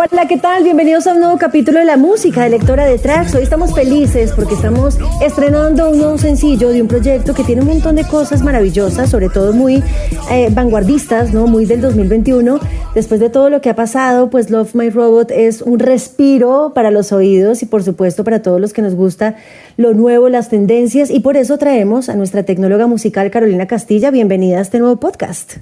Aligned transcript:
Hola, 0.00 0.28
¿qué 0.28 0.36
tal? 0.36 0.62
Bienvenidos 0.62 1.08
a 1.08 1.12
un 1.12 1.18
nuevo 1.18 1.38
capítulo 1.38 1.80
de 1.80 1.84
la 1.84 1.96
música 1.96 2.44
de 2.44 2.50
Lectora 2.50 2.86
de 2.86 2.98
Tracks. 2.98 3.34
Hoy 3.34 3.42
estamos 3.42 3.74
felices 3.74 4.30
porque 4.30 4.54
estamos 4.54 4.96
estrenando 5.20 5.90
un 5.90 5.98
nuevo 5.98 6.16
sencillo 6.18 6.68
de 6.68 6.80
un 6.80 6.86
proyecto 6.86 7.34
que 7.34 7.42
tiene 7.42 7.62
un 7.62 7.66
montón 7.66 7.96
de 7.96 8.04
cosas 8.04 8.42
maravillosas, 8.42 9.10
sobre 9.10 9.28
todo 9.28 9.52
muy 9.52 9.82
eh, 10.30 10.50
vanguardistas, 10.52 11.34
¿no? 11.34 11.48
Muy 11.48 11.64
del 11.64 11.80
2021. 11.80 12.60
Después 12.94 13.18
de 13.18 13.28
todo 13.28 13.50
lo 13.50 13.60
que 13.60 13.70
ha 13.70 13.74
pasado, 13.74 14.30
pues 14.30 14.50
Love 14.50 14.76
My 14.76 14.88
Robot 14.88 15.32
es 15.32 15.62
un 15.62 15.80
respiro 15.80 16.70
para 16.76 16.92
los 16.92 17.10
oídos 17.10 17.64
y 17.64 17.66
por 17.66 17.82
supuesto 17.82 18.22
para 18.22 18.40
todos 18.40 18.60
los 18.60 18.72
que 18.72 18.82
nos 18.82 18.94
gusta 18.94 19.34
lo 19.76 19.94
nuevo, 19.94 20.28
las 20.28 20.48
tendencias 20.48 21.10
y 21.10 21.18
por 21.18 21.36
eso 21.36 21.58
traemos 21.58 22.08
a 22.08 22.14
nuestra 22.14 22.44
tecnóloga 22.44 22.86
musical 22.86 23.32
Carolina 23.32 23.66
Castilla. 23.66 24.12
Bienvenida 24.12 24.58
a 24.58 24.62
este 24.62 24.78
nuevo 24.78 25.00
podcast. 25.00 25.54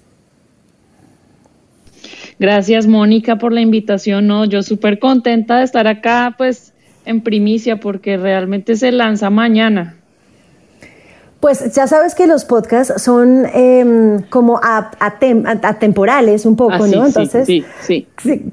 Gracias, 2.39 2.87
Mónica, 2.87 3.37
por 3.37 3.53
la 3.53 3.61
invitación. 3.62 4.27
No, 4.27 4.45
yo 4.45 4.62
súper 4.62 4.98
contenta 4.98 5.59
de 5.59 5.65
estar 5.65 5.87
acá, 5.87 6.34
pues, 6.37 6.75
en 7.05 7.23
primicia, 7.23 7.81
porque 7.81 8.17
realmente 8.17 8.77
se 8.77 8.93
lanza 8.93 9.31
mañana. 9.31 9.97
Pues 11.41 11.75
ya 11.75 11.87
sabes 11.87 12.15
que 12.15 12.27
los 12.27 12.47
podcasts 12.47 13.03
son 13.03 13.47
em, 13.53 14.23
como 14.31 14.59
atemporales 14.62 16.47
un 16.47 16.56
poco, 16.56 16.84
ah, 16.84 16.89
¿no? 16.89 17.06
Entonces, 17.06 17.47
sí, 17.47 17.65
sí, 17.83 18.06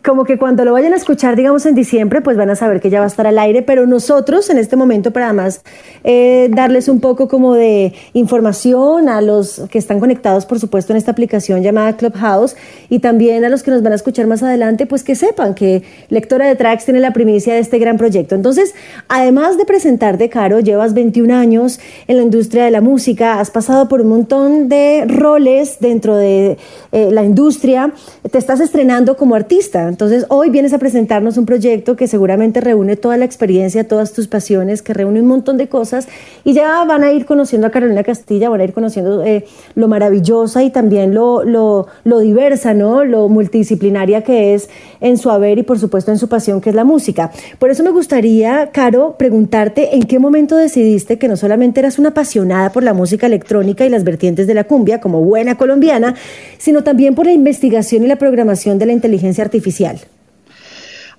como 0.04 0.26
que 0.26 0.38
cuando 0.38 0.66
lo 0.66 0.74
vayan 0.74 0.92
a 0.92 0.98
escuchar, 0.98 1.38
digamos 1.38 1.66
en 1.66 1.76
diciembre, 1.76 2.22
pues 2.22 2.36
van 2.36 2.50
a 2.50 2.58
saber 2.58 2.82
que 2.82 2.90
ya 2.90 3.00
va 3.00 3.06
a 3.06 3.08
estar 3.08 3.26
al 3.26 3.40
aire, 3.40 3.62
pero 3.62 3.88
nosotros 3.88 4.50
en 4.50 4.58
este 4.58 4.76
momento, 4.76 5.12
para 5.12 5.32
más 5.32 5.62
eh, 6.04 6.50
darles 6.52 6.90
un 6.90 7.00
poco 7.00 7.30
como 7.30 7.54
de 7.56 7.94
información 8.12 9.08
a 9.08 9.22
los 9.22 9.62
que 9.72 9.78
están 9.78 10.02
conectados, 10.02 10.46
por 10.46 10.60
supuesto, 10.60 10.92
en 10.92 10.98
esta 10.98 11.12
aplicación 11.12 11.64
llamada 11.64 11.96
Clubhouse 11.96 12.58
y 12.90 13.00
también 13.00 13.46
a 13.46 13.50
los 13.50 13.64
que 13.64 13.72
nos 13.72 13.82
van 13.82 13.94
a 13.94 13.96
escuchar 13.96 14.28
más 14.28 14.44
adelante, 14.44 14.86
pues 14.86 15.04
que 15.04 15.16
sepan 15.16 15.56
que 15.56 15.84
Lectora 16.10 16.48
de 16.48 16.56
Tracks 16.56 16.84
tiene 16.84 17.00
la 17.00 17.14
primicia 17.14 17.54
de 17.54 17.60
este 17.60 17.80
gran 17.80 17.98
proyecto. 17.98 18.36
Entonces, 18.36 18.76
además 19.08 19.58
de 19.58 19.64
presentarte, 19.64 20.28
Caro, 20.28 20.60
llevas 20.60 20.94
21 20.94 21.34
años 21.34 21.80
en 22.08 22.18
la 22.18 22.24
industria 22.24 22.66
de 22.66 22.73
la 22.74 22.82
música, 22.82 23.40
has 23.40 23.52
pasado 23.52 23.88
por 23.88 24.02
un 24.02 24.10
montón 24.10 24.68
de 24.68 25.06
roles 25.08 25.78
dentro 25.80 26.18
de 26.18 26.58
eh, 26.94 27.10
la 27.12 27.24
industria, 27.24 27.92
te 28.30 28.38
estás 28.38 28.60
estrenando 28.60 29.18
como 29.18 29.34
artista. 29.34 29.88
Entonces, 29.90 30.28
hoy 30.30 30.52
vienes 30.52 30.74
a 30.74 30.78
presentarnos 30.78 31.38
un 31.38 31.48
proyecto 31.48 31.96
que 31.96 32.08
seguramente 32.08 32.62
reúne 32.62 32.98
toda 32.98 33.18
la 33.18 33.26
experiencia, 33.26 33.88
todas 33.88 34.14
tus 34.14 34.28
pasiones, 34.28 34.84
que 34.84 34.94
reúne 34.94 35.20
un 35.20 35.26
montón 35.26 35.58
de 35.58 35.68
cosas 35.68 36.08
y 36.44 36.54
ya 36.54 36.84
van 36.86 37.04
a 37.04 37.12
ir 37.12 37.26
conociendo 37.26 37.66
a 37.66 37.72
Carolina 37.72 38.04
Castilla, 38.04 38.48
van 38.48 38.62
a 38.62 38.64
ir 38.64 38.74
conociendo 38.74 39.24
eh, 39.24 39.44
lo 39.74 39.88
maravillosa 39.88 40.62
y 40.62 40.70
también 40.70 41.16
lo, 41.16 41.44
lo, 41.44 41.88
lo 42.04 42.20
diversa, 42.20 42.76
¿no? 42.76 43.04
Lo 43.04 43.28
multidisciplinaria 43.28 44.22
que 44.22 44.54
es 44.54 44.70
en 45.02 45.18
su 45.18 45.32
haber 45.32 45.58
y 45.58 45.64
por 45.64 45.80
supuesto 45.80 46.12
en 46.12 46.20
su 46.20 46.30
pasión 46.30 46.62
que 46.62 46.70
es 46.70 46.76
la 46.76 46.84
música. 46.84 47.32
Por 47.58 47.72
eso 47.72 47.84
me 47.84 47.90
gustaría, 47.90 48.70
Caro, 48.72 49.16
preguntarte 49.18 49.96
en 49.96 50.04
qué 50.04 50.20
momento 50.20 50.56
decidiste 50.56 51.18
que 51.18 51.28
no 51.28 51.38
solamente 51.38 51.80
eras 51.80 51.98
una 51.98 52.10
apasionada 52.10 52.72
por 52.72 52.84
la 52.84 52.94
música 52.94 53.26
electrónica 53.26 53.84
y 53.84 53.90
las 53.90 54.04
vertientes 54.04 54.46
de 54.46 54.54
la 54.54 54.66
cumbia 54.66 55.02
como 55.02 55.22
buena 55.22 55.58
colombiana, 55.58 56.14
sino 56.60 56.83
también 56.84 57.16
por 57.16 57.26
la 57.26 57.34
investigación 57.34 58.04
y 58.04 58.08
la 58.08 58.18
programación 58.18 58.78
de 58.80 58.86
la 58.86 58.94
inteligencia 58.94 59.44
artificial. 59.44 60.00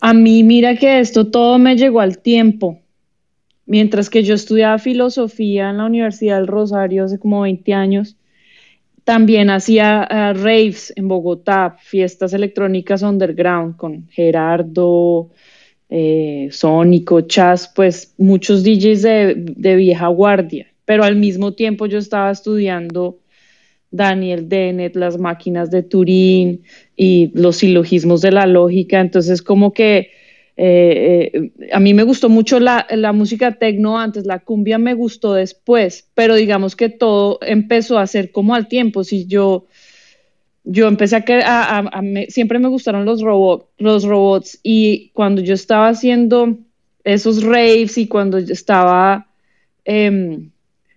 A 0.00 0.12
mí, 0.12 0.42
mira 0.42 0.76
que 0.76 1.00
esto 1.00 1.28
todo 1.28 1.58
me 1.58 1.76
llegó 1.76 2.00
al 2.00 2.19
tiempo. 2.19 2.80
Mientras 3.66 4.10
que 4.10 4.22
yo 4.22 4.34
estudiaba 4.34 4.78
filosofía 4.78 5.70
en 5.70 5.78
la 5.78 5.86
Universidad 5.86 6.36
del 6.36 6.47
Rosario 6.47 7.04
hace 7.04 7.19
como 7.19 7.41
20 7.42 7.72
años, 7.72 8.16
también 9.04 9.50
hacía 9.50 10.06
uh, 10.10 10.38
raves 10.38 10.92
en 10.97 11.08
Bogotá, 11.08 11.76
fiestas 11.81 12.32
electrónicas 12.34 13.02
underground 13.02 13.76
con 13.76 14.08
Gerardo, 14.08 15.31
eh, 15.88 16.48
Sónico, 16.50 17.22
Chas, 17.22 17.70
pues 17.75 18.14
muchos 18.19 18.62
DJs 18.64 19.02
de, 19.02 19.34
de 19.36 19.76
vieja 19.76 20.08
guardia 20.08 20.66
pero 20.84 21.04
al 21.04 21.16
mismo 21.16 21.52
tiempo 21.52 21.86
yo 21.86 21.98
estaba 21.98 22.31
estudiando 22.31 23.19
Daniel 23.94 24.49
Dennett, 24.49 24.97
las 24.97 25.19
máquinas 25.19 25.71
de 25.71 25.82
Turín 25.82 26.62
y 26.97 27.31
los 27.34 27.56
silogismos 27.59 28.21
de 28.21 28.32
la 28.32 28.47
lógica, 28.47 29.00
entonces 29.00 29.41
como 29.41 29.72
que 29.72 30.10
eh, 30.56 31.31
eh, 31.32 31.71
a 31.72 31.81
mí 31.81 31.94
me 31.94 32.03
gustó 32.03 32.28
mucho 32.28 32.60
la, 32.60 32.87
música 33.12 33.53
tecno 33.53 33.99
antes, 33.99 34.27
la 34.27 34.41
cumbia 34.41 34.78
me 34.78 34.94
gustó 34.94 35.34
después, 35.34 36.09
pero 36.15 36.34
digamos 36.34 36.77
que 36.77 36.88
todo 36.88 37.38
empezó 37.43 37.99
a 37.99 38.06
ser 38.06 38.32
como 38.32 38.55
al 38.55 38.69
tiempo, 38.69 39.05
si 39.05 39.27
yo 39.27 39.66
yo 40.66 40.88
empecé 40.88 41.16
a, 41.16 41.78
a, 41.78 42.03
siempre 42.28 42.59
me 42.59 42.69
gustaron 42.69 43.05
los, 43.05 43.21
robot, 43.21 43.69
los 43.76 44.05
robots 44.05 44.59
y 44.62 45.11
cuando 45.11 45.43
yo 45.43 45.53
estaba 45.53 45.88
haciendo 45.88 46.56
esos 47.05 47.43
raves 47.43 47.99
y 47.99 48.09
cuando 48.09 48.38
yo 48.38 48.53
estaba 48.53 49.28
em, 49.84 50.50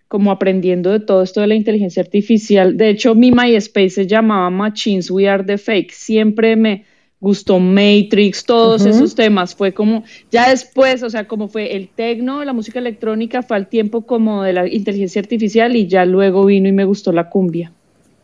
como 0.07 0.31
aprendiendo 0.31 0.91
de 0.91 1.00
todo 1.00 1.22
esto 1.23 1.41
de 1.41 1.47
la 1.47 1.56
inteligencia 1.56 2.01
artificial. 2.01 2.78
De 2.78 2.90
hecho, 2.90 3.16
mi 3.16 3.31
MySpace 3.31 3.90
se 3.90 4.07
llamaba 4.07 4.50
Machines 4.50 5.12
We 5.12 5.28
Are 5.28 5.44
the 5.44 5.57
Fake. 5.57 5.91
Siempre 5.91 6.56
me 6.56 6.85
gustó 7.19 7.59
Matrix, 7.59 8.46
todos 8.46 8.85
esos 8.85 9.16
temas. 9.16 9.56
Fue 9.56 9.73
como, 9.73 10.03
ya 10.31 10.50
después, 10.50 11.03
o 11.03 11.09
sea, 11.09 11.28
como 11.28 11.47
fue 11.47 11.75
el 11.75 11.90
tecno, 11.90 12.44
la 12.44 12.53
música 12.53 12.79
electrónica, 12.79 13.41
fue 13.41 13.57
al 13.57 13.67
tiempo 13.67 14.06
como 14.06 14.44
de 14.44 14.53
la 14.53 14.67
inteligencia 14.67 15.22
artificial 15.22 15.75
y 15.75 15.88
ya 15.88 16.06
luego 16.06 16.46
vino 16.46 16.67
y 16.69 16.72
me 16.72 16.85
gustó 16.85 17.12
la 17.12 17.29
cumbia. 17.29 17.73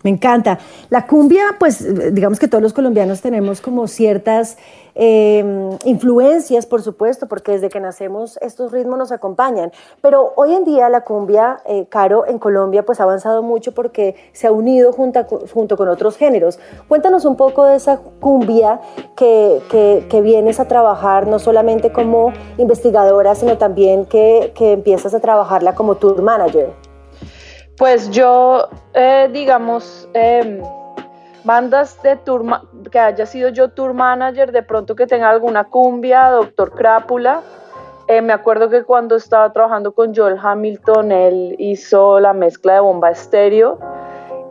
Me 0.04 0.10
encanta. 0.10 0.60
La 0.90 1.08
cumbia, 1.08 1.44
pues 1.60 2.14
digamos 2.14 2.38
que 2.38 2.50
todos 2.50 2.62
los 2.62 2.74
colombianos 2.74 3.22
tenemos 3.22 3.62
como 3.62 3.88
ciertas 3.88 4.58
em, 4.96 5.78
influencias, 5.86 6.66
por 6.66 6.82
supuesto, 6.82 7.28
porque 7.28 7.54
desde 7.54 7.70
que 7.70 7.80
nacemos 7.80 8.38
estos 8.42 8.72
ritmos 8.72 8.98
nos 8.98 9.12
acompañan. 9.12 9.72
Pero 10.02 10.34
hoy 10.36 10.54
en 10.54 10.64
día 10.64 10.90
la 10.90 11.02
cumbia, 11.02 11.60
eh, 11.66 11.86
Caro, 11.90 12.26
en 12.28 12.40
Colombia, 12.40 12.84
pues 12.84 13.00
ha 13.00 13.04
avanzado 13.04 13.44
mucho 13.44 13.74
porque 13.74 14.16
se 14.34 14.48
ha 14.48 14.52
unido 14.52 14.92
junto, 14.92 15.78
con 15.78 15.90
otros 15.90 16.18
géneros. 16.18 16.60
Cuéntanos 16.88 17.26
un 17.26 17.36
poco 17.36 17.66
de 17.66 17.76
esa 17.76 18.00
cumbia 18.20 18.80
que, 19.16 19.62
que, 19.70 20.22
vienes 20.24 20.60
a 20.62 20.68
trabajar, 20.70 21.28
no 21.28 21.38
solamente 21.38 21.92
como 21.92 22.32
investigadora, 22.58 23.36
sino 23.36 23.58
también 23.58 24.06
que, 24.06 24.54
que 24.56 24.74
empiezas 24.74 25.14
a 25.14 25.20
trabajarla 25.20 25.76
como 25.76 25.96
tour 25.96 26.22
manager. 26.22 26.72
Pues 27.78 28.12
yo, 28.12 28.70
eh, 28.94 29.30
digamos, 29.34 30.08
em, 30.14 30.62
bandas 31.44 32.02
de 32.04 32.16
tour, 32.18 32.44
que 32.92 33.00
haya 33.00 33.26
sido 33.26 33.50
yo 33.50 33.70
tour 33.70 33.94
manager, 33.94 34.52
de 34.52 34.64
pronto 34.64 34.96
que 34.96 35.08
tenga 35.08 35.30
alguna 35.30 35.66
cumbia, 35.66 36.30
Doctor 36.30 36.72
Crápula. 36.72 37.42
Eh, 38.08 38.22
me 38.22 38.34
acuerdo 38.34 38.70
que 38.70 38.84
cuando 38.84 39.16
estaba 39.16 39.52
trabajando 39.54 39.94
con 39.94 40.14
Joel 40.14 40.38
Hamilton, 40.42 41.12
él 41.12 41.56
hizo 41.58 42.20
la 42.20 42.34
mezcla 42.34 42.74
de 42.74 42.80
bomba 42.82 43.12
estéreo 43.12 43.80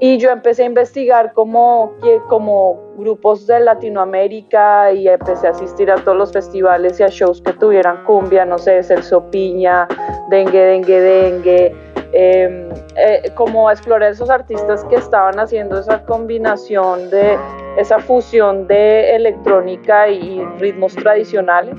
y 0.04 0.18
yo 0.18 0.30
empecé 0.30 0.64
a 0.64 0.66
investigar 0.66 1.32
como, 1.32 1.92
como 2.28 2.80
grupos 2.96 3.46
de 3.46 3.60
Latinoamérica 3.60 4.90
y 4.90 5.06
empecé 5.06 5.46
a 5.46 5.50
asistir 5.50 5.92
a 5.92 5.94
todos 5.94 6.18
los 6.18 6.32
festivales 6.32 6.98
y 6.98 7.04
a 7.04 7.06
shows 7.06 7.40
que 7.40 7.52
tuvieran 7.52 8.02
cumbia, 8.04 8.44
no 8.44 8.58
sé, 8.58 8.82
Celso 8.82 9.30
Piña, 9.30 9.86
Dengue, 10.28 10.58
Dengue, 10.58 11.00
Dengue, 11.00 11.91
em, 12.12 12.68
eh, 12.96 13.30
como 13.34 13.70
exploré 13.70 14.08
esos 14.08 14.30
artistas 14.30 14.84
que 14.84 14.96
estaban 14.96 15.38
haciendo 15.38 15.78
esa 15.80 16.02
combinación 16.04 17.10
de 17.10 17.38
esa 17.76 17.98
fusión 17.98 18.66
de 18.66 19.16
electrónica 19.16 20.08
y 20.08 20.44
ritmos 20.58 20.94
tradicionales. 20.94 21.76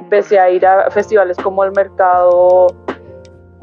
Empecé 0.00 0.38
a 0.38 0.50
ir 0.50 0.66
a 0.66 0.90
festivales 0.90 1.36
como 1.38 1.64
el 1.64 1.72
Mercado 1.72 2.66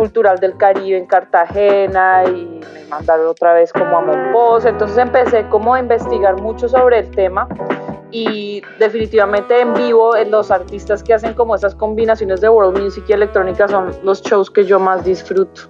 Cultural 0.02 0.40
del 0.40 0.58
Caribe 0.58 0.98
en 0.98 1.06
Cartagena 1.06 2.24
y 2.26 2.60
me 2.74 2.86
mandaron 2.90 3.28
otra 3.28 3.54
vez 3.54 3.72
como 3.72 3.98
a 3.98 4.02
Monpós. 4.02 4.66
Entonces 4.66 4.98
empecé 4.98 5.48
como 5.50 5.76
a 5.76 5.80
investigar 5.80 6.42
mucho 6.42 6.68
sobre 6.68 6.98
el 6.98 7.12
tema 7.12 7.48
y 8.10 8.64
definitivamente 8.80 9.62
en 9.62 9.76
vivo 9.76 10.16
eh, 10.16 10.26
los 10.26 10.50
artistas 10.50 11.04
que 11.04 11.14
hacen 11.14 11.36
como 11.36 11.54
esas 11.54 11.76
combinaciones 11.76 12.42
de 12.42 12.50
world 12.50 12.82
music 12.82 13.04
y 13.10 13.14
electrónica 13.14 13.68
son 13.68 13.92
los 14.02 14.24
shows 14.24 14.50
que 14.50 14.66
yo 14.66 14.80
más 14.80 15.06
disfruto. 15.06 15.70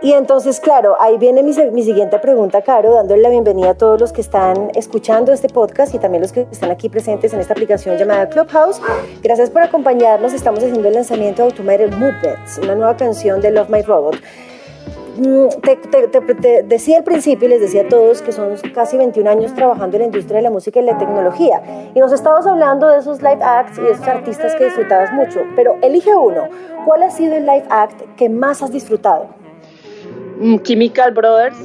Y 0.00 0.12
entonces, 0.12 0.60
claro, 0.60 0.96
ahí 1.00 1.18
viene 1.18 1.42
mi, 1.42 1.52
mi, 1.72 1.82
siguiente 1.82 2.20
pregunta, 2.20 2.62
Caro, 2.62 2.94
dándole 2.94 3.20
la 3.20 3.30
bienvenida 3.30 3.70
a 3.70 3.74
todos 3.74 4.00
los 4.00 4.12
que 4.12 4.20
están 4.20 4.70
escuchando 4.76 5.32
este 5.32 5.48
podcast 5.48 5.92
y 5.92 5.98
también 5.98 6.22
los 6.22 6.30
que 6.30 6.46
están 6.52 6.70
aquí 6.70 6.88
presentes 6.88 7.32
en 7.32 7.40
esta 7.40 7.54
aplicación 7.54 7.96
llamada 7.96 8.28
Clubhouse. 8.28 8.80
Gracias 9.24 9.50
por 9.50 9.62
acompañarnos. 9.62 10.32
Estamos 10.32 10.60
haciendo 10.60 10.86
el 10.86 10.94
lanzamiento 10.94 11.42
de 11.42 11.48
Automated 11.48 11.94
Movements, 11.94 12.58
una 12.62 12.76
nueva 12.76 12.96
canción 12.96 13.40
de 13.40 13.50
Love 13.50 13.70
My 13.70 13.82
Robot. 13.82 14.16
Mm, 15.16 15.48
te, 15.62 16.62
decía 16.62 16.98
al 16.98 17.02
principio 17.02 17.48
y 17.48 17.50
les 17.50 17.60
decía 17.60 17.82
a 17.82 17.88
todos 17.88 18.22
que 18.22 18.30
son 18.30 18.54
casi 18.72 18.96
21 18.96 19.28
años 19.28 19.52
trabajando 19.52 19.96
en 19.96 20.02
la 20.02 20.06
industria 20.06 20.36
de 20.36 20.42
la 20.42 20.50
música 20.50 20.78
y 20.78 20.84
la 20.84 20.96
tecnología. 20.96 21.60
Y 21.92 21.98
nos 21.98 22.12
estabas 22.12 22.46
hablando 22.46 22.88
de 22.88 22.98
esos 22.98 23.20
live 23.20 23.42
acts 23.42 23.76
y 23.78 23.82
de 23.82 23.90
esos 23.90 24.06
artistas 24.06 24.54
que 24.54 24.66
disfrutabas 24.66 25.12
mucho. 25.12 25.40
Pero 25.56 25.76
elige 25.82 26.14
uno. 26.14 26.44
¿Cuál 26.84 27.02
ha 27.02 27.10
sido 27.10 27.34
el 27.34 27.46
live 27.46 27.64
act 27.68 28.00
que 28.16 28.28
más 28.28 28.62
has 28.62 28.70
disfrutado? 28.70 29.26
Mm, 30.40 30.58
Chemical 30.58 31.10
Brothers 31.10 31.58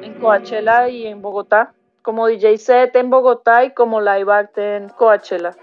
en 0.00 0.14
Coachella 0.20 0.88
y 0.88 1.06
en 1.06 1.20
Bogotá. 1.20 1.72
Como 2.02 2.28
DJ 2.28 2.56
set 2.58 2.94
en 2.94 3.10
Bogotá 3.10 3.64
y 3.64 3.70
como 3.72 4.00
live 4.00 4.32
act 4.32 4.58
en 4.58 4.88
Coachella. 4.90 5.56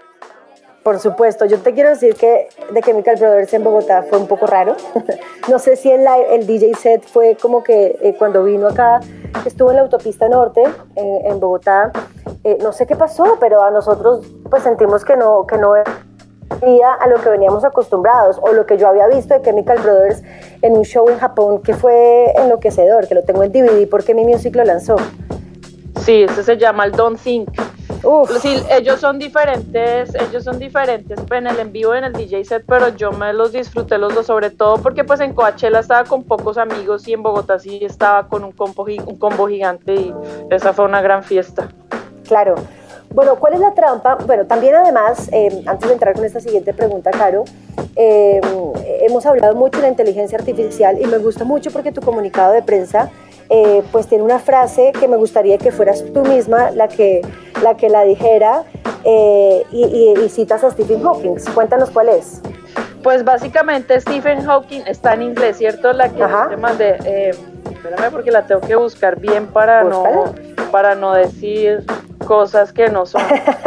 Por 0.82 0.98
supuesto, 0.98 1.46
yo 1.46 1.58
te 1.58 1.72
quiero 1.72 1.90
decir 1.90 2.14
que 2.16 2.48
The 2.72 2.82
Chemical 2.82 3.16
Brothers 3.16 3.54
en 3.54 3.64
Bogotá 3.64 4.02
fue 4.02 4.18
un 4.18 4.26
poco 4.26 4.46
raro. 4.46 4.76
no 5.50 5.58
sé 5.58 5.76
si 5.76 5.90
el, 5.90 6.06
el 6.30 6.46
DJ 6.46 6.74
set 6.74 7.02
fue 7.04 7.36
como 7.40 7.62
que 7.62 7.98
eh, 8.02 8.14
cuando 8.18 8.44
vino 8.44 8.68
acá, 8.68 9.00
estuvo 9.46 9.70
en 9.70 9.76
la 9.76 9.82
autopista 9.82 10.28
norte 10.28 10.62
en, 10.96 11.40
Bogotá, 11.40 11.92
eh, 12.44 12.58
no 12.60 12.72
sé 12.72 12.86
qué 12.86 12.96
pasó, 12.96 13.38
pero 13.40 13.62
a 13.62 13.70
nosotros 13.70 14.26
pues 14.50 14.62
sentimos 14.62 15.04
que 15.04 15.16
no, 15.16 15.46
que 15.46 15.56
no 15.56 15.76
a 16.50 17.08
lo 17.08 17.16
que 17.16 17.28
veníamos 17.28 17.64
acostumbrados 17.64 18.38
o 18.42 18.52
lo 18.52 18.66
que 18.66 18.76
yo 18.76 18.88
había 18.88 19.06
visto 19.06 19.34
de 19.34 19.42
Chemical 19.42 19.78
Brothers 19.78 20.22
en 20.62 20.76
un 20.76 20.84
show 20.84 21.08
en 21.08 21.18
Japón 21.18 21.62
que 21.62 21.74
fue 21.74 22.32
enloquecedor, 22.36 23.08
que 23.08 23.14
lo 23.14 23.22
tengo 23.22 23.42
en 23.44 23.52
DVD 23.52 23.88
porque 23.88 24.14
mi 24.14 24.24
music 24.24 24.56
lo 24.56 24.64
lanzó. 24.64 24.96
Sí, 26.00 26.22
ese 26.22 26.42
se 26.42 26.56
llama 26.56 26.84
el 26.84 26.92
Don't 26.92 27.20
Think 27.20 27.50
Sí, 28.40 28.62
ellos 28.70 28.98
son 28.98 29.18
diferentes, 29.18 30.14
ellos 30.14 30.42
son 30.42 30.58
diferentes 30.58 31.18
en 31.30 31.46
el 31.46 31.58
en 31.58 31.70
vivo 31.70 31.94
en 31.94 32.04
el 32.04 32.14
DJ 32.14 32.44
set, 32.44 32.64
pero 32.66 32.88
yo 32.88 33.12
me 33.12 33.32
los 33.34 33.52
disfruté 33.52 33.98
los 33.98 34.14
dos, 34.14 34.26
sobre 34.26 34.50
todo 34.50 34.78
porque 34.78 35.04
pues 35.04 35.20
en 35.20 35.34
Coachella 35.34 35.80
estaba 35.80 36.04
con 36.04 36.24
pocos 36.24 36.56
amigos 36.56 37.06
y 37.08 37.12
en 37.12 37.22
Bogotá 37.22 37.58
sí 37.58 37.80
estaba 37.82 38.26
con 38.26 38.42
un 38.44 38.52
combo, 38.52 38.84
un 38.84 39.18
combo 39.18 39.48
gigante 39.48 39.94
y 39.94 40.14
esa 40.48 40.72
fue 40.72 40.86
una 40.86 41.02
gran 41.02 41.22
fiesta. 41.22 41.68
Claro. 42.26 42.54
Bueno, 43.12 43.36
¿cuál 43.36 43.54
es 43.54 43.60
la 43.60 43.74
trampa? 43.74 44.16
Bueno, 44.26 44.46
también 44.46 44.74
además, 44.74 45.28
eh, 45.32 45.62
antes 45.66 45.88
de 45.88 45.94
entrar 45.94 46.14
con 46.14 46.24
esta 46.24 46.40
siguiente 46.40 46.72
pregunta, 46.72 47.10
Caro, 47.10 47.44
eh, 47.96 48.40
hemos 49.02 49.26
hablado 49.26 49.54
mucho 49.56 49.78
de 49.78 49.82
la 49.82 49.88
inteligencia 49.88 50.38
artificial 50.38 51.00
y 51.00 51.06
me 51.06 51.18
gusta 51.18 51.44
mucho 51.44 51.70
porque 51.70 51.90
tu 51.90 52.00
comunicado 52.00 52.52
de 52.52 52.62
prensa 52.62 53.10
eh, 53.52 53.82
pues 53.90 54.06
tiene 54.06 54.22
una 54.22 54.38
frase 54.38 54.92
que 54.92 55.08
me 55.08 55.16
gustaría 55.16 55.58
que 55.58 55.72
fueras 55.72 56.04
tú 56.14 56.22
misma 56.22 56.70
la 56.70 56.86
que 56.86 57.20
la, 57.64 57.76
que 57.76 57.88
la 57.88 58.04
dijera 58.04 58.62
eh, 59.02 59.64
y, 59.72 60.28
citas 60.28 60.62
a 60.62 60.70
Stephen 60.70 61.02
Hawking. 61.02 61.34
Cuéntanos 61.52 61.90
cuál 61.90 62.10
es. 62.10 62.40
Pues 63.02 63.24
básicamente 63.24 64.00
Stephen 64.00 64.44
Hawking 64.44 64.82
está 64.86 65.14
en 65.14 65.22
inglés, 65.22 65.56
¿cierto? 65.56 65.92
La 65.92 66.10
que 66.10 66.22
te 66.48 66.56
mandé. 66.56 66.96
Eh, 67.04 67.30
espérame 67.72 68.12
porque 68.12 68.30
la 68.30 68.46
tengo 68.46 68.60
que 68.60 68.76
buscar 68.76 69.18
bien 69.18 69.48
para 69.48 69.82
no 69.82 70.32
para 70.70 70.94
no 70.94 71.14
decir 71.14 71.84
cosas 72.26 72.72
que 72.72 72.88
no 72.88 73.06
son. 73.06 73.22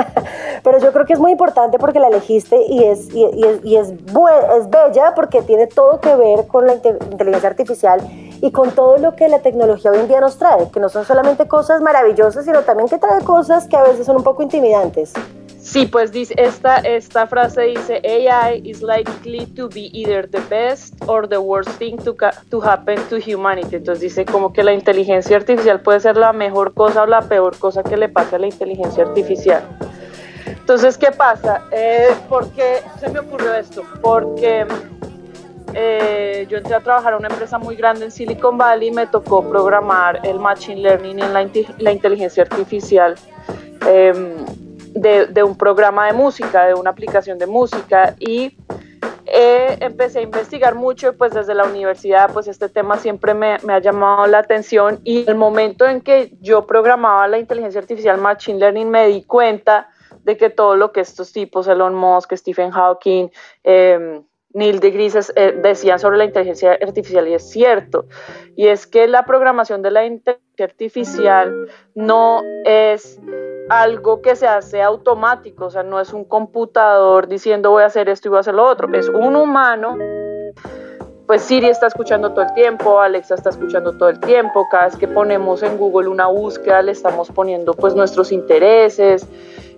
Pero 0.64 0.80
yo 0.80 0.94
creo 0.94 1.06
que 1.06 1.14
es 1.14 1.20
muy 1.20 1.32
importante 1.32 1.78
porque 1.78 2.00
la 2.00 2.08
elegiste 2.08 2.58
y 2.68 2.84
es, 2.84 3.14
y, 3.14 3.26
es, 3.26 3.60
y 3.64 3.76
es, 3.76 3.90
es 3.90 4.70
bella 4.70 5.14
porque 5.16 5.42
tiene 5.42 5.68
todo 5.68 6.00
que 6.00 6.16
ver 6.16 6.48
con 6.48 6.66
la 6.66 6.76
inteligencia 6.76 7.50
artificial 7.50 8.00
y 8.42 8.52
con 8.52 8.72
todo 8.72 8.98
lo 8.98 9.16
que 9.16 9.28
la 9.28 9.40
tecnología 9.40 9.92
hoy 9.92 10.00
en 10.00 10.08
día 10.08 10.22
nos 10.22 10.38
trae, 10.38 10.70
que 10.70 10.80
no 10.80 10.90
son 10.90 11.06
solamente 11.06 11.48
cosas 11.48 11.82
maravillosas, 11.82 12.46
sino 12.46 12.62
también 12.62 12.88
que 12.88 12.98
trae 12.98 13.22
cosas 13.24 13.68
que 13.68 13.76
a 13.76 13.84
veces 13.84 14.06
son 14.06 14.18
un 14.18 14.24
poco 14.24 14.44
intimidantes. 14.44 15.14
Sí, 15.64 15.86
pues 15.86 16.12
dice, 16.12 16.36
esta, 16.38 16.80
esta 16.80 17.26
frase 17.26 17.62
dice, 17.62 18.02
AI 18.04 18.62
is 18.66 18.82
likely 18.82 19.46
to 19.56 19.70
be 19.70 19.90
either 19.94 20.30
the 20.30 20.42
best 20.50 20.94
or 21.08 21.26
the 21.26 21.40
worst 21.40 21.70
thing 21.80 21.96
to, 22.00 22.14
to 22.50 22.60
happen 22.60 23.00
to 23.08 23.16
humanity. 23.18 23.78
Entonces 23.78 24.02
dice 24.02 24.26
como 24.26 24.52
que 24.52 24.62
la 24.62 24.74
inteligencia 24.74 25.38
artificial 25.38 25.80
puede 25.80 26.02
ser 26.02 26.18
la 26.18 26.34
mejor 26.34 26.74
cosa 26.74 27.04
o 27.04 27.06
la 27.06 27.22
peor 27.22 27.58
cosa 27.58 27.82
que 27.82 27.96
le 27.96 28.10
pase 28.10 28.36
a 28.36 28.40
la 28.40 28.48
inteligencia 28.48 29.06
artificial. 29.06 29.64
Entonces, 30.46 30.98
¿qué 30.98 31.12
pasa? 31.12 31.62
Eh, 31.72 32.10
¿Por 32.28 32.52
qué 32.52 32.82
se 33.00 33.10
me 33.10 33.20
ocurrió 33.20 33.54
esto? 33.54 33.84
Porque 34.02 34.68
eh, 35.74 36.46
yo 36.50 36.58
entré 36.58 36.76
a 36.76 36.82
trabajar 36.82 37.14
en 37.14 37.20
una 37.20 37.30
empresa 37.30 37.58
muy 37.58 37.78
grande 37.78 38.04
en 38.04 38.12
Silicon 38.12 38.58
Valley 38.58 38.90
y 38.90 38.92
me 38.92 39.08
tocó 39.08 39.48
programar 39.48 40.20
el 40.24 40.40
Machine 40.40 40.82
Learning 40.82 41.20
en 41.20 41.34
la, 41.34 41.92
inteligencia 41.94 42.44
artificial 42.44 43.16
em, 43.88 44.36
de, 44.94 45.44
un 45.44 45.58
programa 45.58 46.08
de 46.08 46.14
música, 46.14 46.66
de 46.66 46.74
una 46.74 46.92
aplicación 46.92 47.38
de 47.38 47.48
música 47.48 48.16
y 48.20 48.58
eh, 49.26 49.78
empecé 49.80 50.20
a 50.20 50.22
investigar 50.22 50.76
mucho 50.76 51.14
pues 51.18 51.34
desde 51.34 51.54
la 51.56 51.64
universidad 51.64 52.32
pues 52.32 52.48
este 52.48 52.70
tema 52.70 52.98
siempre 52.98 53.34
me, 53.34 53.58
me, 53.64 53.74
ha 53.74 53.80
llamado 53.80 54.28
la 54.28 54.40
atención 54.40 55.00
y 55.04 55.28
el 55.30 55.36
momento 55.36 55.88
en 55.88 56.02
que 56.02 56.34
yo 56.42 56.68
programaba 56.68 57.28
la 57.28 57.40
inteligencia 57.40 57.82
artificial 57.82 58.20
Machine 58.20 58.60
Learning 58.60 58.90
me 58.90 59.08
di 59.08 59.24
cuenta 59.24 59.90
de 60.24 60.38
que 60.38 60.50
todo 60.50 60.76
lo 60.76 60.92
que 60.92 61.02
estos 61.02 61.32
tipos, 61.32 61.68
Elon 61.68 61.96
Musk, 61.96 62.34
Stephen 62.36 62.72
Hawking, 62.72 63.30
eh, 63.64 64.22
Neil 64.54 64.80
deGrasse 64.80 65.34
eh, 65.36 65.60
decían 65.62 66.00
sobre 66.00 66.18
la 66.18 66.26
inteligencia 66.26 66.78
artificial 66.82 67.28
y 67.28 67.34
es 67.34 67.50
cierto, 67.50 68.06
y 68.56 68.68
es 68.68 68.86
que 68.86 69.08
la 69.08 69.26
programación 69.26 69.82
de 69.82 69.92
la 69.92 70.06
inteligencia 70.06 70.66
artificial 70.66 71.68
no 71.96 72.42
es 72.64 73.20
algo 73.70 74.22
que 74.22 74.36
se 74.36 74.48
hace 74.48 74.82
automático, 74.82 75.66
o 75.66 75.70
sea, 75.72 75.84
no 75.84 76.00
es 76.00 76.14
un 76.14 76.26
computador 76.26 77.28
diciendo 77.28 77.72
voy 77.72 77.84
a 77.84 77.88
hacer 77.88 78.10
esto 78.10 78.28
y 78.28 78.30
voy 78.30 78.38
a 78.38 78.42
hacer 78.42 78.54
lo 78.54 78.66
otro, 78.66 78.88
es 78.94 79.10
un 79.10 79.36
humano. 79.36 79.98
Pues 81.26 81.42
Siri 81.42 81.70
está 81.70 81.88
escuchando 81.88 82.34
todo 82.34 82.46
el 82.46 82.54
tiempo, 82.54 83.00
Alexa 83.00 83.36
está 83.36 83.50
escuchando 83.50 83.98
todo 83.98 84.10
el 84.10 84.20
tiempo, 84.20 84.68
cada 84.70 84.86
vez 84.86 84.98
que 84.98 85.08
ponemos 85.08 85.64
en 85.64 85.78
Google 85.78 86.10
una 86.10 86.28
búsqueda 86.28 86.82
le 86.82 86.92
estamos 86.92 87.32
poniendo 87.32 87.74
pues 87.74 87.96
nuestros 87.96 88.32
intereses, 88.32 89.26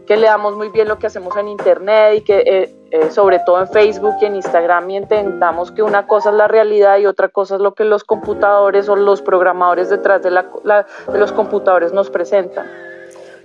que 0.08 0.18
leamos 0.18 0.58
muy 0.58 0.70
bien 0.70 0.88
lo 0.88 0.98
que 0.98 1.08
hacemos 1.08 1.38
en 1.38 1.48
Internet 1.48 2.16
y 2.18 2.22
que 2.22 2.40
eh, 2.40 2.76
eh, 2.96 3.12
sobre 3.12 3.40
todo 3.40 3.60
en 3.60 3.68
Facebook 3.68 4.16
y 4.22 4.26
en 4.26 4.36
Instagram 4.38 4.90
y 4.90 4.96
entendamos 4.96 5.70
que 5.70 5.84
una 5.84 6.08
cosa 6.08 6.30
es 6.30 6.36
la 6.36 6.48
realidad 6.48 6.98
y 6.98 7.06
otra 7.06 7.28
cosa 7.28 7.56
es 7.56 7.62
lo 7.62 7.74
que 7.74 7.84
los 7.84 8.06
computadores 8.06 8.88
o 8.88 8.96
los 8.96 9.22
programadores 9.22 9.90
detrás 9.90 10.22
de, 10.24 10.32
los 10.32 11.32
computadores 11.34 11.92
nos 11.92 12.10
presentan. 12.10 12.66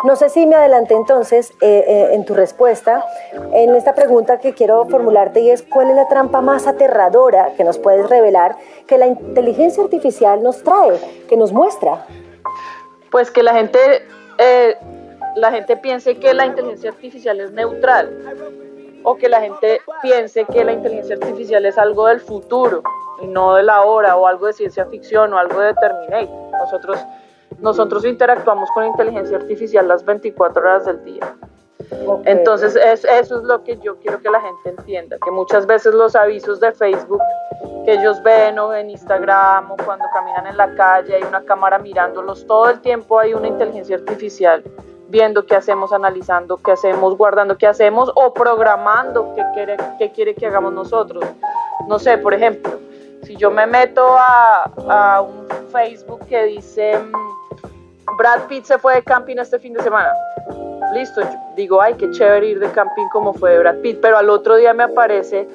No 0.05 0.15
sé 0.15 0.29
si 0.29 0.47
me 0.47 0.55
adelanté 0.55 0.95
entonces 0.95 1.53
eh, 1.61 2.11
en 2.13 2.25
tu 2.25 2.35
respuesta 2.35 3.05
en 3.53 3.75
esta 3.75 3.93
pregunta 3.97 4.39
que 4.39 4.55
quiero 4.55 4.85
formularte 4.85 5.41
y 5.41 5.51
es 5.51 5.63
¿cuál 5.63 5.91
es 5.91 5.97
la 5.97 6.07
trampa 6.07 6.41
más 6.41 6.69
aterradora 6.69 7.51
que 7.57 7.65
nos 7.65 7.77
puedes 7.77 8.09
revelar 8.09 8.55
que 8.87 8.99
la 8.99 9.09
inteligencia 9.09 9.83
artificial 9.83 10.45
nos 10.45 10.63
trae, 10.63 10.97
que 11.29 11.37
nos 11.37 11.53
muestra? 11.53 12.07
Pues 13.11 13.33
que 13.33 13.43
la 13.43 13.55
gente 13.55 13.79
la 15.35 15.51
gente 15.51 15.77
piense 15.77 16.19
que 16.19 16.35
la 16.35 16.47
inteligencia 16.47 16.91
artificial 16.91 17.41
es 17.41 17.51
neutral 17.51 18.70
o 19.03 19.17
que 19.17 19.29
la 19.29 19.41
gente 19.41 19.81
piense 20.03 20.45
que 20.45 20.65
la 20.65 20.73
inteligencia 20.73 21.17
artificial 21.17 21.65
es 21.67 21.79
algo 21.79 22.07
del 22.07 22.21
futuro 22.21 22.83
y 23.23 23.27
no 23.27 23.55
de 23.55 23.63
la 23.63 23.83
hora 23.83 24.17
o 24.17 24.27
algo 24.27 24.47
de 24.47 24.53
ciencia 24.53 24.87
ficción 24.87 25.33
o 25.33 25.39
algo 25.39 25.61
de 25.61 25.75
Terminator. 25.75 26.51
Nosotros, 26.53 26.99
nosotros 27.59 28.05
interactuamos 28.05 28.71
con 28.73 28.87
inteligencia 28.87 29.37
artificial 29.37 29.89
las 29.89 30.05
24 30.05 30.63
horas 30.63 30.87
del 30.87 31.05
día. 31.05 31.37
Entonces 32.25 32.77
eso 32.77 33.09
es 33.39 33.43
lo 33.43 33.65
que 33.65 33.79
yo 33.79 33.97
quiero 33.99 34.21
que 34.21 34.31
la 34.31 34.41
gente 34.41 34.71
entienda, 34.71 35.17
que 35.23 35.31
muchas 35.31 35.67
veces 35.67 35.95
los 35.95 36.15
avisos 36.15 36.61
de 36.61 36.73
Facebook 36.73 37.23
que 37.85 37.95
ellos 37.95 38.23
ven 38.23 38.59
o 38.59 38.73
en 38.75 38.91
Instagram 38.91 39.73
o 39.73 39.77
cuando 39.85 40.05
caminan 40.13 40.47
en 40.47 40.57
la 40.57 40.75
calle 40.75 41.17
hay 41.17 41.23
una 41.23 41.43
cámara 41.45 41.79
mirándolos, 41.79 42.47
todo 42.47 42.69
el 42.69 42.81
tiempo 42.81 43.19
hay 43.19 43.35
una 43.35 43.49
inteligencia 43.49 43.97
artificial 43.97 44.63
viendo 45.11 45.45
qué 45.45 45.57
hacemos, 45.57 45.93
analizando 45.93 46.57
qué 46.57 46.73
hacemos, 46.73 47.17
guardando 47.17 47.59
qué 47.59 47.67
hacemos 47.67 48.11
o 48.15 48.33
programando 48.33 49.35
qué 49.35 49.43
quiere, 49.55 49.77
qué 49.99 50.11
quiere 50.13 50.35
que 50.35 50.47
hagamos 50.47 50.73
nosotros. 50.73 51.25
No 51.89 51.99
sé, 51.99 52.17
por 52.19 52.33
ejemplo, 52.33 52.79
Si 53.23 53.37
yo 53.37 53.51
me 53.51 53.67
meto 53.67 54.03
a, 54.17 55.21
un 55.21 55.47
Facebook 55.71 56.21
que 56.27 56.45
dice 56.45 56.99
mm, 56.99 58.17
Brad 58.17 58.47
Pitt 58.49 58.65
se 58.65 58.79
fue 58.79 58.95
de 58.95 59.03
camping 59.03 59.37
este 59.37 59.59
fin 59.59 59.75
de 59.75 59.83
semana, 59.83 60.13
listo, 60.95 61.21
digo, 61.55 61.81
ay, 61.83 61.95
qué 61.95 62.11
chévere 62.11 62.47
ir 62.47 62.59
de 62.59 62.71
camping 62.71 63.09
como 63.13 63.33
fue 63.35 63.59
Brad 63.59 63.77
Pitt, 63.83 63.99
pero 64.01 64.17
al 64.17 64.31
otro 64.31 64.57
día 64.57 64.73
me 64.73 64.85
aparece 64.85 65.47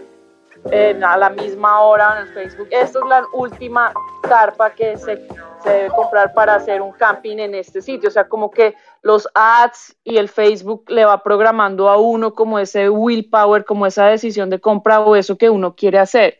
a 0.72 1.17
la 1.17 1.29
misma 1.29 1.81
hora 1.81 2.17
en 2.17 2.27
el 2.27 2.34
Facebook, 2.34 2.67
esta 2.72 3.00
es 3.00 3.05
la 3.05 3.24
última 3.34 3.93
carpa 4.22 4.72
que 4.72 4.98
se, 4.98 5.27
se 5.63 5.69
debe 5.69 5.89
comprar 5.89 6.34
para 6.34 6.55
hacer 6.55 6.81
un 6.81 6.91
camping 6.93 7.38
en 7.38 7.53
este 7.53 7.81
sitio, 7.81 8.10
o 8.10 8.12
sea, 8.12 8.27
como 8.27 8.50
que 8.50 8.75
los 9.01 9.27
ads 9.36 9.95
y 10.03 10.17
el 10.17 10.27
Facebook 10.27 10.86
le 10.88 11.05
va 11.05 11.22
programando 11.22 11.89
a 11.89 11.98
uno 11.98 12.34
como 12.34 12.57
ese 12.57 12.89
willpower, 12.89 13.63
como 13.63 13.86
esa 13.86 14.07
decisión 14.07 14.50
de 14.50 14.60
compra 14.60 15.01
o 15.01 15.15
eso 15.15 15.38
que 15.38 15.50
uno 15.50 15.75
quiere 15.75 16.00
hacer. 16.00 16.39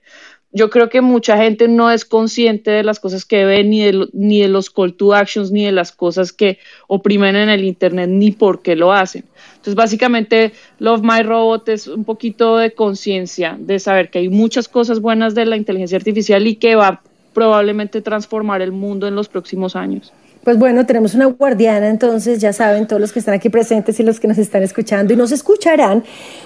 Yo 0.57 0.69
creo 0.69 0.88
que 0.88 1.01
mucha 1.01 1.35
gente 1.35 1.67
no 1.67 1.91
es 1.91 2.05
consciente 2.05 2.71
de 2.71 2.81
las 2.81 3.01
cosas 3.01 3.25
que 3.25 3.43
ve, 3.43 3.65
ni 3.65 3.83
de, 3.83 4.07
ni 4.13 4.39
de 4.39 4.47
los 4.47 4.69
call 4.69 4.93
to 4.93 5.13
actions, 5.13 5.51
ni 5.51 5.65
de 5.65 5.74
las 5.74 5.91
cosas 5.91 6.31
que 6.31 6.59
oprimen 6.88 7.35
en 7.35 7.50
el 7.50 7.65
Internet, 7.65 8.09
ni 8.09 8.31
por 8.31 8.62
qué 8.62 8.77
lo 8.77 8.93
hacen. 8.93 9.25
Entonces, 9.50 9.75
básicamente, 9.75 10.53
Love 10.79 11.01
My 11.03 11.24
Robot 11.24 11.67
es 11.67 11.88
un 11.88 12.05
poquito 12.05 12.55
de 12.55 12.74
conciencia, 12.74 13.57
de 13.59 13.79
saber 13.79 14.09
que 14.09 14.19
hay 14.19 14.29
muchas 14.29 14.69
cosas 14.69 15.01
buenas 15.01 15.35
de 15.35 15.45
la 15.45 15.57
inteligencia 15.57 15.97
artificial 15.97 16.47
y 16.47 16.55
que 16.55 16.75
va 16.75 17.01
probablemente 17.33 18.01
transformar 18.01 18.62
el 18.62 18.71
mundo 18.71 19.09
en 19.09 19.15
los 19.15 19.27
próximos 19.27 19.75
años. 19.75 20.13
Pues 20.46 20.60
bueno, 20.60 20.86
tenemos 20.86 21.16
una 21.16 21.25
guardiana, 21.25 21.90
entonces 21.90 22.40
ya 22.40 22.54
saben 22.54 22.86
todos 22.86 23.02
los 23.02 23.12
que 23.12 23.18
están 23.18 23.34
aquí 23.34 23.50
presentes 23.50 24.00
y 24.00 24.04
los 24.04 24.20
que 24.20 24.28
nos 24.28 24.38
están 24.38 24.62
escuchando 24.62 25.12
y 25.12 25.16
nos 25.16 25.32
escucharán 25.32 26.04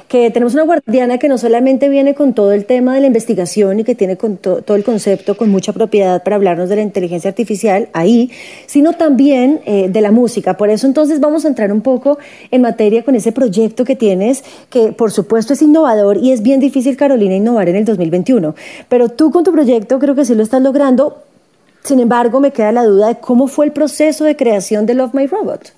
que 0.07 0.31
tenemos 0.31 0.53
una 0.53 0.63
guardiana 0.63 1.17
que 1.17 1.27
no 1.27 1.37
solamente 1.37 1.89
viene 1.89 2.15
con 2.15 2.33
todo 2.33 2.53
el 2.53 2.65
tema 2.65 2.95
de 2.95 3.01
la 3.01 3.07
investigación 3.07 3.81
y 3.81 3.83
que 3.83 3.95
tiene 3.95 4.15
con 4.15 4.37
todo 4.37 4.75
el 4.77 4.85
concepto 4.85 5.35
con 5.35 5.49
mucha 5.49 5.73
propiedad 5.73 6.23
para 6.23 6.37
hablarnos 6.37 6.69
de 6.69 6.77
la 6.77 6.81
inteligencia 6.81 7.27
artificial 7.27 7.89
ahí, 7.91 8.31
sino 8.67 8.93
también 8.93 9.59
eh, 9.65 9.89
de 9.89 9.99
la 9.99 10.11
música. 10.11 10.55
Por 10.55 10.69
eso 10.69 10.87
entonces 10.87 11.19
vamos 11.19 11.43
a 11.43 11.49
entrar 11.49 11.69
un 11.73 11.81
poco 11.81 12.19
en 12.51 12.61
materia 12.61 13.03
con 13.03 13.15
ese 13.15 13.33
proyecto 13.33 13.83
que 13.83 13.97
tienes, 13.97 14.45
que 14.69 14.93
por 14.93 15.11
supuesto 15.11 15.51
es 15.51 15.61
innovador 15.61 16.15
y 16.15 16.31
es 16.31 16.41
bien 16.41 16.61
difícil, 16.61 16.95
Carolina, 16.95 17.35
innovar 17.35 17.67
en 17.67 17.75
el 17.75 17.83
2021. 17.83 18.55
Pero 18.87 19.09
tú 19.09 19.29
con 19.29 19.43
tu 19.43 19.51
proyecto 19.51 19.99
creo 19.99 20.15
que 20.15 20.23
sí 20.23 20.35
lo 20.35 20.43
estás 20.43 20.61
logrando 20.61 21.17
sin 21.83 21.99
embargo, 21.99 22.39
me 22.39 22.51
queda 22.51 22.71
la 22.71 22.83
duda 22.83 23.07
de 23.09 23.19
cómo 23.19 23.47
fue 23.47 23.65
el 23.65 23.71
proceso 23.71 24.25
de 24.25 24.35
creación 24.35 24.85
de 24.85 24.93
Love 24.93 25.13
My 25.13 25.27
Robot. 25.27 25.73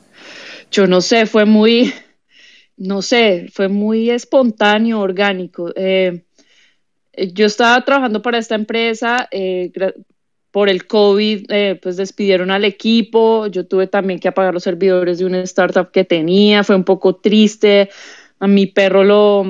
Yo 0.72 0.88
no 0.88 1.02
sé, 1.02 1.26
fue 1.26 1.46
muy, 1.46 1.94
no 2.78 3.02
sé, 3.02 3.48
fue 3.52 3.68
muy 3.68 4.10
espontáneo, 4.10 5.00
orgánico. 5.00 5.72
Eh, 5.76 6.24
yo 7.34 7.46
estaba 7.46 7.84
trabajando 7.84 8.22
para 8.22 8.38
esta 8.38 8.56
empresa, 8.56 9.28
eh, 9.32 9.72
por 10.52 10.70
el 10.70 10.86
COVID, 10.86 11.46
eh, 11.50 11.80
pues 11.82 11.98
despidieron 11.98 12.52
al 12.52 12.66
equipo, 12.66 13.48
yo 13.48 13.66
tuve 13.68 13.88
también 13.88 14.20
que 14.20 14.28
apagar 14.28 14.54
los 14.54 14.64
servidores 14.64 15.20
de 15.20 15.26
una 15.26 15.42
startup 15.42 15.92
que 15.92 16.04
tenía, 16.04 16.64
fue 16.64 16.76
un 16.76 16.84
poco 16.84 17.16
triste, 17.16 17.90
a 18.40 18.48
mi 18.48 18.68
perro 18.68 19.04
lo, 19.04 19.46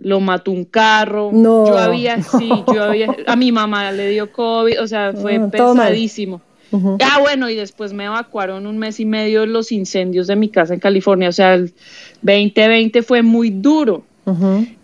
lo 0.00 0.20
mató 0.20 0.50
un 0.50 0.64
carro. 0.64 1.30
No, 1.32 1.66
yo 1.66 1.78
había, 1.78 2.22
sí, 2.38 2.50
yo 2.72 2.84
había, 2.84 3.14
a 3.26 3.36
mi 3.36 3.52
mamá 3.52 3.92
le 3.92 4.08
dio 4.10 4.32
COVID, 4.32 4.80
o 4.80 4.86
sea, 4.86 5.12
fue 5.12 5.38
pesadísimo. 5.50 6.40
Ah, 6.72 7.18
bueno, 7.20 7.50
y 7.50 7.56
después 7.56 7.92
me 7.92 8.04
evacuaron 8.04 8.66
un 8.66 8.78
mes 8.78 9.00
y 9.00 9.04
medio 9.04 9.44
los 9.44 9.72
incendios 9.72 10.28
de 10.28 10.36
mi 10.36 10.48
casa 10.48 10.74
en 10.74 10.80
California, 10.80 11.28
o 11.28 11.32
sea, 11.32 11.54
el 11.54 11.72
2020 12.22 13.02
fue 13.02 13.22
muy 13.22 13.50
duro. 13.50 14.04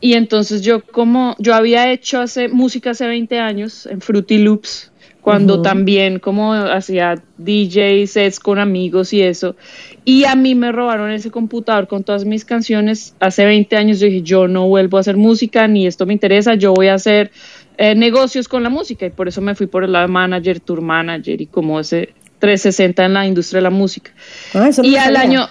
Y 0.01 0.15
entonces 0.15 0.63
yo 0.63 0.83
como, 0.83 1.37
yo 1.39 1.55
había 1.55 1.93
hecho 1.93 2.21
hace 2.21 2.49
música 2.49 2.91
hace 2.91 3.07
20 3.07 3.39
años 3.39 3.87
en 3.87 4.01
Fruity 4.01 4.39
Loops, 4.39 4.91
cuando 5.27 5.61
también 5.61 6.21
como 6.21 6.55
hacía 6.55 7.21
DJ 7.37 8.07
sets 8.07 8.39
con 8.39 8.61
amigos 8.61 9.13
y 9.13 9.23
eso. 9.23 9.57
Y 10.05 10.23
a 10.23 10.37
mí 10.37 10.55
me 10.55 10.71
robaron 10.71 11.11
ese 11.11 11.33
computador 11.33 11.89
con 11.89 12.05
todas 12.05 12.25
mis 12.25 12.45
canciones 12.45 13.13
hace 13.19 13.45
20 13.45 13.77
años. 13.77 13.99
Yo 13.99 14.07
dije, 14.07 14.23
yo 14.23 14.47
no 14.47 14.69
vuelvo 14.69 14.99
a 14.99 15.01
hacer 15.01 15.17
música, 15.17 15.67
ni 15.67 15.85
esto 15.85 16.07
me 16.07 16.13
interesa, 16.13 16.55
yo 16.55 16.75
voy 16.75 16.87
a 16.87 16.95
hacer 16.95 17.33
eh, 17.77 17.97
negocios 17.97 18.47
con 18.47 18.63
la 18.63 18.69
música. 18.69 19.05
Y 19.05 19.11
por 19.11 19.27
eso 19.27 19.41
me 19.41 19.57
fui 19.57 19.67
por 19.67 19.83
el 19.83 19.91
lado 19.91 20.07
de 20.07 20.13
manager, 20.13 20.61
tour 20.61 20.81
manager 20.81 21.41
y 21.41 21.47
como 21.47 21.81
ese 21.81 22.15
360 22.39 23.05
en 23.07 23.15
la 23.15 23.27
industria 23.27 23.59
de 23.59 23.63
la 23.63 23.71
música. 23.71 24.13
Ah, 24.55 24.71
y 24.81 24.95
al 24.95 25.17
año, 25.17 25.49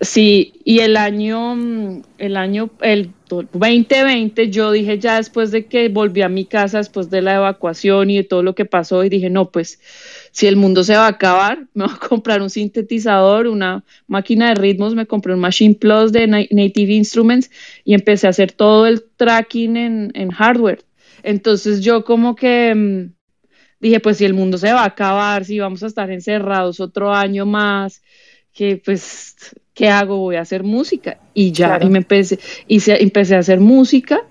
Sí, 0.00 0.54
y 0.64 0.80
el 0.80 0.96
año, 0.96 1.56
mm, 1.56 2.02
el 2.18 2.36
año, 2.36 2.70
el 2.80 3.10
2020, 3.28 4.48
yo 4.50 4.70
dije 4.70 4.98
ya 4.98 5.16
después 5.16 5.50
de 5.50 5.66
que 5.66 5.88
volví 5.88 6.22
a 6.22 6.28
mi 6.28 6.44
casa, 6.44 6.78
después 6.78 7.10
de 7.10 7.22
la 7.22 7.34
evacuación 7.34 8.08
y 8.10 8.16
de 8.16 8.24
todo 8.24 8.42
lo 8.42 8.54
que 8.54 8.64
pasó, 8.64 9.02
y 9.04 9.08
dije, 9.08 9.30
no, 9.30 9.50
pues 9.50 9.80
si 10.30 10.46
el 10.46 10.56
mundo 10.56 10.84
se 10.84 10.94
va 10.94 11.06
a 11.06 11.08
acabar, 11.10 11.66
me 11.74 11.84
voy 11.86 11.94
a 11.94 12.08
comprar 12.08 12.40
un 12.40 12.50
sintetizador, 12.50 13.48
una 13.48 13.84
máquina 14.06 14.48
de 14.48 14.54
ritmos, 14.54 14.94
me 14.94 15.06
compré 15.06 15.34
un 15.34 15.40
Machine 15.40 15.74
Plus 15.74 16.12
de 16.12 16.26
Native 16.28 16.92
Instruments 16.92 17.50
y 17.84 17.94
empecé 17.94 18.26
a 18.26 18.30
hacer 18.30 18.52
todo 18.52 18.86
el 18.86 19.04
tracking 19.16 19.76
en, 19.76 20.12
en 20.14 20.30
hardware. 20.30 20.84
Entonces 21.22 21.80
yo 21.82 22.04
como 22.04 22.36
que 22.36 22.74
mm, 22.74 23.12
dije, 23.80 24.00
pues 24.00 24.18
si 24.18 24.24
el 24.24 24.34
mundo 24.34 24.58
se 24.58 24.72
va 24.72 24.82
a 24.82 24.86
acabar, 24.86 25.44
si 25.44 25.58
vamos 25.58 25.82
a 25.82 25.88
estar 25.88 26.10
encerrados 26.10 26.80
otro 26.80 27.12
año 27.12 27.46
más, 27.46 28.02
que 28.52 28.80
pues 28.84 29.36
¿qué 29.74 29.88
hago? 29.88 30.18
Voy 30.18 30.36
a 30.36 30.40
hacer 30.40 30.62
música. 30.62 31.18
Y 31.34 31.52
ya, 31.52 31.78
y 31.82 31.88
me 31.90 31.98
empecé, 31.98 32.38
y 32.68 32.80
empecé 32.90 33.36
a 33.36 33.40
hacer 33.40 33.60
música. 33.60 34.22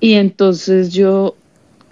Y 0.00 0.14
entonces 0.14 0.92
yo, 0.92 1.36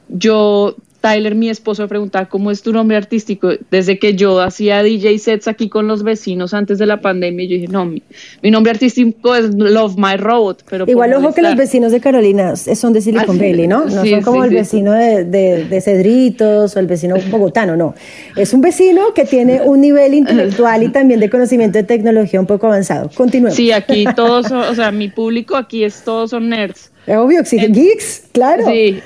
yo 0.08 0.76
Tyler, 1.02 1.34
mi 1.34 1.50
esposo, 1.50 1.82
me 1.82 1.88
preguntaba 1.88 2.26
cómo 2.26 2.52
es 2.52 2.62
tu 2.62 2.72
nombre 2.72 2.96
artístico. 2.96 3.50
Desde 3.72 3.98
que 3.98 4.14
yo 4.14 4.40
hacía 4.40 4.84
DJ 4.84 5.18
sets 5.18 5.48
aquí 5.48 5.68
con 5.68 5.88
los 5.88 6.04
vecinos 6.04 6.54
antes 6.54 6.78
de 6.78 6.86
la 6.86 7.00
pandemia, 7.00 7.44
yo 7.44 7.56
dije, 7.56 7.68
no, 7.68 7.84
mi, 7.84 8.02
nombre 8.50 8.70
artístico 8.70 9.34
es 9.34 9.52
Love 9.52 9.96
My 9.96 10.16
Robot. 10.16 10.64
Pero 10.70 10.84
Igual, 10.86 11.12
ojo 11.14 11.34
que 11.34 11.42
los 11.42 11.56
vecinos 11.56 11.90
de 11.90 12.00
Carolina 12.00 12.54
son 12.54 12.92
de 12.92 13.00
Silicon 13.00 13.36
ah, 13.36 13.42
Valley, 13.42 13.66
¿no? 13.66 13.84
No 13.84 14.06
son 14.06 14.22
como 14.22 14.44
el 14.44 14.50
vecino 14.50 14.92
de, 14.92 15.24
de, 15.24 15.80
Cedritos 15.80 16.76
o 16.76 16.78
el 16.78 16.86
vecino 16.86 17.16
bogotano, 17.30 17.76
no. 17.76 17.96
Es 18.36 18.54
un 18.54 18.60
vecino 18.60 19.12
que 19.12 19.24
tiene 19.24 19.60
un 19.60 19.80
nivel 19.80 20.14
intelectual 20.14 20.84
y 20.84 20.88
también 20.90 21.18
de 21.18 21.28
conocimiento 21.28 21.78
de 21.78 21.84
tecnología 21.84 22.38
un 22.38 22.46
poco 22.46 22.68
avanzado. 22.68 23.10
Continuemos. 23.12 23.56
Sí, 23.56 23.72
aquí 23.72 24.04
todos, 24.16 24.52
o 24.52 24.74
sea, 24.76 24.92
mi 24.92 25.08
público 25.08 25.56
aquí 25.56 25.82
es 25.82 26.04
todos 26.04 26.30
son 26.30 26.48
nerds. 26.48 26.91
Obvio, 27.06 27.40
exige 27.40 27.68
geeks, 27.68 28.28
claro. 28.32 28.64
Sí. 28.66 29.00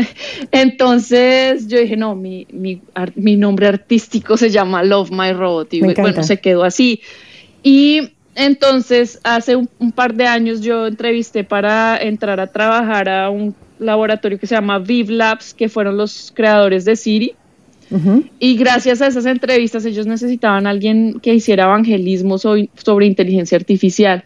Entonces 0.52 1.66
yo 1.66 1.78
dije, 1.80 1.96
no, 1.96 2.14
mi, 2.14 2.46
mi, 2.52 2.80
mi, 3.16 3.36
nombre 3.36 3.66
artístico 3.66 4.36
se 4.36 4.50
llama 4.50 4.84
Love 4.84 5.10
My 5.10 5.32
Robot. 5.32 5.74
Y 5.74 5.80
bueno, 5.80 6.22
se 6.22 6.40
quedó 6.40 6.62
así. 6.62 7.00
Y 7.62 8.10
entonces 8.36 9.18
hace 9.24 9.56
un, 9.56 9.92
par 9.92 10.14
de 10.14 10.26
años 10.26 10.60
yo 10.60 10.86
entrevisté 10.86 11.44
para 11.44 11.98
entrar 12.00 12.38
a 12.40 12.46
trabajar 12.46 13.08
a 13.08 13.28
un 13.28 13.54
laboratorio 13.78 14.38
que 14.38 14.46
se 14.46 14.54
llama 14.54 14.78
Viv 14.78 15.10
Labs, 15.10 15.52
que 15.52 15.68
fueron 15.68 15.96
los 15.96 16.32
creadores 16.34 16.84
de 16.84 16.96
Siri. 16.96 17.34
Y 18.38 18.56
gracias 18.56 19.02
a 19.02 19.08
esas 19.08 19.26
entrevistas 19.26 19.84
ellos 19.84 20.06
necesitaban 20.06 20.68
a 20.68 20.70
alguien 20.70 21.18
que 21.20 21.34
hiciera 21.34 21.64
evangelismo 21.64 22.38
sobre 22.38 23.06
inteligencia 23.06 23.58
artificial 23.58 24.24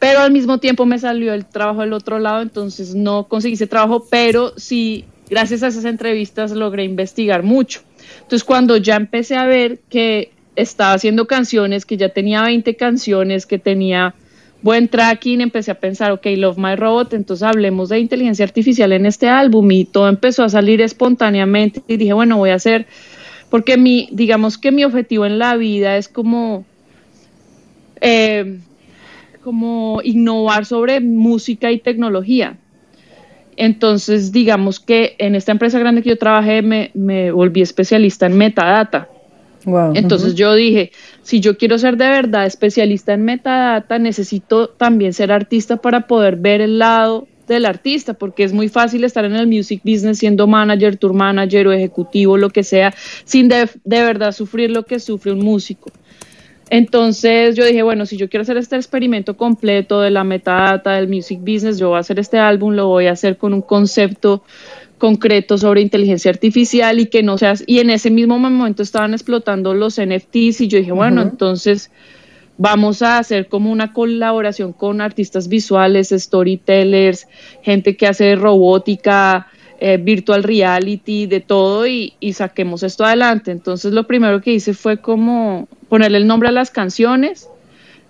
pero 0.00 0.20
al 0.20 0.32
mismo 0.32 0.58
tiempo 0.58 0.86
me 0.86 0.98
salió 0.98 1.34
el 1.34 1.44
trabajo 1.44 1.82
del 1.82 1.92
otro 1.92 2.18
lado, 2.18 2.40
entonces 2.40 2.94
no 2.94 3.28
conseguí 3.28 3.54
ese 3.54 3.66
trabajo, 3.66 4.06
pero 4.10 4.54
sí, 4.56 5.04
gracias 5.28 5.62
a 5.62 5.68
esas 5.68 5.84
entrevistas 5.84 6.52
logré 6.52 6.84
investigar 6.84 7.42
mucho. 7.42 7.82
Entonces 8.22 8.42
cuando 8.42 8.78
ya 8.78 8.96
empecé 8.96 9.36
a 9.36 9.44
ver 9.44 9.78
que 9.90 10.32
estaba 10.56 10.94
haciendo 10.94 11.26
canciones, 11.26 11.84
que 11.84 11.98
ya 11.98 12.08
tenía 12.08 12.42
20 12.42 12.76
canciones, 12.76 13.44
que 13.44 13.58
tenía 13.58 14.14
buen 14.62 14.88
tracking, 14.88 15.42
empecé 15.42 15.70
a 15.70 15.78
pensar, 15.78 16.12
ok, 16.12 16.26
Love 16.36 16.56
My 16.56 16.76
Robot, 16.76 17.12
entonces 17.12 17.42
hablemos 17.42 17.90
de 17.90 17.98
inteligencia 17.98 18.46
artificial 18.46 18.92
en 18.92 19.04
este 19.04 19.28
álbum 19.28 19.70
y 19.70 19.84
todo 19.84 20.08
empezó 20.08 20.44
a 20.44 20.48
salir 20.48 20.80
espontáneamente 20.80 21.82
y 21.86 21.98
dije, 21.98 22.14
bueno, 22.14 22.38
voy 22.38 22.50
a 22.50 22.54
hacer, 22.54 22.86
porque 23.50 23.76
mi, 23.76 24.08
digamos 24.12 24.56
que 24.56 24.72
mi 24.72 24.82
objetivo 24.82 25.26
en 25.26 25.38
la 25.38 25.56
vida 25.56 25.98
es 25.98 26.08
como... 26.08 26.64
Eh, 28.00 28.60
como 29.42 30.00
innovar 30.04 30.66
sobre 30.66 31.00
música 31.00 31.70
y 31.72 31.78
tecnología. 31.78 32.58
Entonces, 33.56 34.32
digamos 34.32 34.80
que 34.80 35.16
en 35.18 35.34
esta 35.34 35.52
empresa 35.52 35.78
grande 35.78 36.02
que 36.02 36.10
yo 36.10 36.18
trabajé 36.18 36.62
me, 36.62 36.90
me 36.94 37.30
volví 37.30 37.60
especialista 37.60 38.26
en 38.26 38.36
metadata. 38.38 39.08
Entonces 39.94 40.34
yo 40.34 40.54
dije, 40.54 40.92
si 41.22 41.40
yo 41.40 41.58
quiero 41.58 41.78
ser 41.78 41.96
de 41.96 42.08
verdad 42.08 42.46
especialista 42.46 43.12
en 43.12 43.24
metadata, 43.24 43.98
necesito 43.98 44.68
también 44.68 45.12
ser 45.12 45.32
artista 45.32 45.76
para 45.76 46.06
poder 46.06 46.36
ver 46.36 46.60
el 46.60 46.78
lado 46.78 47.28
del 47.46 47.66
artista, 47.66 48.14
porque 48.14 48.44
es 48.44 48.52
muy 48.52 48.68
fácil 48.68 49.04
estar 49.04 49.24
en 49.24 49.34
el 49.34 49.46
music 49.46 49.82
business 49.84 50.18
siendo 50.18 50.46
manager, 50.46 50.96
tour 50.96 51.12
manager 51.12 51.66
o 51.68 51.72
ejecutivo, 51.72 52.36
lo 52.36 52.50
que 52.50 52.62
sea, 52.62 52.94
sin 53.24 53.48
de, 53.48 53.68
de 53.84 54.02
verdad 54.02 54.32
sufrir 54.32 54.70
lo 54.70 54.86
que 54.86 55.00
sufre 55.00 55.32
un 55.32 55.40
músico. 55.40 55.90
Entonces 56.70 57.56
yo 57.56 57.66
dije, 57.66 57.82
bueno, 57.82 58.06
si 58.06 58.16
yo 58.16 58.30
quiero 58.30 58.42
hacer 58.42 58.56
este 58.56 58.76
experimento 58.76 59.36
completo 59.36 60.00
de 60.00 60.10
la 60.10 60.22
metadata 60.22 60.92
del 60.92 61.08
music 61.08 61.40
business, 61.40 61.78
yo 61.78 61.88
voy 61.88 61.96
a 61.96 62.00
hacer 62.00 62.20
este 62.20 62.38
álbum, 62.38 62.74
lo 62.74 62.86
voy 62.86 63.06
a 63.06 63.12
hacer 63.12 63.36
con 63.36 63.52
un 63.52 63.60
concepto 63.60 64.44
concreto 64.96 65.58
sobre 65.58 65.80
inteligencia 65.80 66.30
artificial 66.30 67.00
y 67.00 67.06
que 67.06 67.22
no 67.24 67.38
seas, 67.38 67.64
y 67.66 67.80
en 67.80 67.90
ese 67.90 68.10
mismo 68.10 68.38
momento 68.38 68.82
estaban 68.82 69.14
explotando 69.14 69.74
los 69.74 70.00
NFTs 70.00 70.60
y 70.60 70.68
yo 70.68 70.78
dije, 70.78 70.92
bueno, 70.92 71.22
entonces 71.22 71.90
vamos 72.56 73.00
a 73.02 73.18
hacer 73.18 73.48
como 73.48 73.72
una 73.72 73.92
colaboración 73.92 74.72
con 74.72 75.00
artistas 75.00 75.48
visuales, 75.48 76.10
storytellers, 76.10 77.26
gente 77.62 77.96
que 77.96 78.06
hace 78.06 78.36
robótica, 78.36 79.48
eh, 79.82 79.96
virtual 79.96 80.42
reality, 80.42 81.26
de 81.26 81.40
todo 81.40 81.86
y, 81.86 82.12
y, 82.20 82.34
saquemos 82.34 82.82
esto 82.82 83.02
adelante. 83.02 83.50
Entonces 83.50 83.92
lo 83.94 84.06
primero 84.06 84.42
que 84.42 84.52
hice 84.52 84.74
fue 84.74 84.98
como 84.98 85.68
ponerle 85.88 86.18
el 86.18 86.26
nombre 86.26 86.50
a 86.50 86.52
las 86.52 86.70
canciones, 86.70 87.48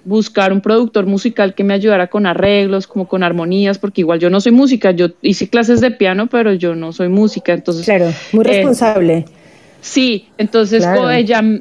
buscar 0.05 0.53
un 0.53 0.63
productor 0.63 1.07
musical 1.07 1.55
que 1.55 1.63
me 1.63 1.73
ayudara 1.73 2.09
con 2.09 2.27
arreglos, 2.27 2.89
como 2.89 3.07
con 3.07 3.23
armonías, 3.23 3.79
porque 3.79 4.01
igual 4.01 4.19
yo 4.19 4.31
no 4.31 4.41
soy 4.41 4.51
música, 4.51 4.91
yo 4.91 5.11
hice 5.23 5.49
clases 5.49 5.81
de 5.81 5.93
piano, 5.93 6.27
pero 6.27 6.53
yo 6.55 6.75
no 6.75 6.93
soy 6.93 7.09
música, 7.09 7.53
entonces... 7.53 7.85
Claro, 7.85 8.13
muy 8.33 8.45
eh, 8.47 8.49
responsable. 8.49 9.25
Sí, 9.81 10.27
entonces 10.39 10.85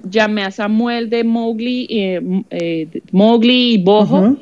llamé 0.03 0.43
a 0.43 0.49
Samuel 0.49 1.11
de 1.11 1.23
Mowgli, 1.23 1.85
eh, 1.87 2.43
eh, 2.49 3.01
Mowgli 3.11 3.73
y 3.73 3.77
Bojo 3.77 4.37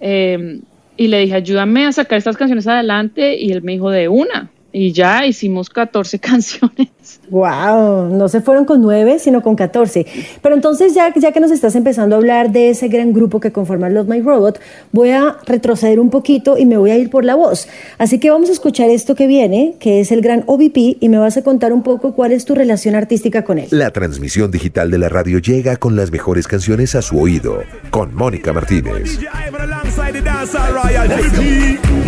y 0.00 1.06
le 1.06 1.20
dije, 1.20 1.34
ayúdame 1.34 1.86
a 1.86 1.92
sacar 1.92 2.18
estas 2.18 2.36
canciones 2.36 2.66
adelante 2.66 3.38
y 3.38 3.52
él 3.52 3.62
me 3.62 3.72
dijo 3.72 3.90
de 3.90 4.08
una 4.08 4.50
y 4.72 4.92
ya 4.92 5.26
hicimos 5.26 5.68
14 5.70 6.18
canciones. 6.20 6.88
Wow, 7.30 8.08
no 8.16 8.28
se 8.28 8.40
fueron 8.40 8.64
con 8.64 8.80
nueve, 8.80 9.18
sino 9.18 9.42
con 9.42 9.56
14. 9.56 10.06
Pero 10.42 10.54
entonces 10.54 10.94
ya, 10.94 11.12
ya 11.14 11.32
que 11.32 11.40
nos 11.40 11.50
estás 11.50 11.74
empezando 11.76 12.14
a 12.16 12.18
hablar 12.18 12.50
de 12.50 12.70
ese 12.70 12.88
gran 12.88 13.12
grupo 13.12 13.40
que 13.40 13.52
conforma 13.52 13.88
Love 13.88 14.08
My 14.08 14.20
Robot, 14.20 14.60
voy 14.92 15.10
a 15.10 15.36
retroceder 15.46 16.00
un 16.00 16.10
poquito 16.10 16.58
y 16.58 16.66
me 16.66 16.76
voy 16.76 16.90
a 16.90 16.98
ir 16.98 17.10
por 17.10 17.24
la 17.24 17.34
voz. 17.34 17.68
Así 17.98 18.18
que 18.18 18.30
vamos 18.30 18.48
a 18.48 18.52
escuchar 18.52 18.90
esto 18.90 19.14
que 19.14 19.26
viene, 19.26 19.74
que 19.78 20.00
es 20.00 20.12
el 20.12 20.20
gran 20.20 20.44
OVP, 20.46 20.98
y 21.00 21.08
me 21.08 21.18
vas 21.18 21.36
a 21.36 21.42
contar 21.42 21.72
un 21.72 21.82
poco 21.82 22.14
cuál 22.14 22.32
es 22.32 22.44
tu 22.44 22.54
relación 22.54 22.94
artística 22.94 23.44
con 23.44 23.58
él. 23.58 23.68
La 23.70 23.90
transmisión 23.90 24.50
digital 24.50 24.90
de 24.90 24.98
la 24.98 25.08
radio 25.08 25.38
llega 25.38 25.76
con 25.76 25.96
las 25.96 26.10
mejores 26.10 26.46
canciones 26.46 26.94
a 26.94 27.02
su 27.02 27.18
oído, 27.18 27.62
con 27.90 28.14
Mónica 28.14 28.52
Martínez. 28.52 29.18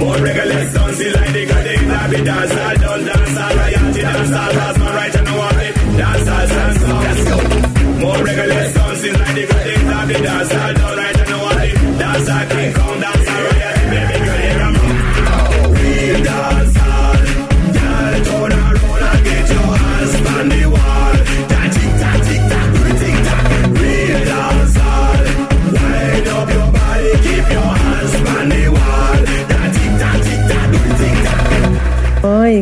More 0.02 0.16
regular 0.16 0.64
sound, 0.72 0.96
see 0.96 1.12
like 1.12 1.32
The 1.32 1.46
got 1.46 1.66
it. 1.66 2.10
Be 2.10 2.24
dance 2.24 2.50
all 2.50 2.76
dance 3.08 3.38
all 3.38 3.56
riot, 3.56 3.94
dance 3.94 4.32
all 4.40 4.52
last 4.58 4.78
my 4.80 4.94
right 4.96 5.14
and 5.14 5.28
I 5.28 5.76
dance 5.96 6.28
all 6.34 6.46
dance. 6.56 6.82
Let's 7.04 7.22
go. 7.28 7.36
More 8.00 8.24
regular. 8.24 8.61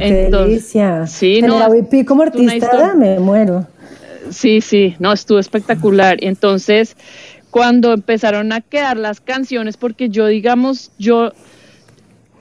Qué 0.01 0.29
delicia. 0.31 1.07
Sí, 1.07 1.43
no. 1.43 1.59
Como 2.07 2.23
artista, 2.23 2.95
me 2.95 3.19
muero. 3.19 3.67
Sí, 4.31 4.61
sí, 4.61 4.95
no, 4.99 5.13
estuvo 5.13 5.39
espectacular. 5.39 6.17
Entonces, 6.21 6.97
cuando 7.51 7.93
empezaron 7.93 8.53
a 8.53 8.61
quedar 8.61 8.97
las 8.97 9.21
canciones, 9.21 9.77
porque 9.77 10.09
yo, 10.09 10.27
digamos, 10.27 10.93
yo 10.99 11.33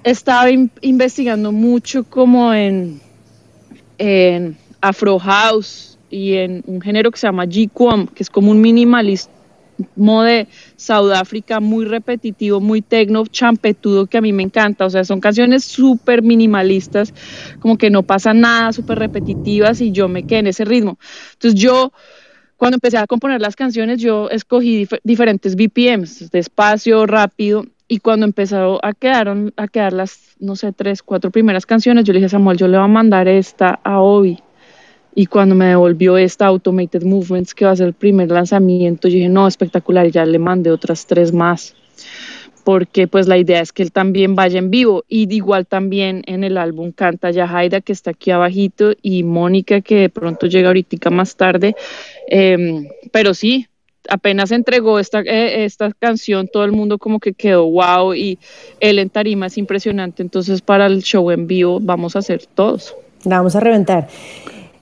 estaba 0.04 0.50
investigando 0.82 1.51
mucho 1.51 2.04
como 2.04 2.54
en, 2.54 3.01
en 3.98 4.58
Afro 4.82 5.20
House 5.20 5.98
y 6.10 6.36
en 6.36 6.63
un 6.68 6.82
género 6.82 7.12
que 7.12 7.18
se 7.18 7.28
llama 7.28 7.46
G-Quam, 7.46 8.08
que 8.08 8.24
es 8.24 8.30
como 8.30 8.51
un 8.51 8.62
minimalista 8.62 9.38
de 9.96 10.48
Sudáfrica 10.76 11.60
muy 11.60 11.86
repetitivo, 11.86 12.60
muy 12.60 12.82
tecno, 12.82 13.26
champetudo, 13.26 14.08
que 14.08 14.18
a 14.18 14.22
mí 14.22 14.34
me 14.34 14.44
encanta. 14.44 14.86
O 14.86 14.89
sea, 14.89 15.04
son 15.04 15.20
canciones 15.20 15.63
súper 15.63 16.22
minimalistas, 16.22 17.13
como 17.60 17.78
que 17.78 17.89
no 17.89 18.04
pasa 18.04 18.34
nada, 18.34 18.74
súper 18.74 19.00
repetitivas 19.00 19.82
y 19.82 19.92
yo 19.92 20.08
me 20.08 20.24
quedé 20.24 20.39
en 20.39 20.48
ese 20.48 20.65
ritmo. 20.65 20.98
Entonces 21.34 21.60
yo, 21.60 21.92
cuando 22.58 22.76
empecé 22.76 22.98
a 22.98 23.08
componer 23.08 23.42
las 23.42 23.56
canciones, 23.56 24.00
yo 24.00 24.30
escogí 24.30 24.88
diferentes 25.04 25.56
BPMs, 25.56 26.30
despacio, 26.32 27.06
rápido, 27.06 27.65
y 27.88 28.00
cuando 28.00 28.26
empezaron 28.26 28.78
a 28.84 28.94
quedar, 28.94 29.36
a 29.58 29.68
quedar 29.68 29.94
las, 29.94 30.36
no 30.39 30.56
sé, 30.56 30.72
tres, 30.74 31.02
cuatro 31.02 31.32
primeras 31.32 31.65
canciones, 31.65 32.04
yo 32.04 32.13
le 32.13 32.20
dije 32.20 32.28
a 32.28 32.30
Samuel, 32.30 32.58
yo 32.58 32.68
le 32.68 32.78
voy 32.78 32.86
a 32.86 32.88
mandar 32.88 33.28
esta 33.28 33.80
a 33.84 34.00
Obi 34.00 34.38
y 35.15 35.26
cuando 35.26 35.56
me 35.56 35.65
devolvió 35.65 36.17
esta 36.17 36.45
Automated 36.48 37.04
Movements, 37.04 37.54
que 37.54 37.65
va 37.65 37.72
a 37.72 37.76
ser 37.76 37.88
el 37.88 37.93
primer 37.93 38.30
lanzamiento, 38.30 39.08
yo 39.08 39.15
dije, 39.15 39.30
no, 39.30 39.48
espectacular, 39.48 40.10
ya 40.12 40.26
le 40.26 40.39
mandé 40.39 40.72
otras 40.72 41.06
tres 41.06 41.34
más, 41.34 41.76
porque 42.63 43.08
pues 43.08 43.28
la 43.28 43.38
idea 43.38 43.62
es 43.62 43.74
que 43.74 43.84
él 43.84 43.91
también 43.91 44.36
vaya 44.36 44.60
en 44.60 44.69
vivo, 44.69 45.04
y 45.08 45.34
igual 45.34 45.65
también 45.65 46.22
en 46.28 46.43
el 46.43 46.58
álbum 46.58 46.91
canta 46.91 47.32
Yahaira, 47.32 47.82
que 47.82 47.91
está 47.91 48.12
aquí 48.12 48.32
abajito, 48.32 48.93
y 49.02 49.24
Mónica, 49.24 49.82
que 49.82 49.95
de 49.95 50.10
pronto 50.10 50.48
llega 50.48 50.67
ahorita 50.69 51.10
más 51.10 51.36
tarde, 51.36 51.76
em, 52.28 52.88
pero 53.12 53.34
sí, 53.34 53.67
apenas 54.08 54.52
entregó 54.52 55.00
esta, 55.00 55.22
eh, 55.22 55.65
esta 55.65 55.91
canción, 55.93 56.48
todo 56.48 56.63
el 56.63 56.72
mundo 56.72 56.98
como 56.98 57.19
que 57.19 57.34
quedó 57.34 57.65
wow, 57.65 58.13
y 58.13 58.38
él 58.80 59.00
en 59.00 59.10
tarima 59.10 59.48
es 59.48 59.58
impresionante, 59.58 60.22
entonces 60.22 60.62
para 60.62 60.86
el 60.86 61.02
show 61.02 61.32
en 61.32 61.48
vivo 61.48 61.80
vamos 61.82 62.15
a 62.15 62.19
hacer 62.19 62.45
todos. 62.45 62.95
La 63.26 63.38
vamos 63.38 63.56
a 63.56 63.60
reventar. 63.60 64.08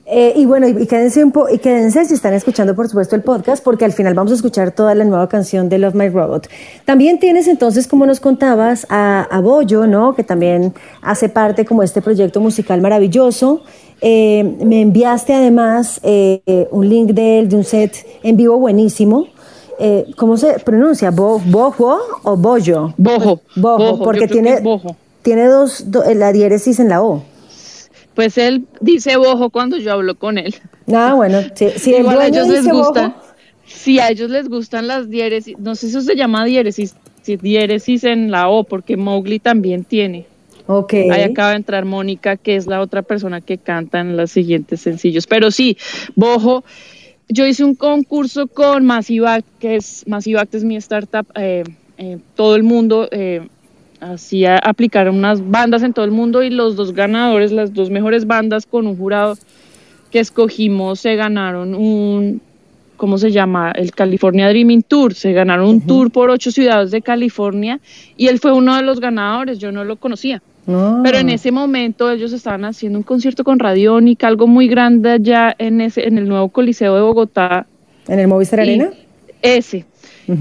Eh, 0.10 0.32
y 0.38 0.46
bueno, 0.46 0.70
y, 0.70 0.88
quédense, 0.88 1.22
un 1.22 1.34
y 1.52 1.58
quédense 1.58 2.06
si 2.06 2.14
están 2.14 2.34
escuchando, 2.34 2.74
por 2.76 2.88
supuesto, 2.88 3.18
el 3.18 3.24
podcast, 3.24 3.62
porque 3.62 3.84
al 3.84 3.92
final 3.92 4.14
vamos 4.14 4.32
a 4.32 4.36
escuchar 4.36 4.72
toda 4.72 4.96
la 4.96 5.04
nueva 5.04 5.28
canción 5.28 5.68
de 5.68 5.80
Love 5.80 5.96
My 5.96 6.08
Robot. 6.08 6.48
También 6.86 7.20
tienes 7.20 7.50
entonces, 7.50 7.88
como 7.88 8.06
nos 8.06 8.22
contabas, 8.22 8.88
a, 8.90 9.24
a 9.24 9.42
Bollo, 9.42 9.86
¿no? 9.86 10.16
Que 10.16 10.24
también 10.24 10.74
hace 11.02 11.28
parte 11.28 11.66
como 11.66 11.84
este 11.84 12.02
proyecto 12.02 12.40
musical 12.40 12.80
maravilloso. 12.80 13.64
Eh, 14.00 14.56
me 14.64 14.82
enviaste 14.82 15.34
además 15.34 16.00
eh, 16.04 16.68
un 16.72 16.88
link 16.88 17.10
de 17.10 17.40
él, 17.40 17.50
de 17.50 17.58
un 17.58 17.66
set 17.66 18.06
en 18.24 18.38
vivo 18.38 18.58
buenísimo. 18.58 19.28
¿Cómo 20.16 20.38
se 20.38 20.58
pronuncia? 20.60 21.12
¿Bojo 21.12 22.00
o 22.24 22.38
Bollo? 22.38 22.94
Bojo. 22.98 23.42
Bojo, 23.58 24.00
porque 24.04 24.28
tiene, 24.28 24.64
tiene 25.22 25.46
dos, 25.48 25.86
la 26.16 26.32
diéresis 26.32 26.80
en 26.80 26.90
la 26.90 27.04
O 27.04 27.22
pues 28.18 28.40
él 28.40 28.66
dice 28.82 29.16
bojo 29.16 29.52
cuando 29.52 29.78
yo 29.78 29.94
hablo 29.94 30.16
con 30.16 30.40
él. 30.40 30.56
Ah, 30.92 31.14
bueno, 31.14 31.40
sí, 31.54 31.68
si 31.76 31.94
Igual 31.94 32.20
a 32.20 32.26
ellos 32.26 32.48
les 32.48 32.68
gusta. 32.68 33.16
Si 33.68 34.00
a 34.00 34.10
ellos 34.10 34.32
les 34.32 34.50
gustan 34.50 34.88
las 34.88 35.08
diéresis, 35.08 35.56
no 35.60 35.76
sé 35.76 35.82
si 35.88 35.98
eso 35.98 36.02
se 36.02 36.16
llama 36.16 36.44
diéresis, 36.44 36.96
si 37.22 37.38
diéresis 37.38 38.06
en 38.06 38.32
la 38.32 38.50
O, 38.50 38.64
porque 38.64 38.98
Mowgli 38.98 39.38
también 39.38 39.84
tiene. 39.84 40.26
Ok. 40.66 40.94
Ahí 41.12 41.22
acaba 41.22 41.52
de 41.52 41.58
entrar 41.58 41.86
Mónica, 41.86 42.38
que 42.38 42.56
es 42.56 42.66
la 42.66 42.82
otra 42.82 43.04
persona 43.04 43.40
que 43.40 43.60
canta 43.60 44.00
en 44.00 44.18
los 44.18 44.32
siguientes 44.32 44.82
sencillos. 44.82 45.28
Pero 45.28 45.52
sí, 45.52 45.78
Bojo, 46.16 46.64
yo 47.30 47.46
hice 47.46 47.66
un 47.66 47.76
concurso 47.76 48.48
con 48.48 48.84
Massive 48.84 49.44
que 49.60 49.76
es 49.76 50.08
Massive 50.08 50.42
es 50.54 50.64
mi 50.64 50.76
startup. 50.78 51.28
Eh, 51.36 51.64
eh, 52.00 52.18
todo 52.34 52.56
el 52.56 52.64
mundo 52.64 53.10
eh, 53.12 53.48
así 54.00 54.46
aplicaron 54.46 55.16
unas 55.16 55.50
bandas 55.50 55.84
en 55.84 55.94
todo 55.94 56.06
el 56.06 56.12
mundo 56.12 56.44
y 56.44 56.50
los 56.50 56.76
dos 56.76 56.94
ganadores, 56.94 57.52
las 57.52 57.74
dos 57.74 57.90
mejores 57.90 58.28
bandas 58.28 58.66
con 58.66 58.88
un 58.88 58.98
jurado 58.98 59.38
que 60.12 60.20
escogimos 60.20 61.00
se 61.00 61.16
ganaron 61.16 61.76
un, 61.76 62.42
¿cómo 62.96 63.18
se 63.18 63.32
llama? 63.32 63.72
El 63.72 63.92
California 63.92 64.50
Dreaming 64.50 64.84
Tour. 64.84 65.14
Se 65.14 65.34
ganaron 65.34 65.68
un 65.68 65.82
tour 65.82 66.12
por 66.12 66.30
ocho 66.30 66.52
ciudades 66.52 66.92
de 66.92 67.02
California 67.02 67.80
y 68.16 68.28
él 68.28 68.40
fue 68.40 68.54
uno 68.54 68.76
de 68.76 68.84
los 68.84 69.00
ganadores, 69.00 69.60
yo 69.60 69.72
no 69.72 69.84
lo 69.84 69.98
conocía. 69.98 70.42
Ah. 70.68 71.02
Pero 71.04 71.18
en 71.18 71.30
ese 71.30 71.52
momento 71.52 72.12
ellos 72.12 72.34
estaban 72.34 72.66
haciendo 72.66 73.00
un 73.00 73.04
concierto 73.04 73.44
con 73.44 73.60
Radiónica, 73.60 74.28
algo 74.28 74.48
muy 74.48 74.68
grande 74.68 75.12
allá 75.12 75.56
en, 75.58 75.82
ese, 75.82 76.08
en 76.08 76.18
el 76.18 76.28
nuevo 76.28 76.50
Coliseo 76.50 76.96
de 76.96 77.02
Bogotá. 77.02 77.66
¿En 78.08 78.20
el 78.20 78.28
Movistar 78.28 78.62
Arena? 78.62 78.90
Ese 79.42 79.86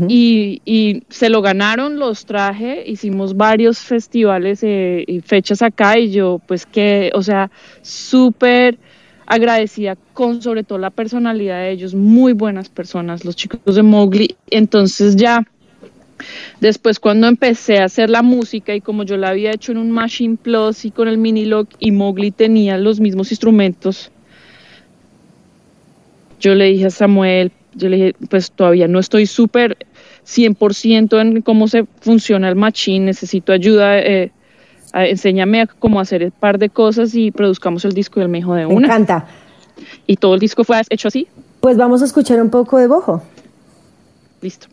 y, 0.08 1.02
se 1.08 1.28
lo 1.28 1.42
ganaron, 1.42 1.98
los 1.98 2.26
traje, 2.26 2.82
hicimos 2.86 3.36
varios 3.36 3.78
festivales 3.78 4.62
eh, 4.62 5.04
y 5.06 5.20
fechas 5.20 5.62
acá 5.62 5.98
y 5.98 6.10
yo 6.10 6.40
pues 6.46 6.66
que, 6.66 7.12
o 7.14 7.22
sea, 7.22 7.50
súper 7.82 8.78
agradecida 9.26 9.96
con 10.12 10.42
sobre 10.42 10.62
todo 10.62 10.78
la 10.78 10.90
personalidad 10.90 11.60
de 11.60 11.70
ellos, 11.70 11.94
muy 11.94 12.32
buenas 12.32 12.68
personas, 12.68 13.24
los 13.24 13.36
chicos 13.36 13.74
de 13.74 13.82
Mowgli. 13.82 14.36
Entonces 14.50 15.16
ya 15.16 15.46
después 16.60 16.98
cuando 16.98 17.26
empecé 17.26 17.78
a 17.78 17.84
hacer 17.84 18.10
la 18.10 18.22
música 18.22 18.74
y 18.74 18.80
como 18.80 19.04
yo 19.04 19.16
la 19.16 19.28
había 19.28 19.52
hecho 19.52 19.72
en 19.72 19.78
un 19.78 19.90
Machine 19.90 20.36
Plus 20.36 20.84
y 20.84 20.90
con 20.90 21.08
el 21.08 21.18
Minilock 21.18 21.68
y 21.78 21.90
Mowgli 21.90 22.30
tenía 22.30 22.78
los 22.78 23.00
mismos 23.00 23.30
instrumentos, 23.30 24.10
yo 26.40 26.54
le 26.54 26.66
dije 26.66 26.86
a 26.86 26.90
Samuel, 26.90 27.50
yo 27.76 27.88
le 27.88 27.96
dije, 27.96 28.16
pues 28.28 28.50
todavía 28.50 28.88
no 28.88 28.98
estoy 28.98 29.26
súper 29.26 29.76
100% 30.26 31.20
en 31.20 31.42
cómo 31.42 31.68
se 31.68 31.86
funciona 32.00 32.48
el 32.48 32.56
machine, 32.56 33.06
necesito 33.06 33.52
ayuda 33.52 33.98
eh, 33.98 34.32
enséñame 35.04 35.62
a 35.62 35.66
cómo 35.66 36.00
hacer 36.00 36.24
un 36.24 36.30
par 36.30 36.58
de 36.58 36.70
cosas 36.70 37.14
y 37.14 37.30
produzcamos 37.30 37.84
el 37.84 37.92
disco. 37.92 38.20
Y 38.20 38.22
él 38.22 38.28
me 38.28 38.38
dijo 38.38 38.54
de 38.54 38.66
una. 38.66 38.80
Me 38.80 38.86
encanta. 38.86 39.26
Y 40.06 40.16
todo 40.16 40.34
el 40.34 40.40
disco 40.40 40.64
fue 40.64 40.80
hecho 40.88 41.08
así. 41.08 41.28
Pues 41.60 41.76
vamos 41.76 42.02
a 42.02 42.06
escuchar 42.06 42.40
un 42.40 42.50
poco 42.50 42.78
de 42.78 42.86
Bojo. 42.86 43.22
Listo. 44.40 44.68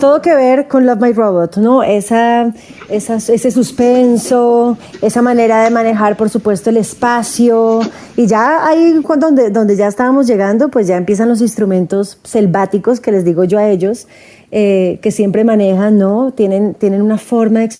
Todo 0.00 0.20
que 0.20 0.34
ver 0.34 0.66
con 0.66 0.86
Love 0.86 1.00
My 1.00 1.12
Robot, 1.12 1.58
¿no? 1.58 1.84
Esa, 1.84 2.52
ese 2.88 3.50
suspenso, 3.50 4.76
esa 5.02 5.22
manera 5.22 5.62
de 5.62 5.70
manejar, 5.70 6.16
por 6.16 6.30
supuesto, 6.30 6.70
el 6.70 6.78
espacio. 6.78 7.80
Y 8.16 8.26
ya 8.26 8.66
ahí, 8.66 9.00
donde, 9.18 9.50
donde 9.50 9.76
ya 9.76 9.86
estábamos 9.86 10.26
llegando, 10.26 10.70
pues 10.70 10.88
ya 10.88 10.96
empiezan 10.96 11.28
los 11.28 11.40
instrumentos 11.40 12.18
selváticos, 12.24 12.98
que 12.98 13.12
les 13.12 13.24
digo 13.24 13.44
yo 13.44 13.58
a 13.58 13.68
ellos, 13.68 14.08
eh, 14.50 14.98
que 15.02 15.12
siempre 15.12 15.44
manejan, 15.44 15.98
¿no? 15.98 16.32
Tienen, 16.32 16.74
tienen 16.74 17.02
una 17.02 17.18
forma 17.18 17.60
de... 17.60 17.76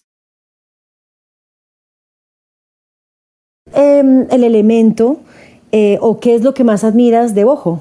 Eh, 3.72 4.26
el 4.30 4.44
elemento, 4.44 5.20
eh, 5.72 5.98
o 6.00 6.20
qué 6.20 6.34
es 6.34 6.42
lo 6.42 6.54
que 6.54 6.64
más 6.64 6.84
admiras 6.84 7.34
de 7.34 7.44
Ojo. 7.44 7.80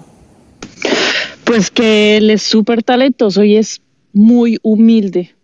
Pues 1.43 1.69
que 1.69 2.17
él 2.17 2.29
es 2.29 2.43
súper 2.43 2.83
talentoso 2.83 3.43
y 3.43 3.57
es 3.57 3.81
muy 4.13 4.57
humilde. 4.61 5.35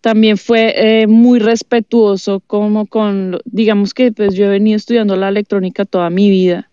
También 0.00 0.36
fue 0.36 0.74
eh, 0.76 1.06
muy 1.06 1.38
respetuoso 1.38 2.40
como 2.40 2.86
con, 2.86 3.38
digamos 3.44 3.94
que 3.94 4.10
pues 4.10 4.34
yo 4.34 4.46
he 4.46 4.48
venido 4.48 4.76
estudiando 4.76 5.16
la 5.16 5.28
electrónica 5.28 5.84
toda 5.84 6.10
mi 6.10 6.28
vida. 6.30 6.68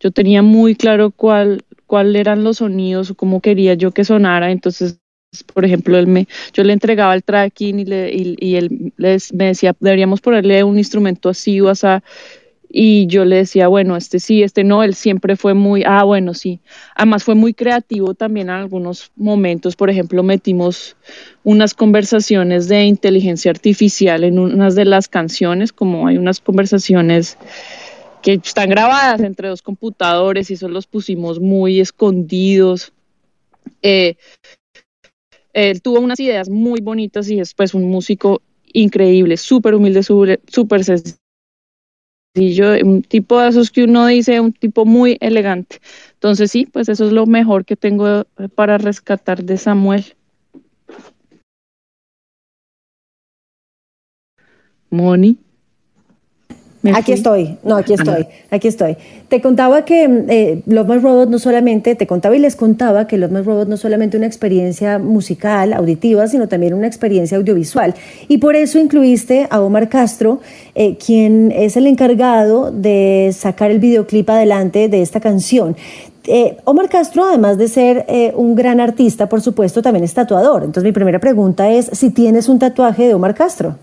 Yo 0.00 0.10
tenía 0.10 0.42
muy 0.42 0.74
claro 0.74 1.10
cuál, 1.10 1.62
cuál 1.86 2.16
eran 2.16 2.42
los 2.42 2.58
sonidos 2.58 3.10
o 3.10 3.14
cómo 3.14 3.40
quería 3.40 3.74
yo 3.74 3.90
que 3.90 4.04
sonara. 4.04 4.50
Entonces, 4.50 4.98
por 5.52 5.64
ejemplo, 5.64 5.98
él 5.98 6.06
me, 6.06 6.26
yo 6.54 6.64
le 6.64 6.72
entregaba 6.72 7.14
el 7.14 7.22
tracking 7.22 7.80
y, 7.80 8.54
él 8.56 8.92
les, 8.96 9.32
me 9.34 9.46
decía, 9.46 9.76
deberíamos 9.78 10.22
ponerle 10.22 10.64
un 10.64 10.78
instrumento 10.78 11.28
así 11.28 11.60
o 11.60 11.68
así 11.68 11.86
y 12.72 13.08
yo 13.08 13.24
le 13.24 13.36
decía, 13.36 13.66
bueno, 13.66 13.96
este 13.96 14.20
sí, 14.20 14.44
este 14.44 14.62
no, 14.62 14.84
él 14.84 14.94
siempre 14.94 15.34
fue 15.34 15.54
muy, 15.54 15.82
ah, 15.84 16.04
bueno, 16.04 16.34
sí. 16.34 16.60
Además 16.94 17.24
fue 17.24 17.34
muy 17.34 17.52
creativo 17.52 18.14
también 18.14 18.48
en 18.48 18.54
algunos 18.54 19.10
momentos, 19.16 19.74
por 19.74 19.90
ejemplo, 19.90 20.22
metimos 20.22 20.96
unas 21.42 21.74
conversaciones 21.74 22.68
de 22.68 22.84
inteligencia 22.84 23.50
artificial 23.50 24.22
en 24.22 24.38
unas 24.38 24.76
de 24.76 24.84
las 24.84 25.08
canciones, 25.08 25.72
como 25.72 26.06
hay 26.06 26.16
unas 26.16 26.38
conversaciones 26.38 27.36
que 28.22 28.34
están 28.34 28.70
grabadas 28.70 29.20
entre 29.22 29.48
dos 29.48 29.62
computadores 29.62 30.48
y 30.50 30.54
eso 30.54 30.68
los 30.68 30.86
pusimos 30.86 31.40
muy 31.40 31.80
escondidos. 31.80 32.92
Eh, 33.82 34.14
él 35.52 35.82
tuvo 35.82 35.98
unas 35.98 36.20
ideas 36.20 36.48
muy 36.48 36.80
bonitas 36.80 37.28
y 37.28 37.40
es 37.40 37.52
pues 37.52 37.74
un 37.74 37.90
músico 37.90 38.42
increíble, 38.72 39.36
súper 39.36 39.74
humilde, 39.74 40.04
súper 40.04 40.84
sencillo 40.84 41.20
un 42.34 43.02
tipo 43.02 43.40
de 43.40 43.48
esos 43.48 43.70
que 43.70 43.84
uno 43.84 44.06
dice, 44.06 44.40
un 44.40 44.52
tipo 44.52 44.84
muy 44.84 45.16
elegante. 45.20 45.80
Entonces 46.14 46.50
sí, 46.50 46.66
pues 46.66 46.88
eso 46.88 47.06
es 47.06 47.12
lo 47.12 47.26
mejor 47.26 47.64
que 47.64 47.76
tengo 47.76 48.24
para 48.54 48.78
rescatar 48.78 49.42
de 49.44 49.56
Samuel. 49.56 50.04
Moni. 54.90 55.38
Aquí 56.94 57.12
estoy, 57.12 57.58
no, 57.62 57.76
aquí 57.76 57.92
estoy, 57.92 58.26
aquí 58.50 58.68
estoy. 58.68 58.96
Te 59.28 59.42
contaba 59.42 59.84
que 59.84 60.04
eh, 60.28 60.62
Love 60.64 60.88
My 60.88 60.96
Robot 60.96 61.28
no 61.28 61.38
solamente, 61.38 61.94
te 61.94 62.06
contaba 62.06 62.34
y 62.34 62.38
les 62.38 62.56
contaba 62.56 63.06
que 63.06 63.18
Love 63.18 63.32
My 63.32 63.42
Robot 63.42 63.68
no 63.68 63.76
solamente 63.76 64.16
una 64.16 64.26
experiencia 64.26 64.98
musical, 64.98 65.74
auditiva, 65.74 66.26
sino 66.26 66.48
también 66.48 66.72
una 66.72 66.86
experiencia 66.86 67.36
audiovisual. 67.36 67.94
Y 68.28 68.38
por 68.38 68.56
eso 68.56 68.78
incluiste 68.78 69.46
a 69.50 69.60
Omar 69.60 69.90
Castro, 69.90 70.40
eh, 70.74 70.96
quien 70.96 71.52
es 71.52 71.76
el 71.76 71.86
encargado 71.86 72.70
de 72.72 73.30
sacar 73.36 73.70
el 73.70 73.78
videoclip 73.78 74.30
adelante 74.30 74.88
de 74.88 75.02
esta 75.02 75.20
canción. 75.20 75.76
Eh, 76.24 76.56
Omar 76.64 76.88
Castro, 76.88 77.24
además 77.24 77.58
de 77.58 77.68
ser 77.68 78.06
un 78.36 78.54
gran 78.54 78.80
artista, 78.80 79.28
por 79.28 79.42
supuesto, 79.42 79.82
también 79.82 80.04
es 80.04 80.14
tatuador. 80.14 80.62
Entonces 80.62 80.84
mi 80.84 80.92
primera 80.92 81.18
pregunta 81.18 81.70
es 81.70 81.90
si 81.92 82.08
tienes 82.08 82.48
un 82.48 82.58
tatuaje 82.58 83.06
de 83.06 83.12
Omar 83.12 83.34
Castro. 83.34 83.76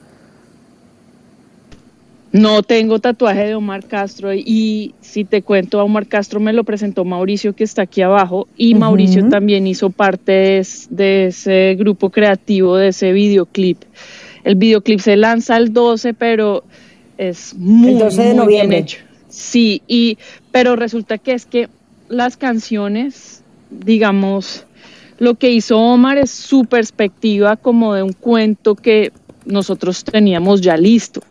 No 2.32 2.62
tengo 2.62 3.00
tatuaje 3.00 3.46
de 3.46 3.56
Omar 3.56 3.86
Castro 3.86 4.34
y 4.34 4.94
si 5.02 5.24
te 5.24 5.42
cuento, 5.42 5.80
a 5.80 5.84
Omar 5.84 6.08
Castro 6.08 6.40
me 6.40 6.52
lo 6.52 6.66
presentó 6.66 7.06
Mauricio 7.06 7.54
que 7.54 7.64
está 7.64 7.84
aquí 7.84 8.02
abajo 8.02 8.48
y 8.58 8.76
Mauricio 8.76 9.30
también 9.30 9.66
hizo 9.66 9.92
parte 9.92 10.62
de, 10.90 11.26
ese 11.28 11.76
grupo 11.76 12.10
creativo, 12.10 12.76
de 12.76 12.90
ese 12.90 13.14
videoclip. 13.14 13.82
El 14.44 14.56
videoclip 14.56 15.00
se 15.00 15.16
lanza 15.16 15.56
el 15.56 15.72
12, 15.72 16.14
pero 16.14 16.64
es 17.18 17.54
muy, 17.56 17.98
bien 18.48 18.74
hecho. 18.74 19.00
Sí, 19.30 19.82
y, 19.88 20.18
pero 20.52 20.76
resulta 20.76 21.18
que 21.18 21.34
es 21.34 21.46
que 21.46 21.70
las 22.10 22.36
canciones, 22.36 23.42
digamos, 23.70 24.66
lo 25.18 25.36
que 25.36 25.52
hizo 25.52 25.80
Omar 25.80 26.18
es 26.18 26.32
su 26.32 26.66
perspectiva 26.66 27.56
como 27.56 27.94
de 27.94 28.04
un 28.04 28.14
cuento 28.14 28.76
que 28.76 29.14
nosotros 29.46 30.04
teníamos 30.04 30.60
ya 30.60 30.76
listo 30.76 31.22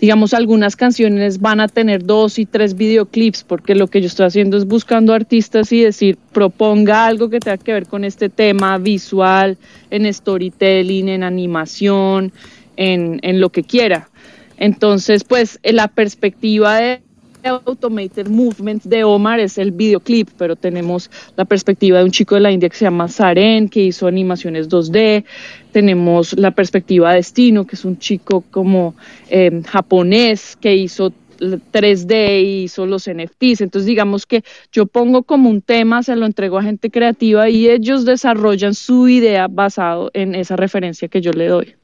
digamos, 0.00 0.34
algunas 0.34 0.76
canciones 0.76 1.40
van 1.40 1.60
a 1.60 1.68
tener 1.68 2.04
dos 2.04 2.38
y 2.38 2.46
tres 2.46 2.76
videoclips, 2.76 3.44
porque 3.44 3.74
lo 3.74 3.88
que 3.88 4.00
yo 4.00 4.06
estoy 4.06 4.26
haciendo 4.26 4.56
es 4.56 4.66
buscando 4.66 5.12
artistas 5.12 5.72
y 5.72 5.82
decir, 5.82 6.18
proponga 6.32 7.06
algo 7.06 7.30
que 7.30 7.40
tenga 7.40 7.58
que 7.58 7.72
ver 7.72 7.86
con 7.86 8.04
este 8.04 8.28
tema 8.28 8.78
visual, 8.78 9.58
en 9.90 10.12
storytelling, 10.12 11.08
en 11.08 11.22
animación, 11.22 12.32
en, 12.76 13.20
en 13.22 13.40
lo 13.40 13.50
que 13.50 13.62
quiera. 13.62 14.08
Entonces, 14.56 15.24
pues 15.24 15.58
la 15.62 15.88
perspectiva 15.88 16.76
de 16.76 17.02
Automated 17.42 18.28
Movement 18.28 18.84
de 18.84 19.04
Omar 19.04 19.40
es 19.40 19.58
el 19.58 19.72
videoclip, 19.72 20.28
pero 20.36 20.56
tenemos 20.56 21.10
la 21.36 21.44
perspectiva 21.44 21.98
de 21.98 22.04
un 22.04 22.10
chico 22.10 22.34
de 22.34 22.42
la 22.42 22.52
India 22.52 22.68
que 22.68 22.76
se 22.76 22.84
llama 22.84 23.08
Saren, 23.08 23.68
que 23.68 23.84
hizo 23.84 24.06
animaciones 24.06 24.68
2D, 24.68 25.24
tenemos 25.72 26.36
la 26.38 26.50
perspectiva 26.50 27.10
de 27.10 27.16
Destino, 27.16 27.66
que 27.66 27.76
es 27.76 27.84
un 27.84 27.98
chico 27.98 28.44
como 28.50 28.94
eh, 29.28 29.62
japonés 29.66 30.56
que 30.60 30.74
hizo 30.74 31.12
3D 31.40 32.42
y 32.42 32.62
hizo 32.64 32.86
los 32.86 33.08
NFTs. 33.08 33.62
Entonces, 33.62 33.86
digamos 33.86 34.26
que 34.26 34.42
yo 34.72 34.86
pongo 34.86 35.22
como 35.22 35.48
un 35.48 35.62
tema, 35.62 36.02
se 36.02 36.16
lo 36.16 36.26
entrego 36.26 36.58
a 36.58 36.62
gente 36.62 36.90
creativa 36.90 37.48
y 37.48 37.68
ellos 37.68 38.04
desarrollan 38.04 38.74
su 38.74 39.08
idea 39.08 39.48
basado 39.48 40.10
en 40.12 40.34
esa 40.34 40.56
referencia 40.56 41.08
que 41.08 41.20
yo 41.20 41.32
le 41.32 41.48
doy. 41.48 41.79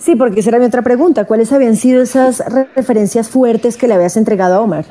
Sí, 0.00 0.16
porque 0.16 0.40
esa 0.40 0.50
era 0.50 0.58
mi 0.58 0.64
otra 0.64 0.82
pregunta. 0.82 1.26
¿Cuáles 1.26 1.52
habían 1.52 1.76
sido 1.76 2.02
esas 2.02 2.42
referencias 2.74 3.28
fuertes 3.28 3.76
que 3.76 3.86
le 3.86 3.94
habías 3.94 4.16
entregado 4.16 4.56
a 4.56 4.60
Omar? 4.62 4.86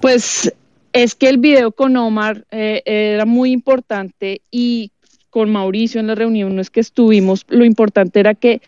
Pues 0.00 0.52
es 0.92 1.14
que 1.14 1.28
el 1.28 1.38
video 1.38 1.72
con 1.72 1.96
Omar 1.96 2.44
eh, 2.50 2.82
era 2.84 3.24
muy 3.24 3.50
importante 3.50 4.42
y 4.50 4.92
con 5.30 5.50
Mauricio 5.50 6.00
en 6.00 6.08
la 6.08 6.14
reunión 6.14 6.54
no 6.54 6.60
es 6.60 6.70
que 6.70 6.80
estuvimos, 6.80 7.46
lo 7.48 7.64
importante 7.64 8.20
era 8.20 8.34
que 8.34 8.60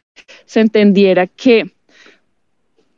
se 0.47 0.61
entendiera 0.61 1.27
que 1.27 1.71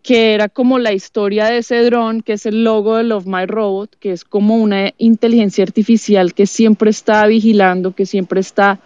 que 0.02 0.34
era 0.34 0.50
como 0.50 0.78
la 0.78 0.92
historia 0.92 1.46
de 1.46 1.58
ese 1.58 1.82
dron, 1.82 2.20
que 2.20 2.34
es 2.34 2.44
el 2.44 2.62
logo 2.62 2.98
de 2.98 3.04
Love 3.04 3.24
My 3.24 3.46
Robot, 3.46 3.96
que 3.98 4.12
es 4.12 4.22
como 4.22 4.58
una 4.58 4.92
inteligencia 4.98 5.64
artificial 5.64 6.34
que 6.34 6.46
siempre 6.46 6.90
está 6.90 7.26
vigilando, 7.26 7.94
que 7.94 8.04
siempre 8.04 8.40
está 8.40 8.80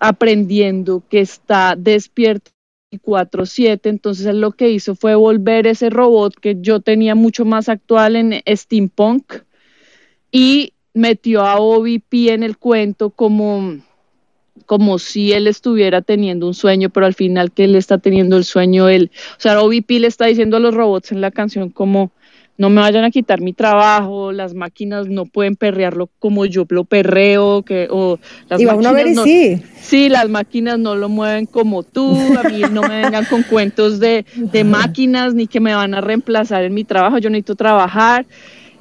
aprendiendo, 0.00 1.04
que 1.08 1.20
está 1.20 1.76
despierto 1.78 2.50
4-7, 2.92 3.88
entonces 3.88 4.26
él 4.26 4.40
lo 4.40 4.52
que 4.52 4.70
hizo 4.70 4.94
fue 4.94 5.14
volver 5.14 5.66
ese 5.66 5.90
robot 5.90 6.34
que 6.38 6.56
yo 6.60 6.80
tenía 6.80 7.14
mucho 7.14 7.44
más 7.44 7.68
actual 7.68 8.16
en 8.16 8.42
steampunk 8.46 9.34
y 10.30 10.72
metió 10.94 11.42
a 11.42 11.58
OVP 11.58 12.32
en 12.32 12.42
el 12.42 12.56
cuento 12.58 13.10
como 13.10 13.78
como 14.64 14.98
si 14.98 15.32
él 15.32 15.46
estuviera 15.46 16.02
teniendo 16.02 16.46
un 16.48 16.54
sueño, 16.54 16.90
pero 16.90 17.06
al 17.06 17.14
final 17.14 17.52
que 17.52 17.64
él 17.64 17.76
está 17.76 17.98
teniendo 17.98 18.36
el 18.36 18.44
sueño 18.44 18.88
él, 18.88 19.12
o 19.36 19.40
sea, 19.40 19.60
OVP 19.60 20.00
le 20.00 20.08
está 20.08 20.26
diciendo 20.26 20.56
a 20.56 20.60
los 20.60 20.74
robots 20.74 21.12
en 21.12 21.20
la 21.20 21.30
canción 21.30 21.70
como 21.70 22.10
no 22.58 22.70
me 22.70 22.80
vayan 22.80 23.04
a 23.04 23.10
quitar 23.10 23.40
mi 23.40 23.52
trabajo, 23.52 24.32
las 24.32 24.54
máquinas 24.54 25.08
no 25.08 25.26
pueden 25.26 25.56
perrearlo 25.56 26.08
como 26.18 26.46
yo 26.46 26.64
lo 26.68 26.84
perreo, 26.84 27.62
que, 27.62 27.88
o 27.90 28.18
las 28.48 28.62
máquinas 28.62 29.14
no, 29.14 29.24
sí. 29.24 29.62
sí, 29.80 30.08
las 30.08 30.28
máquinas 30.28 30.78
no 30.78 30.94
lo 30.94 31.08
mueven 31.08 31.46
como 31.46 31.82
tú, 31.82 32.16
a 32.38 32.48
mí 32.48 32.62
no 32.72 32.82
me 32.82 33.02
vengan 33.02 33.24
con 33.26 33.42
cuentos 33.42 34.00
de, 34.00 34.24
de 34.34 34.64
máquinas 34.64 35.34
ni 35.34 35.46
que 35.46 35.60
me 35.60 35.74
van 35.74 35.94
a 35.94 36.00
reemplazar 36.00 36.64
en 36.64 36.74
mi 36.74 36.84
trabajo, 36.84 37.18
yo 37.18 37.30
necesito 37.30 37.54
trabajar. 37.54 38.26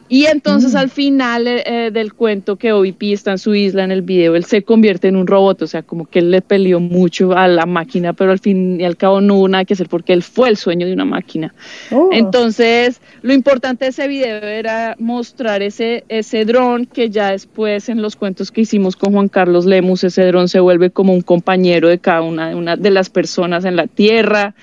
Y 0.08 0.26
entonces 0.26 0.74
mm. 0.74 0.78
al 0.78 0.89
final 0.89 1.48
eh, 1.48 1.63
eh, 1.65 1.91
del 1.91 2.13
cuento 2.13 2.58
que 2.58 2.72
OVP 2.72 3.13
está 3.13 3.32
en 3.32 3.39
su 3.39 3.56
isla 3.56 3.84
en 3.84 3.91
el 3.91 4.04
video, 4.04 4.36
él 4.36 4.46
se 4.46 4.62
convierte 4.62 5.08
en 5.08 5.15
un 5.15 5.26
robot, 5.26 5.63
o 5.63 5.68
sea, 5.68 5.82
como 5.82 6.06
que 6.06 6.20
él 6.20 6.30
le 6.30 6.41
peleó 6.41 6.80
mucho 6.80 7.34
a 7.34 7.48
la 7.48 7.65
máquina, 7.65 8.13
pero 8.13 8.32
al 8.32 8.39
fin 8.39 8.80
y 8.80 8.84
al 8.84 8.98
cabo 8.98 9.20
no 9.20 9.36
hubo 9.36 9.48
nada 9.48 9.65
que 9.65 9.74
hacer 9.74 9.89
porque 9.89 10.13
él 10.13 10.22
fue 10.22 10.50
el 10.50 10.58
sueño 10.58 10.86
de 10.86 10.94
una 10.94 11.06
máquina. 11.06 11.56
Oh. 11.91 12.10
Entonces, 12.12 13.02
lo 13.24 13.34
importante 13.34 13.86
de 13.86 13.89
ese 13.89 14.08
video 14.08 14.38
era 14.38 14.96
mostrar 15.00 15.63
ese, 15.63 16.04
ese 16.08 16.46
dron 16.46 16.86
que 16.86 17.10
ya 17.10 17.32
después 17.32 17.89
en 17.89 18.02
los 18.02 18.15
cuentos 18.15 18.52
que 18.52 18.62
hicimos 18.62 18.96
con 18.96 19.13
Juan 19.13 19.28
Carlos 19.28 19.65
Lemus, 19.65 20.04
ese 20.04 20.26
dron 20.28 20.48
se 20.50 20.60
vuelve 20.60 20.91
como 20.91 21.13
un 21.13 21.22
compañero 21.22 21.88
de 21.88 21.98
cada 21.98 22.22
una, 22.22 22.56
una 22.56 22.76
de 22.76 22.91
las 22.91 23.10
personas 23.10 23.65
en 23.65 23.76
la 23.76 23.88
Tierra. 23.88 24.54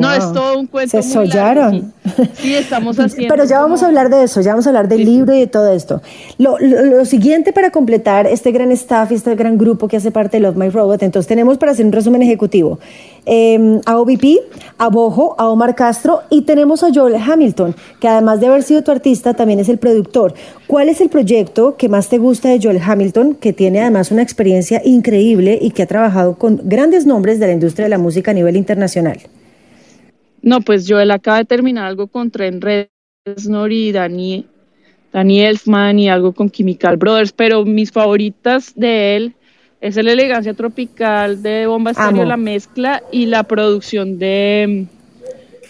No, 0.00 0.12
es 0.12 0.32
todo 0.32 0.58
un 0.58 0.66
cuento. 0.66 0.90
Se 0.90 1.02
sollaron. 1.02 1.92
Sí, 2.34 2.54
estamos 2.54 2.98
haciendo. 2.98 3.34
Pero 3.34 3.44
ya 3.44 3.60
vamos 3.60 3.82
a 3.82 3.86
hablar 3.86 4.10
de 4.10 4.24
eso, 4.24 4.40
ya 4.40 4.52
vamos 4.52 4.66
a 4.66 4.70
hablar 4.70 4.88
del 4.88 5.04
libro 5.04 5.34
y 5.34 5.40
de 5.40 5.46
todo 5.46 5.72
esto. 5.72 6.02
Lo, 6.38 6.56
siguiente 7.04 7.52
para 7.52 7.70
completar 7.70 8.26
este 8.26 8.52
gran 8.52 8.70
staff 8.72 9.10
y 9.12 9.14
este 9.14 9.34
gran 9.34 9.58
grupo 9.58 9.88
que 9.88 9.96
hace 9.96 10.10
parte 10.10 10.36
de 10.36 10.42
Love 10.42 10.56
My 10.56 10.68
Robot, 10.70 11.02
entonces 11.02 11.28
tenemos 11.28 11.58
para 11.58 11.72
hacer 11.72 11.84
un 11.84 11.92
resumen 11.92 12.22
ejecutivo 12.22 12.78
em, 13.26 13.80
a 13.86 13.98
OVP, 13.98 14.38
a 14.78 14.88
Bojo, 14.88 15.34
a 15.38 15.48
Omar 15.48 15.74
Castro 15.74 16.22
y 16.30 16.42
tenemos 16.42 16.82
a 16.82 16.88
Joel 16.92 17.16
Hamilton, 17.16 17.74
que 18.00 18.08
además 18.08 18.40
de 18.40 18.46
haber 18.46 18.62
sido 18.62 18.82
tu 18.82 18.90
artista, 18.90 19.34
también 19.34 19.60
es 19.60 19.68
el 19.68 19.78
productor. 19.78 20.34
¿Cuál 20.66 20.88
es 20.88 21.00
el 21.00 21.08
proyecto 21.08 21.76
que 21.76 21.88
más 21.88 22.08
te 22.08 22.18
gusta 22.18 22.48
de 22.48 22.60
Joel 22.62 22.80
Hamilton, 22.84 23.34
que 23.34 23.52
tiene 23.52 23.80
además 23.80 24.10
una 24.10 24.22
experiencia 24.22 24.80
increíble 24.84 25.58
y 25.60 25.70
que 25.70 25.82
ha 25.82 25.86
trabajado 25.86 26.36
con 26.36 26.60
grandes 26.64 27.06
nombres 27.06 27.38
de 27.38 27.46
la 27.46 27.52
industria 27.52 27.84
de 27.84 27.90
la 27.90 27.98
música 27.98 28.30
a 28.30 28.34
nivel 28.34 28.56
internacional? 28.56 29.18
No, 30.42 30.60
pues 30.60 30.86
yo 30.86 31.00
él 31.00 31.10
acaba 31.10 31.38
de 31.38 31.44
terminar 31.44 31.86
algo 31.86 32.08
con 32.08 32.30
Trent 32.30 32.64
Reznor 33.24 33.72
y 33.72 33.92
Danny, 33.92 34.44
Elfman 35.12 35.98
y 35.98 36.08
algo 36.08 36.32
con 36.32 36.50
Chemical 36.50 36.96
Brothers, 36.96 37.32
pero 37.32 37.64
mis 37.64 37.92
favoritas 37.92 38.72
de 38.74 39.16
él 39.16 39.34
es 39.80 39.96
la 39.96 40.12
elegancia 40.12 40.54
tropical 40.54 41.42
de 41.42 41.66
Bomba 41.66 41.92
Estéreo, 41.92 42.24
la 42.24 42.36
mezcla 42.36 43.02
y 43.10 43.26
la 43.26 43.42
producción 43.44 44.18
de 44.18 44.86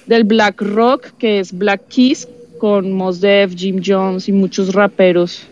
del 0.07 0.25
Black 0.25 0.61
Rock, 0.61 1.13
que 1.19 1.39
es 1.39 1.57
Black 1.57 1.83
Keys, 1.89 2.29
con 2.59 2.93
Mos 2.93 3.21
Def, 3.21 3.55
Jim 3.55 3.81
Jones 3.85 4.29
y 4.29 4.33
muchos 4.33 4.75
raperos. 4.75 5.47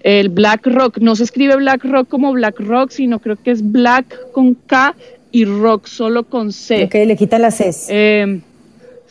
El 0.00 0.28
Black 0.28 0.66
Rock, 0.66 0.98
no 0.98 1.14
se 1.14 1.24
escribe 1.24 1.56
Black 1.56 1.84
Rock 1.84 2.08
como 2.08 2.32
Black 2.32 2.58
Rock, 2.58 2.90
sino 2.90 3.20
creo 3.20 3.36
que 3.36 3.52
es 3.52 3.70
Black 3.70 4.32
con 4.32 4.54
K 4.54 4.94
y 5.30 5.44
Rock 5.44 5.86
solo 5.86 6.24
con 6.24 6.52
C. 6.52 6.84
Ok, 6.84 6.94
le 7.06 7.16
quitan 7.16 7.42
las 7.42 7.56
C. 7.56 7.70
Eh, 7.88 8.40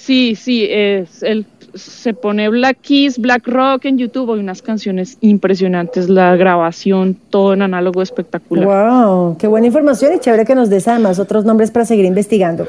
Sí, 0.04 0.36
sí, 0.36 0.68
es 0.68 1.22
el, 1.22 1.46
se 1.76 2.16
pone 2.16 2.50
Black 2.50 2.80
Keys, 2.82 3.20
Black 3.20 3.48
Rock 3.48 3.86
en 3.86 4.00
YouTube, 4.00 4.34
hay 4.34 4.40
unas 4.40 4.64
canciones 4.64 5.20
impresionantes, 5.22 6.10
la 6.10 6.36
grabación, 6.36 7.16
todo 7.30 7.54
en 7.54 7.62
análogo 7.62 8.02
espectacular. 8.02 8.66
¡Wow! 8.66 9.38
Qué 9.38 9.46
buena 9.46 9.68
información 9.68 10.14
y 10.16 10.20
chévere 10.20 10.44
que 10.44 10.56
nos 10.56 10.72
des 10.72 10.88
además 10.88 11.20
otros 11.20 11.46
nombres 11.46 11.70
para 11.70 11.86
seguir 11.86 12.06
investigando. 12.06 12.68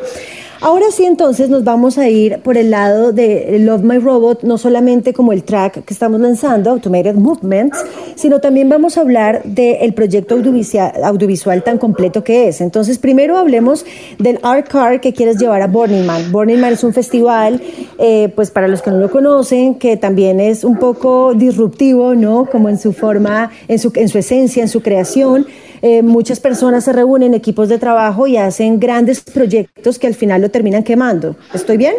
Ahora 0.65 0.87
sí, 0.93 1.05
entonces 1.05 1.51
nos 1.51 1.65
vamos 1.65 1.99
a 1.99 2.09
ir 2.09 2.39
por 2.39 2.57
el 2.57 2.71
lado 2.71 3.11
de 3.11 3.59
Love 3.59 3.83
My 3.83 3.99
Robot, 3.99 4.45
no 4.45 4.59
solamente 4.59 5.13
como 5.13 5.33
el 5.33 5.43
track 5.43 5.85
que 5.85 5.93
estamos 5.93 6.21
lanzando, 6.21 6.71
Automated 6.71 7.17
Movements, 7.17 7.85
sino 8.15 8.41
también 8.41 8.69
vamos 8.69 8.97
a 8.97 9.01
hablar 9.01 9.43
del 9.43 9.93
proyecto 9.93 10.37
audiovisual, 10.37 11.65
tan 11.65 11.79
completo 11.79 12.23
que 12.23 12.47
es. 12.47 12.61
Entonces, 12.61 12.99
primero 12.99 13.39
hablemos 13.39 13.85
del 14.21 14.39
Art 14.45 14.69
Car 14.69 15.01
que 15.01 15.13
quieres 15.13 15.37
llevar 15.37 15.63
a 15.63 15.67
Burning 15.67 16.07
Man. 16.07 16.31
Burning 16.31 16.61
Man 16.61 16.75
es 16.75 16.85
un 16.85 16.93
festival, 16.93 17.61
eh, 17.99 18.33
pues 18.37 18.53
para 18.53 18.69
los 18.69 18.83
que 18.83 18.93
no 18.93 18.99
lo 18.99 19.11
conocen, 19.11 19.75
que 19.75 19.97
también 19.97 20.39
es 20.39 20.63
un 20.63 20.79
poco 20.79 21.35
disruptivo, 21.35 22.15
¿no? 22.15 22.47
Como 22.47 22.69
en 22.69 22.79
su 22.79 22.93
forma, 22.93 23.51
en 23.67 23.81
su, 23.81 23.91
en 23.97 24.09
su 24.09 24.19
esencia, 24.19 24.63
en 24.63 24.69
su 24.69 24.81
creación. 24.81 25.45
Eh, 25.83 26.03
muchas 26.03 26.39
personas 26.39 26.85
se 26.85 26.93
reúnen, 26.93 27.35
equipos 27.35 27.69
de 27.69 27.79
trabajo 27.79 28.29
y 28.29 28.37
hacen 28.37 28.79
grandes 28.79 29.21
proyectos 29.21 29.99
que 29.99 30.07
al 30.07 30.15
final 30.15 30.41
lo 30.41 30.49
terminan 30.49 30.85
quemando. 30.85 31.37
¿Estoy 31.53 31.77
bien? 31.77 31.97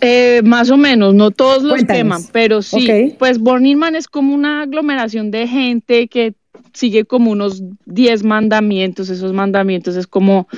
Eh, 0.00 0.42
más 0.44 0.68
o 0.70 0.76
menos, 0.76 1.14
no 1.14 1.30
todos 1.30 1.62
los 1.62 1.84
queman, 1.84 2.22
pero 2.32 2.62
sí, 2.62 3.14
pues 3.18 3.38
Burning 3.38 3.76
Man 3.76 3.96
es 3.96 4.06
como 4.06 4.34
una 4.34 4.62
aglomeración 4.62 5.30
de 5.30 5.46
gente 5.46 6.08
que 6.08 6.34
sigue 6.72 7.04
como 7.04 7.30
unos 7.30 7.62
10 7.86 8.22
mandamientos, 8.22 9.08
esos 9.08 9.32
mandamientos 9.32 9.96
es 9.96 10.06
como 10.06 10.48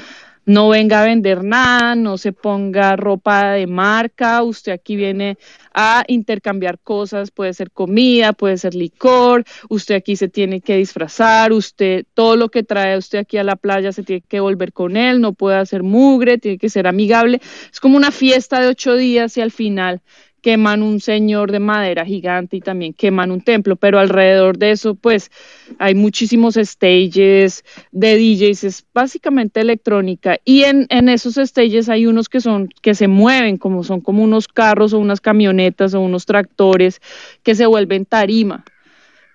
no 0.45 0.69
venga 0.69 1.03
a 1.03 1.05
vender 1.05 1.45
nada, 1.45 1.95
no 1.95 2.19
se 2.19 2.33
ponga 2.33 2.97
ropa 2.97 3.53
de 3.53 3.67
marca, 3.67 4.43
usted 4.43 4.73
aquí 4.73 4.97
viene 4.97 5.39
a 5.75 6.05
intercambiar 6.09 6.79
cosas, 6.79 7.31
puede 7.31 7.55
ser 7.55 7.71
comida, 7.71 8.33
puede 8.33 8.59
ser 8.59 8.75
licor, 8.75 9.45
usted 9.69 9.95
aquí 9.95 10.17
se 10.17 10.29
tiene 10.29 10.61
que 10.61 10.77
disfrazar, 10.77 11.53
usted 11.53 12.05
todo 12.15 12.37
lo 12.37 12.49
que 12.49 12.63
trae 12.63 12.97
usted 12.97 13.19
aquí 13.19 13.37
a 13.39 13.45
la 13.45 13.57
playa 13.57 13.93
se 13.93 14.03
tiene 14.03 14.23
que 14.27 14.41
volver 14.41 14.73
con 14.73 14.97
él, 14.97 15.21
no 15.21 15.33
puede 15.33 15.57
hacer 15.57 15.83
mugre, 15.83 16.39
tiene 16.39 16.59
que 16.59 16.69
ser 16.69 16.87
amigable, 16.87 17.41
es 17.73 17.81
como 17.81 17.97
una 17.97 18.11
fiesta 18.11 18.61
de 18.61 18.69
ocho 18.69 18.97
días 18.97 19.37
y 19.37 19.41
al 19.41 19.51
final 19.51 20.03
queman 20.41 20.83
un 20.83 21.01
señor 21.01 21.53
de 21.53 21.61
madera 21.61 22.05
gigante 22.05 22.57
y 22.57 22.61
también 22.61 22.93
queman 22.93 23.31
un 23.31 23.41
templo, 23.41 23.77
pero 23.77 23.99
alrededor 23.99 24.59
de 24.59 24.73
eso 24.73 24.95
pues 24.95 25.31
hay 25.79 25.95
muchísimos 25.95 26.55
stages 26.55 27.65
de 27.93 28.17
DJs, 28.17 28.65
es 28.65 28.87
básicamente 28.93 29.61
electrónica 29.61 30.39
y 30.45 30.65
en, 30.65 30.87
en 30.91 31.09
esos 31.09 31.35
stages 31.35 31.89
hay 31.89 32.07
unos 32.07 32.29
que 32.29 32.41
son 32.41 32.69
que 32.83 32.95
se 32.95 33.09
mueven 33.09 33.57
como 33.59 33.85
son 33.85 34.01
como 34.01 34.23
unos 34.25 34.49
carros 34.49 34.93
o 34.93 34.99
unas 34.99 35.21
camionetas 35.21 35.95
o 35.95 36.01
unos 36.01 36.27
tractores 36.27 37.01
que 37.43 37.55
se 37.55 37.67
vuelven 37.67 38.05
tarima. 38.07 38.65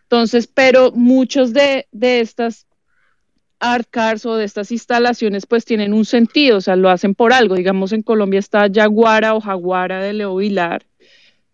Entonces, 0.04 0.48
pero 0.48 0.92
muchos 0.92 1.52
de, 1.52 1.88
de 1.92 2.20
estas 2.20 2.68
art 3.60 3.88
cars 3.90 4.26
o 4.26 4.36
de 4.36 4.46
estas 4.46 4.72
instalaciones 4.72 5.46
pues 5.46 5.66
tienen 5.66 5.94
un 5.94 6.06
sentido, 6.06 6.58
o 6.58 6.62
sea, 6.62 6.76
lo 6.76 6.90
hacen 6.90 7.16
por 7.16 7.34
algo. 7.34 7.56
Digamos, 7.56 7.92
en 7.92 8.04
Colombia 8.04 8.40
está 8.40 8.68
Jaguara 8.72 9.34
o 9.34 9.42
Jaguara 9.42 10.02
de 10.02 10.14
Leo 10.14 10.36
Vilar, 10.36 10.86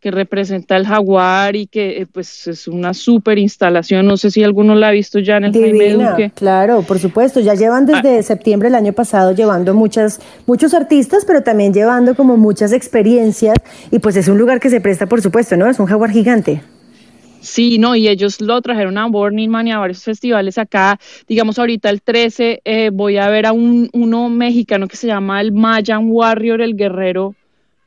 que 0.01 0.09
representa 0.09 0.75
el 0.75 0.87
jaguar 0.87 1.55
y 1.55 1.67
que 1.67 2.01
eh, 2.01 2.07
pues 2.11 2.47
es 2.47 2.67
una 2.67 2.93
súper 2.93 3.37
instalación. 3.37 4.07
No 4.07 4.17
sé 4.17 4.31
si 4.31 4.43
alguno 4.43 4.73
la 4.73 4.87
ha 4.87 4.91
visto 4.91 5.19
ya 5.19 5.37
en 5.37 5.45
el 5.45 5.51
Divina, 5.51 6.15
Claro, 6.33 6.81
por 6.81 6.97
supuesto. 6.97 7.39
Ya 7.39 7.53
llevan 7.53 7.85
desde 7.85 8.17
ah. 8.17 8.23
septiembre 8.23 8.69
del 8.69 8.75
año 8.75 8.93
pasado 8.93 9.33
llevando 9.33 9.75
muchas, 9.75 10.19
muchos 10.47 10.73
artistas, 10.73 11.23
pero 11.25 11.43
también 11.43 11.71
llevando 11.71 12.15
como 12.15 12.35
muchas 12.35 12.73
experiencias 12.73 13.55
y 13.91 13.99
pues 13.99 14.15
es 14.15 14.27
un 14.27 14.39
lugar 14.39 14.59
que 14.59 14.71
se 14.71 14.81
presta, 14.81 15.05
por 15.05 15.21
supuesto, 15.21 15.55
¿no? 15.55 15.69
Es 15.69 15.79
un 15.79 15.85
jaguar 15.85 16.09
gigante. 16.09 16.63
Sí, 17.39 17.77
no, 17.77 17.95
y 17.95 18.07
ellos 18.07 18.41
lo 18.41 18.59
trajeron 18.61 18.97
a 18.97 19.07
Burning 19.07 19.49
Man 19.49 19.67
y 19.67 19.71
a 19.71 19.77
varios 19.77 20.03
festivales 20.03 20.57
acá. 20.57 20.99
Digamos, 21.27 21.59
ahorita 21.59 21.89
el 21.91 22.01
13 22.01 22.61
eh, 22.63 22.89
voy 22.91 23.17
a 23.17 23.29
ver 23.29 23.45
a 23.45 23.51
un, 23.51 23.89
uno 23.93 24.29
mexicano 24.29 24.87
que 24.87 24.95
se 24.95 25.07
llama 25.07 25.41
el 25.41 25.51
Mayan 25.51 26.09
Warrior, 26.09 26.61
el 26.61 26.75
guerrero 26.75 27.35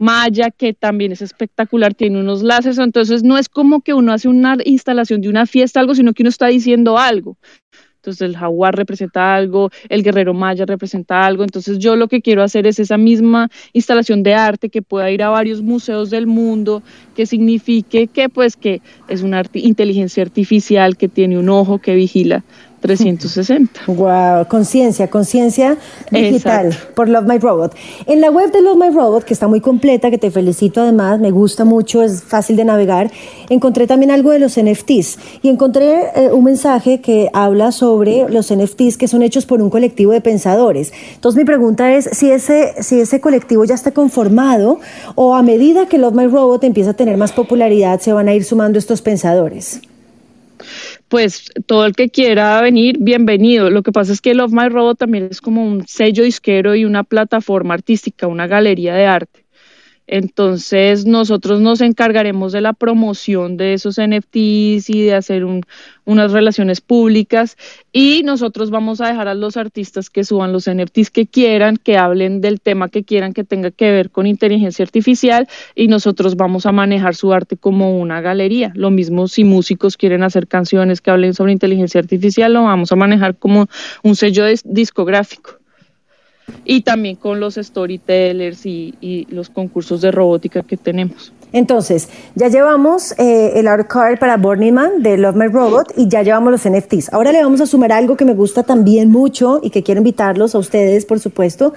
maya, 0.04 0.50
que 0.50 0.74
también 0.74 1.12
es 1.12 1.22
espectacular, 1.22 1.94
tiene 1.94 2.20
unos 2.20 2.42
láseres, 2.42 2.78
entonces 2.78 3.22
no 3.22 3.38
es 3.38 3.48
como 3.48 3.80
que 3.80 3.94
uno 3.94 4.12
hace 4.12 4.28
una 4.28 4.56
instalación 4.64 5.22
de 5.22 5.30
una 5.30 5.46
fiesta, 5.46 5.80
algo, 5.80 5.94
sino 5.94 6.12
que 6.12 6.22
uno 6.22 6.28
está 6.28 6.48
diciendo 6.48 6.98
algo. 6.98 7.38
Entonces 7.96 8.20
el 8.20 8.36
jaguar 8.36 8.76
representa 8.76 9.34
algo, 9.34 9.70
el 9.88 10.02
guerrero 10.02 10.34
maya 10.34 10.66
representa 10.66 11.24
algo. 11.24 11.42
Entonces 11.42 11.78
yo 11.78 11.96
lo 11.96 12.06
que 12.06 12.20
quiero 12.20 12.42
hacer 12.42 12.66
es 12.66 12.78
esa 12.78 12.98
misma 12.98 13.48
instalación 13.72 14.22
de 14.22 14.34
arte 14.34 14.68
que 14.68 14.82
pueda 14.82 15.10
ir 15.10 15.22
a 15.22 15.30
varios 15.30 15.62
museos 15.62 16.10
del 16.10 16.26
mundo, 16.26 16.82
que 17.16 17.24
signifique 17.24 18.08
que 18.08 18.28
pues 18.28 18.56
que 18.56 18.82
es 19.08 19.22
una 19.22 19.42
inteligencia 19.54 20.22
artificial 20.22 20.98
que 20.98 21.08
tiene 21.08 21.38
un 21.38 21.48
ojo 21.48 21.78
que 21.78 21.94
vigila 21.94 22.44
360. 22.84 23.80
Wow, 23.86 24.46
conciencia, 24.46 25.08
conciencia 25.08 25.78
digital 26.10 26.76
por 26.94 27.08
Love 27.08 27.24
My 27.26 27.38
Robot. 27.38 27.74
En 28.04 28.20
la 28.20 28.30
web 28.30 28.52
de 28.52 28.60
Love 28.60 28.76
My 28.76 28.94
Robot, 28.94 29.24
que 29.24 29.32
está 29.32 29.48
muy 29.48 29.62
completa, 29.62 30.10
que 30.10 30.18
te 30.18 30.30
felicito 30.30 30.82
además, 30.82 31.18
me 31.18 31.30
gusta 31.30 31.64
mucho, 31.64 32.02
es 32.02 32.22
fácil 32.22 32.56
de 32.56 32.66
navegar, 32.66 33.10
encontré 33.48 33.86
también 33.86 34.10
algo 34.10 34.32
de 34.32 34.38
los 34.38 34.60
NFTs 34.60 35.18
y 35.40 35.48
encontré 35.48 36.10
eh, 36.14 36.30
un 36.30 36.44
mensaje 36.44 37.00
que 37.00 37.30
habla 37.32 37.72
sobre 37.72 38.28
los 38.28 38.54
NFTs 38.54 38.98
que 38.98 39.08
son 39.08 39.22
hechos 39.22 39.46
por 39.46 39.62
un 39.62 39.70
colectivo 39.70 40.12
de 40.12 40.20
pensadores. 40.20 40.92
Entonces 41.14 41.38
mi 41.38 41.46
pregunta 41.46 41.90
es 41.94 42.10
si 42.12 42.30
ese, 42.30 42.74
si 42.82 43.00
ese 43.00 43.18
colectivo 43.22 43.64
ya 43.64 43.76
está 43.76 43.92
conformado 43.92 44.78
o 45.14 45.34
a 45.34 45.42
medida 45.42 45.86
que 45.86 45.96
Love 45.96 46.14
My 46.14 46.26
Robot 46.26 46.64
empieza 46.64 46.90
a 46.90 46.94
tener 46.94 47.16
más 47.16 47.32
popularidad 47.32 47.98
se 48.00 48.12
van 48.12 48.28
a 48.28 48.34
ir 48.34 48.44
sumando 48.44 48.78
estos 48.78 49.00
pensadores 49.00 49.80
pues 51.14 51.52
todo 51.66 51.86
el 51.86 51.94
que 51.94 52.10
quiera 52.10 52.60
venir, 52.60 52.96
bienvenido. 52.98 53.70
Lo 53.70 53.84
que 53.84 53.92
pasa 53.92 54.12
es 54.12 54.20
que 54.20 54.34
Love 54.34 54.50
My 54.50 54.68
Robot 54.68 54.98
también 54.98 55.28
es 55.30 55.40
como 55.40 55.64
un 55.64 55.86
sello 55.86 56.24
disquero 56.24 56.74
y 56.74 56.84
una 56.84 57.04
plataforma 57.04 57.74
artística, 57.74 58.26
una 58.26 58.48
galería 58.48 58.94
de 58.96 59.06
arte. 59.06 59.43
Entonces 60.06 61.06
nosotros 61.06 61.60
nos 61.60 61.80
encargaremos 61.80 62.52
de 62.52 62.60
la 62.60 62.74
promoción 62.74 63.56
de 63.56 63.74
esos 63.74 63.98
NFTs 63.98 64.90
y 64.90 65.02
de 65.02 65.14
hacer 65.14 65.46
unas 66.04 66.32
relaciones 66.32 66.82
públicas 66.82 67.56
y 67.90 68.22
nosotros 68.22 68.70
vamos 68.70 69.00
a 69.00 69.08
dejar 69.08 69.28
a 69.28 69.34
los 69.34 69.56
artistas 69.56 70.10
que 70.10 70.24
suban 70.24 70.52
los 70.52 70.68
NFTs 70.68 71.10
que 71.10 71.26
quieran, 71.26 71.78
que 71.78 71.96
hablen 71.96 72.42
del 72.42 72.60
tema 72.60 72.90
que 72.90 73.04
quieran 73.04 73.32
que 73.32 73.44
tenga 73.44 73.70
que 73.70 73.90
ver 73.90 74.10
con 74.10 74.26
inteligencia 74.26 74.82
artificial 74.82 75.48
y 75.74 75.88
nosotros 75.88 76.36
vamos 76.36 76.66
a 76.66 76.72
manejar 76.72 77.14
su 77.14 77.32
arte 77.32 77.56
como 77.56 77.98
una 77.98 78.20
galería. 78.20 78.72
Lo 78.74 78.90
mismo 78.90 79.26
si 79.26 79.44
músicos 79.44 79.96
quieren 79.96 80.22
hacer 80.22 80.48
canciones 80.48 81.00
que 81.00 81.10
hablen 81.10 81.32
sobre 81.32 81.52
inteligencia 81.52 82.00
artificial, 82.00 82.52
lo 82.52 82.64
vamos 82.64 82.92
a 82.92 82.96
manejar 82.96 83.36
como 83.36 83.68
un 84.02 84.16
sello 84.16 84.44
discográfico 84.64 85.63
y 86.64 86.82
también 86.82 87.16
con 87.16 87.40
los 87.40 87.54
storytellers 87.54 88.66
y, 88.66 89.26
los 89.30 89.50
concursos 89.50 90.00
de 90.00 90.10
robótica 90.10 90.62
que 90.62 90.76
tenemos. 90.76 91.32
Entonces, 91.52 92.08
ya 92.34 92.48
llevamos 92.48 93.12
eh, 93.18 93.52
el 93.54 93.68
art 93.68 93.86
card 93.86 94.18
para 94.18 94.36
Burning 94.36 94.72
Man 94.72 95.02
de 95.02 95.16
Love 95.16 95.36
My 95.36 95.46
Robot 95.46 95.92
y 95.96 96.08
ya 96.08 96.22
llevamos 96.22 96.50
los 96.50 96.68
NFTs. 96.68 97.12
Ahora 97.12 97.30
le 97.30 97.42
vamos 97.42 97.60
a 97.60 97.66
sumar 97.66 97.92
algo 97.92 98.16
que 98.16 98.24
me 98.24 98.34
gusta 98.34 98.64
también 98.64 99.10
mucho 99.10 99.60
y 99.62 99.70
que 99.70 99.84
quiero 99.84 100.00
invitarlos 100.00 100.56
a 100.56 100.58
ustedes, 100.58 101.06
por 101.06 101.20
supuesto, 101.20 101.72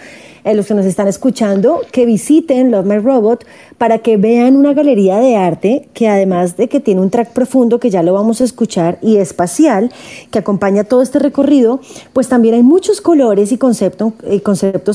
eh, 0.47 0.55
los 0.55 0.67
que 0.67 0.73
nos 0.73 0.85
están 0.85 1.07
escuchando, 1.07 1.81
que 1.91 2.05
visiten 2.05 2.71
Love 2.71 2.85
My 2.85 2.97
Robot 2.99 3.45
para 3.77 3.99
que 3.99 4.17
vean 4.17 4.55
una 4.55 4.73
galería 4.73 5.17
de 5.17 5.35
arte 5.35 5.89
que 5.93 6.07
además 6.07 6.57
de 6.57 6.67
que 6.67 6.79
tiene 6.79 7.01
un 7.01 7.09
track 7.09 7.33
profundo 7.33 7.79
que 7.79 7.89
ya 7.89 8.01
lo 8.03 8.13
vamos 8.13 8.41
a 8.41 8.43
escuchar 8.43 8.97
y 9.01 9.17
espacial 9.17 9.91
que 10.31 10.39
acompaña 10.39 10.83
todo 10.83 11.01
este 11.01 11.19
recorrido, 11.19 11.79
pues 12.13 12.29
también 12.29 12.55
hay 12.55 12.63
muchos 12.63 13.01
colores 13.01 13.51
y 13.51 13.57
conceptos, 13.57 14.13
eh, 14.23 14.41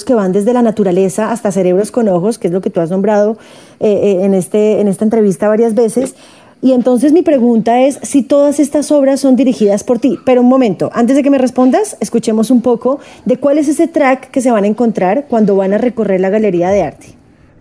que 0.07 0.15
van 0.15 0.33
desde 0.33 0.53
la 0.53 0.63
naturaleza 0.63 1.31
hasta 1.31 1.53
cerebros 1.53 1.91
con 1.91 2.09
ojos, 2.09 2.39
que 2.39 2.49
es 2.49 2.53
lo 2.53 2.61
que 2.61 2.71
tú 2.71 2.81
has 2.81 2.91
nombrado 2.91 3.37
en 3.85 4.35
este 4.35 4.81
en 4.81 4.87
esta 4.87 5.05
entrevista 5.05 5.49
varias 5.49 5.75
veces. 5.75 6.15
Y 6.65 6.71
entonces 6.75 7.13
mi 7.13 7.23
pregunta 7.23 7.81
es 7.81 7.99
si 8.03 8.23
todas 8.23 8.61
estas 8.61 8.93
obras 8.93 9.19
son 9.19 9.35
dirigidas 9.35 9.83
por 9.83 9.99
ti. 9.99 10.17
Pero 10.25 10.43
un 10.43 10.49
momento, 10.49 10.91
antes 10.95 11.17
de 11.17 11.25
que 11.25 11.31
me 11.31 11.39
respondas, 11.39 11.97
escuchemos 11.99 12.53
un 12.53 12.63
poco 12.63 13.01
de 13.25 13.37
cuál 13.37 13.59
es 13.59 13.67
ese 13.67 13.89
track 13.89 14.31
que 14.31 14.41
se 14.41 14.53
van 14.53 14.63
a 14.63 14.69
encontrar 14.69 15.27
cuando 15.29 15.57
van 15.57 15.73
a 15.73 15.79
recorrer 15.79 16.21
la 16.21 16.31
galería 16.31 16.71
de 16.71 16.85
arte. 16.85 17.07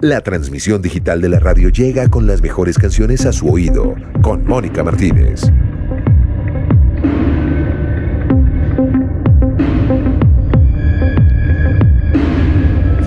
La 0.02 0.22
transmisión 0.22 0.84
digital 0.84 1.20
de 1.20 1.30
la 1.30 1.40
radio 1.40 1.70
llega 1.70 2.10
con 2.10 2.28
las 2.28 2.44
mejores 2.44 2.78
canciones 2.78 3.26
a 3.26 3.34
su 3.34 3.50
oído, 3.52 3.96
con 4.22 4.46
Mónica 4.46 4.84
Martínez. 4.84 5.42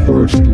First 0.07 0.45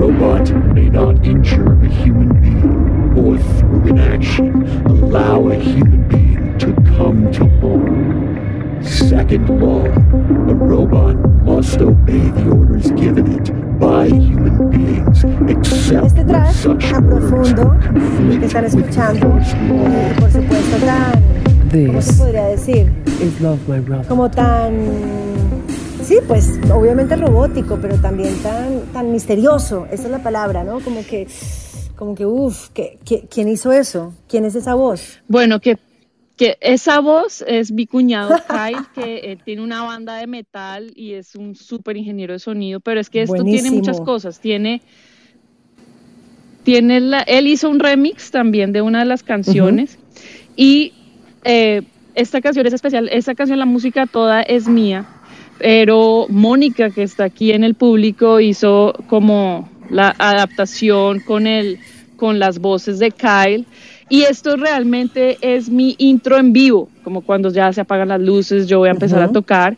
robot 0.00 0.50
may 0.74 0.88
not 0.88 1.26
injure 1.26 1.74
a 1.84 1.88
human 1.88 2.40
being 2.40 2.79
or 3.20 3.36
through 3.38 3.88
inaction 3.88 4.64
allow 4.86 5.48
a 5.48 5.54
human 5.54 6.08
being 6.08 6.58
to 6.58 6.72
come 6.96 7.30
to 7.32 7.44
harm. 7.60 8.82
Second 8.82 9.48
law, 9.60 9.84
a 9.84 10.54
robot 10.54 11.16
must 11.44 11.80
obey 11.80 12.30
the 12.30 12.50
orders 12.50 12.90
given 12.92 13.26
it 13.32 13.50
by 13.78 14.06
human 14.08 14.70
beings, 14.70 15.24
except 15.48 16.06
este 16.06 16.24
track 16.24 16.52
such 16.54 16.92
a 16.92 17.00
profundo 17.00 17.76
que 18.38 18.46
están 18.46 18.64
escuchando, 18.64 19.38
y 19.38 20.20
por 20.20 20.30
supuesto 20.30 20.76
tan, 20.86 21.86
¿cómo 21.86 22.00
se 22.00 22.12
podría 22.14 22.44
decir? 22.44 22.90
Is 23.20 23.38
love 23.40 23.60
my 23.68 23.80
brother. 23.80 24.06
Como 24.06 24.30
tan 24.30 24.72
Sí, 26.02 26.18
pues 26.26 26.58
obviamente 26.72 27.14
robótico, 27.14 27.78
pero 27.80 27.96
también 27.96 28.34
tan, 28.42 28.80
tan 28.92 29.12
misterioso, 29.12 29.86
esa 29.92 30.04
es 30.06 30.10
la 30.10 30.18
palabra, 30.18 30.64
¿no? 30.64 30.80
Como 30.80 31.04
que, 31.06 31.28
como 32.00 32.14
que, 32.14 32.24
uff, 32.24 32.70
¿quién 33.28 33.48
hizo 33.48 33.72
eso? 33.72 34.14
¿Quién 34.26 34.46
es 34.46 34.54
esa 34.54 34.74
voz? 34.74 35.20
Bueno, 35.28 35.60
que, 35.60 35.76
que 36.34 36.56
esa 36.62 36.98
voz 37.00 37.44
es 37.46 37.70
mi 37.70 37.86
cuñado 37.86 38.34
Kyle, 38.48 38.86
que 38.94 39.38
tiene 39.44 39.60
una 39.60 39.82
banda 39.82 40.16
de 40.16 40.26
metal 40.26 40.92
y 40.96 41.12
es 41.12 41.34
un 41.34 41.54
súper 41.54 41.98
ingeniero 41.98 42.32
de 42.32 42.38
sonido, 42.38 42.80
pero 42.80 43.00
es 43.00 43.10
que 43.10 43.20
esto 43.20 43.44
tiene 43.44 43.70
muchas 43.70 44.00
cosas, 44.00 44.40
tiene... 44.40 44.80
Tiene 46.62 47.00
la, 47.00 47.20
él 47.20 47.46
hizo 47.46 47.68
un 47.68 47.80
remix 47.80 48.30
también 48.30 48.72
de 48.72 48.80
una 48.82 49.00
de 49.00 49.06
las 49.06 49.22
canciones 49.22 49.98
y 50.56 50.92
eh, 51.44 51.82
esta 52.14 52.40
canción 52.40 52.66
es 52.66 52.74
especial, 52.74 53.08
esta 53.10 53.34
canción, 53.34 53.58
la 53.58 53.66
música 53.66 54.06
toda 54.06 54.42
es 54.42 54.68
mía, 54.68 55.06
pero 55.58 56.26
Mónica, 56.28 56.90
que 56.90 57.02
está 57.02 57.24
aquí 57.24 57.52
en 57.52 57.64
el 57.64 57.74
público, 57.74 58.40
hizo 58.40 58.94
como 59.06 59.68
la 59.90 60.14
adaptación 60.18 61.20
con, 61.20 61.46
el, 61.46 61.78
con 62.16 62.38
las 62.38 62.58
voces 62.58 62.98
de 62.98 63.10
Kyle. 63.10 63.66
Y 64.08 64.22
esto 64.22 64.56
realmente 64.56 65.38
es 65.40 65.68
mi 65.68 65.94
intro 65.98 66.36
en 66.36 66.52
vivo, 66.52 66.88
como 67.04 67.20
cuando 67.20 67.50
ya 67.50 67.72
se 67.72 67.80
apagan 67.80 68.08
las 68.08 68.20
luces, 68.20 68.66
yo 68.66 68.78
voy 68.80 68.88
a 68.88 68.92
empezar 68.92 69.22
a 69.22 69.30
tocar. 69.30 69.76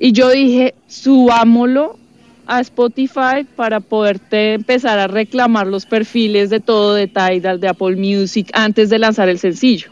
Y 0.00 0.12
yo 0.12 0.30
dije, 0.30 0.74
subámoslo 0.86 1.98
a 2.46 2.60
Spotify 2.60 3.44
para 3.56 3.80
poderte 3.80 4.54
empezar 4.54 4.98
a 4.98 5.06
reclamar 5.06 5.66
los 5.66 5.86
perfiles 5.86 6.50
de 6.50 6.60
todo 6.60 6.94
de 6.94 7.08
Tidal, 7.08 7.60
de 7.60 7.68
Apple 7.68 7.96
Music, 7.96 8.50
antes 8.54 8.90
de 8.90 8.98
lanzar 8.98 9.28
el 9.28 9.38
sencillo. 9.38 9.88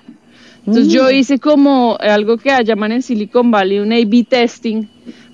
Entonces 0.66 0.92
yo 0.92 1.04
mm. 1.04 1.14
hice 1.14 1.38
como 1.38 1.96
algo 2.00 2.37
que 2.38 2.50
llaman 2.64 2.92
en 2.92 3.02
Silicon 3.02 3.50
Valley 3.50 3.80
un 3.80 3.92
A-B 3.92 4.24
testing, 4.28 4.87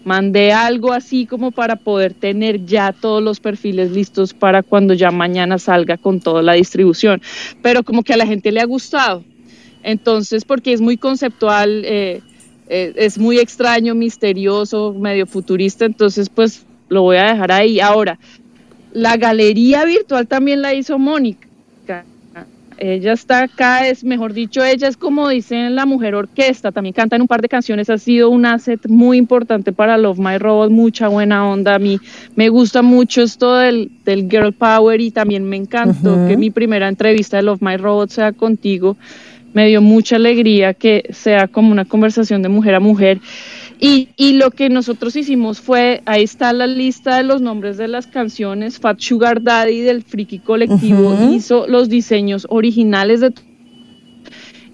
mandé 0.05 0.53
algo 0.53 0.93
así 0.93 1.27
como 1.27 1.51
para 1.51 1.77
poder 1.77 2.15
tener 2.15 2.65
ya 2.65 2.93
todos 2.93 3.23
los 3.23 3.41
perfiles 3.41 3.91
listos 3.91 4.33
para 4.33 4.63
cuando 4.63 4.95
ya 4.95 5.11
mañana 5.11 5.59
salga 5.59 5.97
con 5.97 6.21
toda 6.21 6.43
la 6.43 6.55
distribución. 6.55 7.21
Pero 7.63 7.83
como 7.83 8.03
que 8.03 8.15
a 8.15 8.17
la 8.17 8.27
gente 8.27 8.53
le 8.53 8.61
ha 8.61 8.67
gustado. 8.67 9.25
Entonces, 9.83 10.45
porque 10.45 10.73
es 10.73 10.81
muy 10.81 10.97
conceptual, 10.97 11.83
eh, 11.85 12.21
eh, 12.69 12.93
es 12.97 13.19
muy 13.19 13.39
extraño, 13.39 13.95
misterioso, 13.95 14.95
medio 14.95 15.27
futurista, 15.27 15.85
entonces 15.85 16.29
pues 16.29 16.67
lo 16.89 17.03
voy 17.03 17.17
a 17.17 17.33
dejar 17.33 17.53
ahí. 17.53 17.81
Ahora, 17.81 18.19
la 18.93 19.17
galería 19.17 19.85
virtual 19.85 20.27
también 20.27 20.63
la 20.63 20.75
hizo 20.75 20.99
Mónica. 20.99 21.48
Ella 22.79 23.13
está 23.13 23.43
acá, 23.43 23.87
es 23.87 24.05
mejor 24.05 24.33
dicho, 24.33 24.65
ella 24.65 24.89
es 24.89 24.97
como 24.97 25.29
dicen 25.29 25.75
la 25.75 25.87
mujer 25.87 26.15
orquesta, 26.15 26.73
también 26.73 26.93
canta 26.93 27.17
en 27.17 27.23
un 27.23 27.29
par 27.29 27.43
de 27.43 27.49
canciones, 27.49 27.91
ha 27.91 27.99
sido 27.99 28.31
un 28.31 28.47
asset 28.47 28.89
muy 28.89 29.19
importante 29.19 29.73
para 29.73 29.99
Love 29.99 30.19
My 30.19 30.39
Robot, 30.39 30.71
mucha 30.71 31.09
buena 31.09 31.49
onda, 31.49 31.75
a 31.75 31.79
mí 31.79 31.99
me 32.37 32.49
gusta 32.49 32.83
mucho 32.83 33.23
esto 33.23 33.57
del, 33.57 33.91
del 34.05 34.29
girl 34.31 34.53
power 34.53 35.01
y 35.01 35.11
también 35.11 35.45
me 35.45 35.57
encantó 35.57 36.27
que 36.27 36.37
mi 36.37 36.51
primera 36.51 36.89
entrevista 36.89 37.37
de 37.37 37.43
Love 37.45 37.63
My 37.63 37.77
Robot 37.77 38.11
sea 38.11 38.33
contigo, 38.33 38.97
me 39.53 39.67
dio 39.67 39.81
mucha 39.81 40.17
alegría 40.17 40.75
que 40.75 41.05
sea 41.11 41.49
como 41.49 41.73
una 41.73 41.85
conversación 41.85 42.43
de 42.43 42.49
mujer 42.49 42.75
a 42.75 42.81
mujer. 42.81 43.21
Y, 43.81 44.09
y, 44.17 44.33
lo 44.33 44.51
que 44.51 44.69
nosotros 44.69 45.15
hicimos 45.15 45.61
fue, 45.61 46.03
ahí 46.05 46.25
está 46.25 46.53
la 46.53 46.67
lista 46.67 47.17
de 47.17 47.23
los 47.23 47.41
nombres 47.41 47.77
de 47.77 47.87
las 47.87 48.09
canciones, 48.09 48.81
Fat 48.81 48.99
Sugar 48.99 49.41
Daddy 49.41 49.83
del 49.83 50.03
Friki 50.03 50.41
Colectivo 50.41 51.17
hizo 51.33 51.69
los 51.69 51.89
diseños 51.89 52.47
originales 52.51 53.21
de... 53.21 53.33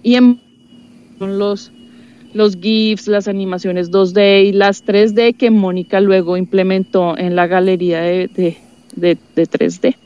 Y 0.03 0.15
en 0.15 0.41
los, 1.19 1.71
los 2.33 2.57
GIFs, 2.57 3.07
las 3.07 3.29
animaciones 3.29 3.91
2D 3.91 4.47
y 4.47 4.53
las 4.53 4.85
3D 4.85 5.37
que 5.37 5.51
Mónica 5.51 6.01
luego 6.01 6.39
implementó 6.39 7.17
en 7.19 7.37
la 7.37 7.47
galería 7.47 8.01
de, 8.01 8.29
de, 8.29 8.57
de, 8.97 9.19
de 9.37 9.47
3D. 9.47 9.97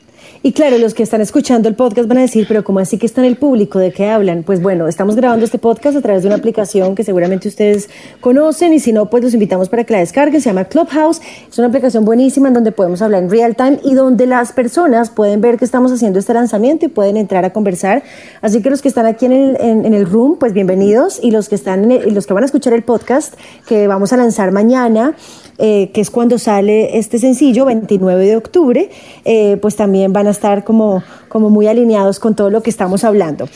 Y 0.41 0.53
claro, 0.53 0.77
los 0.77 0.93
que 0.93 1.03
están 1.03 1.19
escuchando 1.19 1.67
el 1.67 1.75
podcast 1.75 2.07
van 2.07 2.19
a 2.19 2.21
decir, 2.21 2.45
pero 2.47 2.63
¿cómo 2.63 2.79
así 2.79 2.97
que 2.97 3.05
está 3.05 3.19
en 3.19 3.27
el 3.27 3.35
público? 3.35 3.77
¿De 3.77 3.91
qué 3.91 4.07
hablan? 4.07 4.43
Pues 4.43 4.61
bueno, 4.61 4.87
estamos 4.87 5.17
grabando 5.17 5.43
este 5.43 5.59
podcast 5.59 5.97
a 5.97 6.01
través 6.01 6.23
de 6.23 6.29
una 6.29 6.37
aplicación 6.37 6.95
que 6.95 7.03
seguramente 7.03 7.49
ustedes 7.49 7.89
conocen 8.21 8.71
y 8.71 8.79
si 8.79 8.93
no, 8.93 9.09
pues 9.09 9.21
los 9.21 9.33
invitamos 9.33 9.67
para 9.67 9.83
que 9.83 9.91
la 9.91 9.99
descarguen. 9.99 10.39
Se 10.39 10.49
llama 10.49 10.63
Clubhouse. 10.63 11.19
Es 11.51 11.57
una 11.59 11.67
aplicación 11.67 12.05
buenísima 12.05 12.47
en 12.47 12.53
donde 12.53 12.71
podemos 12.71 13.01
hablar 13.01 13.21
en 13.21 13.29
real 13.29 13.57
time 13.57 13.79
y 13.83 13.95
donde 13.95 14.27
las 14.27 14.53
personas 14.53 15.09
pueden 15.09 15.41
ver 15.41 15.57
que 15.57 15.65
estamos 15.65 15.91
haciendo 15.91 16.19
este 16.19 16.33
lanzamiento 16.33 16.85
y 16.85 16.87
pueden 16.87 17.17
entrar 17.17 17.43
a 17.43 17.51
conversar. 17.51 18.03
Así 18.41 18.61
que 18.61 18.69
los 18.69 18.81
que 18.81 18.87
están 18.87 19.07
aquí 19.07 19.25
en 19.25 19.33
el, 19.33 19.57
en, 19.59 19.93
el 19.93 20.05
room, 20.05 20.37
pues 20.39 20.53
bienvenidos 20.53 21.19
y 21.21 21.31
los 21.31 21.49
que 21.49 21.55
están 21.55 21.89
los 22.13 22.27
que 22.27 22.33
van 22.33 22.43
a 22.43 22.45
escuchar 22.45 22.71
el 22.71 22.83
podcast 22.83 23.33
que 23.67 23.87
vamos 23.87 24.13
a 24.13 24.17
lanzar 24.17 24.53
mañana, 24.53 25.15
eh, 25.57 25.91
que 25.93 25.99
es 25.99 26.09
cuando 26.09 26.39
sale 26.39 26.97
este 26.97 27.19
sencillo, 27.19 27.65
29 27.65 28.25
de 28.25 28.37
octubre, 28.37 28.89
eh, 29.25 29.57
pues 29.61 29.75
también 29.75 30.13
van 30.13 30.27
a 30.27 30.28
estar 30.31 30.63
como, 30.63 31.03
como 31.27 31.49
muy 31.49 31.67
alineados 31.67 32.19
con 32.19 32.35
todo 32.35 32.49
lo 32.49 32.61
que 32.61 32.69
estamos 32.69 33.03
hablando. 33.03 33.47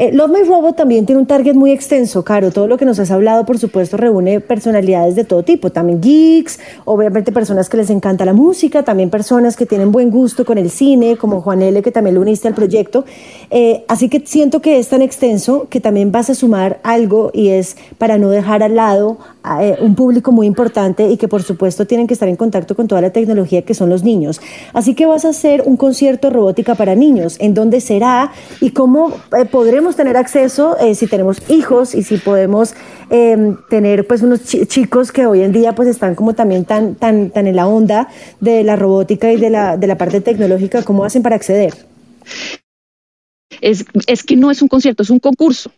Eh, 0.00 0.12
Love 0.12 0.30
My 0.30 0.44
Robot 0.44 0.76
también 0.76 1.06
tiene 1.06 1.20
un 1.20 1.26
target 1.26 1.54
muy 1.54 1.72
extenso, 1.72 2.22
Caro. 2.22 2.52
Todo 2.52 2.68
lo 2.68 2.76
que 2.76 2.84
nos 2.84 3.00
has 3.00 3.10
hablado, 3.10 3.44
por 3.44 3.58
supuesto, 3.58 3.96
reúne 3.96 4.38
personalidades 4.38 5.16
de 5.16 5.24
todo 5.24 5.42
tipo. 5.42 5.70
También 5.70 6.00
geeks, 6.00 6.60
obviamente 6.84 7.32
personas 7.32 7.68
que 7.68 7.78
les 7.78 7.90
encanta 7.90 8.24
la 8.24 8.32
música, 8.32 8.84
también 8.84 9.10
personas 9.10 9.56
que 9.56 9.66
tienen 9.66 9.90
buen 9.90 10.10
gusto 10.10 10.44
con 10.44 10.56
el 10.56 10.70
cine, 10.70 11.16
como 11.16 11.40
Juan 11.40 11.62
L., 11.62 11.82
que 11.82 11.90
también 11.90 12.14
lo 12.14 12.20
uniste 12.20 12.46
al 12.46 12.54
proyecto. 12.54 13.04
Eh, 13.50 13.84
así 13.88 14.08
que 14.08 14.22
siento 14.24 14.60
que 14.62 14.78
es 14.78 14.86
tan 14.86 15.02
extenso 15.02 15.66
que 15.68 15.80
también 15.80 16.12
vas 16.12 16.30
a 16.30 16.36
sumar 16.36 16.78
algo 16.84 17.32
y 17.34 17.48
es 17.48 17.76
para 17.98 18.18
no 18.18 18.30
dejar 18.30 18.62
al 18.62 18.76
lado 18.76 19.18
a, 19.37 19.37
eh, 19.60 19.76
un 19.80 19.94
público 19.94 20.32
muy 20.32 20.46
importante 20.46 21.08
y 21.08 21.16
que, 21.16 21.28
por 21.28 21.42
supuesto, 21.42 21.86
tienen 21.86 22.06
que 22.06 22.14
estar 22.14 22.28
en 22.28 22.36
contacto 22.36 22.74
con 22.74 22.86
toda 22.86 23.00
la 23.00 23.10
tecnología 23.10 23.62
que 23.62 23.74
son 23.74 23.88
los 23.88 24.02
niños. 24.02 24.40
Así 24.72 24.94
que 24.94 25.06
vas 25.06 25.24
a 25.24 25.30
hacer 25.30 25.62
un 25.64 25.76
concierto 25.76 26.30
robótica 26.30 26.74
para 26.74 26.94
niños. 26.94 27.36
¿En 27.40 27.54
dónde 27.54 27.80
será 27.80 28.32
y 28.60 28.70
cómo 28.70 29.12
podremos 29.50 29.96
tener 29.96 30.16
acceso 30.16 30.76
eh, 30.78 30.94
si 30.94 31.06
tenemos 31.06 31.42
hijos 31.50 31.94
y 31.94 32.02
si 32.02 32.18
podemos 32.18 32.74
em, 33.10 33.56
tener 33.68 34.06
pues 34.06 34.22
unos 34.22 34.42
chicos 34.44 35.12
que 35.12 35.26
hoy 35.26 35.42
en 35.42 35.52
día 35.52 35.74
pues 35.74 35.88
están 35.88 36.14
como 36.14 36.34
también 36.34 36.64
tan, 36.64 36.94
tan, 36.94 37.30
tan 37.30 37.46
en 37.46 37.56
la 37.56 37.66
onda 37.66 38.08
de 38.40 38.64
la 38.64 38.76
robótica 38.76 39.32
y 39.32 39.36
de 39.36 39.50
la, 39.50 39.76
de 39.76 39.86
la 39.86 39.96
parte 39.96 40.20
tecnológica, 40.20 40.82
¿cómo 40.82 41.04
hacen 41.04 41.22
para 41.22 41.36
acceder? 41.36 41.74
Es, 43.60 43.84
es 44.06 44.22
que 44.22 44.36
no 44.36 44.50
es 44.50 44.62
un 44.62 44.68
concierto, 44.68 45.02
es 45.02 45.10
un 45.10 45.18
concurso. 45.18 45.70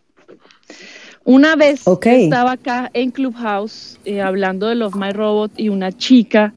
Una 1.23 1.55
vez 1.55 1.83
estaba 2.03 2.53
acá 2.53 2.89
en 2.93 3.11
Clubhouse 3.11 3.99
eh, 4.05 4.21
hablando 4.21 4.67
de 4.67 4.75
Love 4.75 4.95
My 4.95 5.11
Robot 5.11 5.51
y 5.57 5.69
una 5.69 5.91
chica 5.91 6.55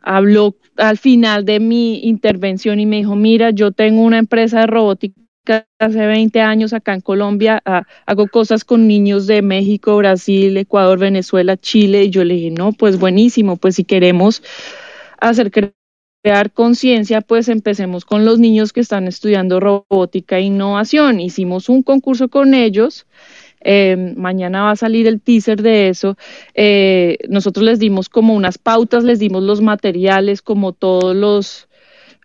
habló 0.00 0.54
al 0.76 0.98
final 0.98 1.44
de 1.44 1.58
mi 1.60 2.00
intervención 2.04 2.78
y 2.78 2.86
me 2.86 2.96
dijo, 2.96 3.16
mira, 3.16 3.50
yo 3.50 3.72
tengo 3.72 4.02
una 4.02 4.18
empresa 4.18 4.60
de 4.60 4.66
robótica 4.66 5.66
hace 5.78 6.06
20 6.06 6.40
años 6.40 6.72
acá 6.72 6.94
en 6.94 7.00
Colombia, 7.00 7.60
ah, 7.64 7.82
hago 8.06 8.28
cosas 8.28 8.64
con 8.64 8.86
niños 8.86 9.26
de 9.26 9.42
México, 9.42 9.96
Brasil, 9.96 10.56
Ecuador, 10.56 10.98
Venezuela, 10.98 11.56
Chile, 11.56 12.04
y 12.04 12.10
yo 12.10 12.22
le 12.22 12.34
dije, 12.34 12.50
no, 12.50 12.72
pues 12.72 12.98
buenísimo, 12.98 13.56
pues 13.56 13.76
si 13.76 13.84
queremos 13.84 14.42
hacer 15.20 15.50
crear 15.50 16.52
conciencia, 16.52 17.20
pues 17.20 17.48
empecemos 17.48 18.04
con 18.04 18.24
los 18.24 18.38
niños 18.38 18.72
que 18.72 18.80
están 18.80 19.08
estudiando 19.08 19.60
robótica 19.60 20.38
e 20.38 20.42
innovación. 20.42 21.20
Hicimos 21.20 21.68
un 21.68 21.82
concurso 21.82 22.28
con 22.28 22.54
ellos. 22.54 23.06
Eh, 23.60 24.14
mañana 24.16 24.62
va 24.62 24.72
a 24.72 24.76
salir 24.76 25.06
el 25.06 25.20
teaser 25.20 25.62
de 25.62 25.88
eso. 25.88 26.16
Eh, 26.54 27.18
nosotros 27.28 27.64
les 27.64 27.78
dimos 27.78 28.08
como 28.08 28.34
unas 28.34 28.58
pautas, 28.58 29.04
les 29.04 29.18
dimos 29.18 29.42
los 29.42 29.60
materiales, 29.60 30.42
como 30.42 30.72
todos 30.72 31.16
los, 31.16 31.68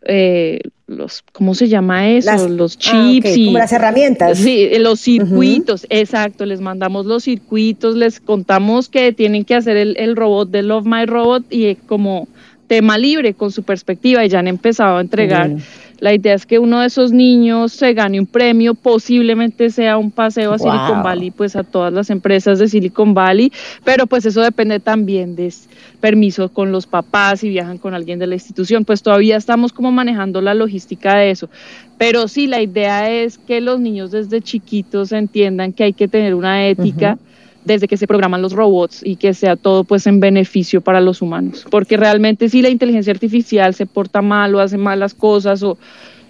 eh, 0.05 0.61
los, 0.87 1.23
¿cómo 1.31 1.55
se 1.55 1.67
llama 1.67 2.09
eso? 2.09 2.47
los 2.47 2.75
ah, 2.75 2.79
chips 2.79 3.37
y 3.37 3.51
las 3.51 3.71
herramientas. 3.71 4.37
Sí, 4.37 4.69
los 4.77 4.99
circuitos, 4.99 5.87
exacto, 5.89 6.45
les 6.45 6.61
mandamos 6.61 7.05
los 7.05 7.23
circuitos, 7.23 7.95
les 7.95 8.19
contamos 8.19 8.89
que 8.89 9.11
tienen 9.11 9.45
que 9.45 9.55
hacer 9.55 9.77
el, 9.77 9.95
el 9.97 10.15
robot 10.15 10.49
de 10.49 10.61
Love 10.61 10.85
My 10.85 11.05
Robot 11.05 11.45
y 11.49 11.75
como 11.75 12.27
tema 12.67 12.97
libre 12.97 13.33
con 13.33 13.51
su 13.51 13.63
perspectiva 13.63 14.25
y 14.25 14.29
ya 14.29 14.39
han 14.39 14.47
empezado 14.47 14.97
a 14.97 15.01
entregar. 15.01 15.51
La 15.99 16.13
idea 16.13 16.33
es 16.33 16.45
que 16.45 16.59
uno 16.59 16.81
de 16.81 16.87
esos 16.87 17.11
niños 17.11 17.71
se 17.71 17.93
gane 17.93 18.19
un 18.19 18.25
premio, 18.25 18.73
posiblemente 18.73 19.69
sea 19.69 19.97
un 19.97 20.11
paseo 20.11 20.53
a 20.53 20.59
Silicon 20.59 21.03
Valley, 21.03 21.31
pues 21.31 21.55
a 21.55 21.63
todas 21.63 21.93
las 21.93 22.09
empresas 22.09 22.59
de 22.59 22.67
Silicon 22.67 23.13
Valley, 23.13 23.51
pero 23.83 24.07
pues 24.07 24.25
eso 24.25 24.41
depende 24.41 24.79
también 24.79 25.35
de 25.35 25.53
permiso 26.01 26.49
con 26.49 26.71
los 26.71 26.85
papás 26.85 27.39
si 27.39 27.49
viajan 27.49 27.77
con 27.77 27.93
alguien 27.93 28.19
de 28.19 28.27
la 28.27 28.35
institución, 28.35 28.85
pues 28.85 29.01
todavía 29.01 29.37
estamos 29.37 29.71
como 29.71 29.91
manejando 29.91 30.41
la 30.41 30.53
logística 30.53 31.17
de 31.17 31.31
eso. 31.31 31.49
Pero 31.97 32.27
sí, 32.27 32.47
la 32.47 32.61
idea 32.61 33.09
es 33.09 33.37
que 33.37 33.61
los 33.61 33.79
niños 33.79 34.11
desde 34.11 34.41
chiquitos 34.41 35.11
entiendan 35.11 35.73
que 35.73 35.85
hay 35.85 35.93
que 35.93 36.07
tener 36.07 36.35
una 36.35 36.67
ética 36.67 37.17
desde 37.65 37.87
que 37.87 37.97
se 37.97 38.07
programan 38.07 38.41
los 38.41 38.53
robots 38.53 39.01
y 39.03 39.15
que 39.15 39.33
sea 39.33 39.55
todo 39.55 39.83
pues 39.83 40.07
en 40.07 40.19
beneficio 40.19 40.81
para 40.81 41.01
los 41.01 41.21
humanos. 41.21 41.65
Porque 41.69 41.97
realmente 41.97 42.49
si 42.49 42.61
la 42.61 42.69
inteligencia 42.69 43.13
artificial 43.13 43.73
se 43.73 43.85
porta 43.85 44.21
mal 44.21 44.53
o 44.55 44.59
hace 44.59 44.77
malas 44.77 45.13
cosas 45.13 45.63
o, 45.63 45.77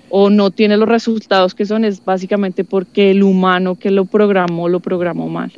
o 0.09 0.29
no 0.29 0.51
tiene 0.51 0.77
los 0.77 0.88
resultados 0.88 1.55
que 1.55 1.65
son, 1.65 1.86
es 1.86 2.03
básicamente 2.03 2.63
porque 2.63 3.11
el 3.11 3.23
humano 3.23 3.75
que 3.75 3.91
lo 3.91 4.05
programó 4.05 4.69
lo 4.69 4.79
programó 4.79 5.27
mal. 5.27 5.51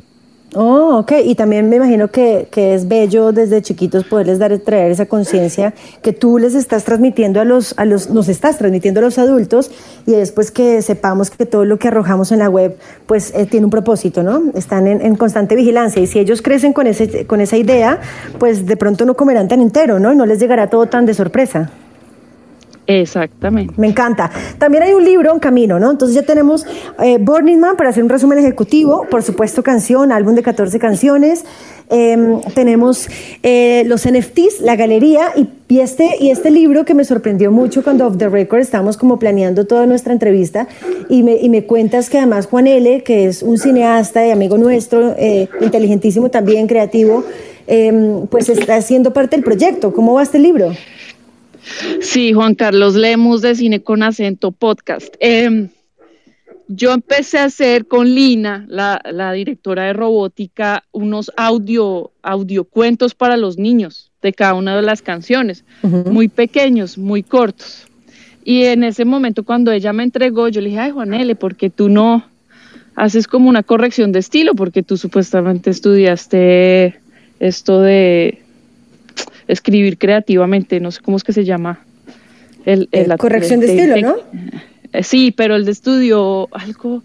Oh, 0.58 0.96
ok. 1.00 1.12
Y 1.22 1.34
también 1.34 1.68
me 1.68 1.76
imagino 1.76 2.08
que, 2.08 2.48
que, 2.50 2.74
es 2.74 2.88
bello 2.88 3.30
desde 3.32 3.60
chiquitos 3.60 4.04
poderles 4.04 4.38
dar, 4.38 4.56
traer 4.60 4.90
esa 4.90 5.04
conciencia 5.04 5.74
que 6.00 6.14
tú 6.14 6.38
les 6.38 6.54
estás 6.54 6.82
transmitiendo 6.82 7.42
a 7.42 7.44
los, 7.44 7.74
a 7.76 7.84
los, 7.84 8.08
nos 8.08 8.26
estás 8.30 8.56
transmitiendo 8.56 9.00
a 9.00 9.02
los 9.02 9.18
adultos 9.18 9.70
y 10.06 10.12
después 10.12 10.50
que 10.50 10.80
sepamos 10.80 11.28
que 11.28 11.44
todo 11.44 11.66
lo 11.66 11.78
que 11.78 11.88
arrojamos 11.88 12.32
en 12.32 12.38
la 12.38 12.48
web, 12.48 12.74
pues 13.04 13.34
eh, 13.34 13.44
tiene 13.44 13.66
un 13.66 13.70
propósito, 13.70 14.22
¿no? 14.22 14.44
Están 14.54 14.86
en, 14.86 15.02
en, 15.02 15.16
constante 15.16 15.56
vigilancia 15.56 16.00
y 16.00 16.06
si 16.06 16.20
ellos 16.20 16.40
crecen 16.40 16.72
con, 16.72 16.86
ese, 16.86 17.26
con 17.26 17.42
esa 17.42 17.58
idea, 17.58 18.00
pues 18.38 18.64
de 18.64 18.78
pronto 18.78 19.04
no 19.04 19.14
comerán 19.14 19.48
tan 19.48 19.60
entero, 19.60 19.98
¿no? 19.98 20.10
Y 20.10 20.16
no 20.16 20.24
les 20.24 20.40
llegará 20.40 20.70
todo 20.70 20.86
tan 20.86 21.04
de 21.04 21.12
sorpresa. 21.12 21.70
Exactamente. 22.86 23.74
Me 23.76 23.88
encanta. 23.88 24.30
También 24.58 24.84
hay 24.84 24.92
un 24.92 25.04
libro 25.04 25.32
en 25.32 25.38
camino, 25.38 25.78
¿no? 25.78 25.90
Entonces 25.90 26.14
ya 26.14 26.22
tenemos 26.22 26.64
eh, 27.02 27.18
Burning 27.18 27.58
Man 27.58 27.76
para 27.76 27.90
hacer 27.90 28.02
un 28.02 28.08
resumen 28.08 28.38
ejecutivo, 28.38 29.06
por 29.10 29.22
supuesto 29.22 29.62
canción, 29.62 30.12
álbum 30.12 30.34
de 30.34 30.42
14 30.42 30.78
canciones. 30.78 31.44
Em, 31.88 32.40
tenemos 32.54 33.08
eh, 33.44 33.84
los 33.86 34.06
NFTs, 34.08 34.60
la 34.60 34.74
galería 34.74 35.32
y, 35.36 35.78
este, 35.78 36.16
y 36.18 36.30
este 36.30 36.50
libro 36.50 36.84
que 36.84 36.94
me 36.94 37.04
sorprendió 37.04 37.52
mucho 37.52 37.84
cuando 37.84 38.06
Off 38.06 38.18
the 38.18 38.28
Record 38.28 38.60
estábamos 38.60 38.96
como 38.96 39.20
planeando 39.20 39.66
toda 39.66 39.86
nuestra 39.86 40.12
entrevista 40.12 40.66
y 41.08 41.22
me, 41.22 41.36
y 41.36 41.48
me 41.48 41.64
cuentas 41.64 42.10
que 42.10 42.18
además 42.18 42.46
Juan 42.46 42.66
L., 42.66 43.02
que 43.04 43.26
es 43.26 43.42
un 43.42 43.58
cineasta 43.58 44.26
y 44.26 44.32
amigo 44.32 44.58
nuestro, 44.58 45.14
eh, 45.16 45.48
inteligentísimo 45.60 46.28
también, 46.28 46.66
creativo, 46.66 47.24
em, 47.68 48.26
pues 48.26 48.48
está 48.48 48.76
haciendo 48.76 49.12
parte 49.12 49.36
del 49.36 49.44
proyecto. 49.44 49.92
¿Cómo 49.92 50.14
va 50.14 50.24
este 50.24 50.40
libro? 50.40 50.72
Sí, 52.00 52.32
Juan 52.32 52.54
Carlos 52.54 52.94
Lemus 52.94 53.42
de 53.42 53.54
Cine 53.54 53.82
con 53.82 54.02
Acento 54.02 54.52
Podcast. 54.52 55.14
Em, 55.20 55.68
yo 56.68 56.92
empecé 56.92 57.38
a 57.38 57.44
hacer 57.44 57.86
con 57.86 58.14
Lina, 58.14 58.66
la, 58.68 59.32
directora 59.32 59.84
de 59.84 59.92
robótica, 59.92 60.84
unos 60.92 61.30
audio, 61.36 62.10
audio 62.22 62.64
cuentos 62.64 63.14
para 63.14 63.36
los 63.36 63.56
niños 63.58 64.10
de 64.22 64.32
cada 64.32 64.54
una 64.54 64.74
de 64.74 64.82
las 64.82 65.02
canciones, 65.02 65.64
muy 65.82 66.28
pequeños, 66.28 66.98
muy 66.98 67.22
cortos. 67.22 67.86
Y 68.44 68.64
en 68.64 68.84
ese 68.84 69.04
momento 69.04 69.44
cuando 69.44 69.72
ella 69.72 69.92
me 69.92 70.02
entregó, 70.02 70.48
yo 70.48 70.60
le 70.60 70.68
dije, 70.68 70.80
ay 70.80 70.90
Juanele, 70.90 71.34
¿por 71.34 71.56
qué 71.56 71.70
tú 71.70 71.88
no 71.88 72.24
haces 72.94 73.26
como 73.28 73.48
una 73.48 73.62
corrección 73.62 74.12
de 74.12 74.20
estilo? 74.20 74.54
Porque 74.54 74.82
tú 74.82 74.96
supuestamente 74.96 75.70
estudiaste 75.70 77.00
esto 77.38 77.80
de 77.80 78.42
escribir 79.48 79.98
creativamente, 79.98 80.80
no 80.80 80.90
sé 80.90 81.00
cómo 81.02 81.16
es 81.16 81.24
que 81.24 81.32
se 81.32 81.44
llama. 81.44 81.80
El, 82.64 82.88
eh, 82.92 83.06
corrección 83.16 83.60
de 83.60 83.66
estilo, 83.66 83.96
¿no? 84.00 84.16
Eh, 84.92 85.02
sí, 85.02 85.30
pero 85.30 85.54
él 85.56 85.68
estudió 85.68 86.48
algo, 86.52 87.02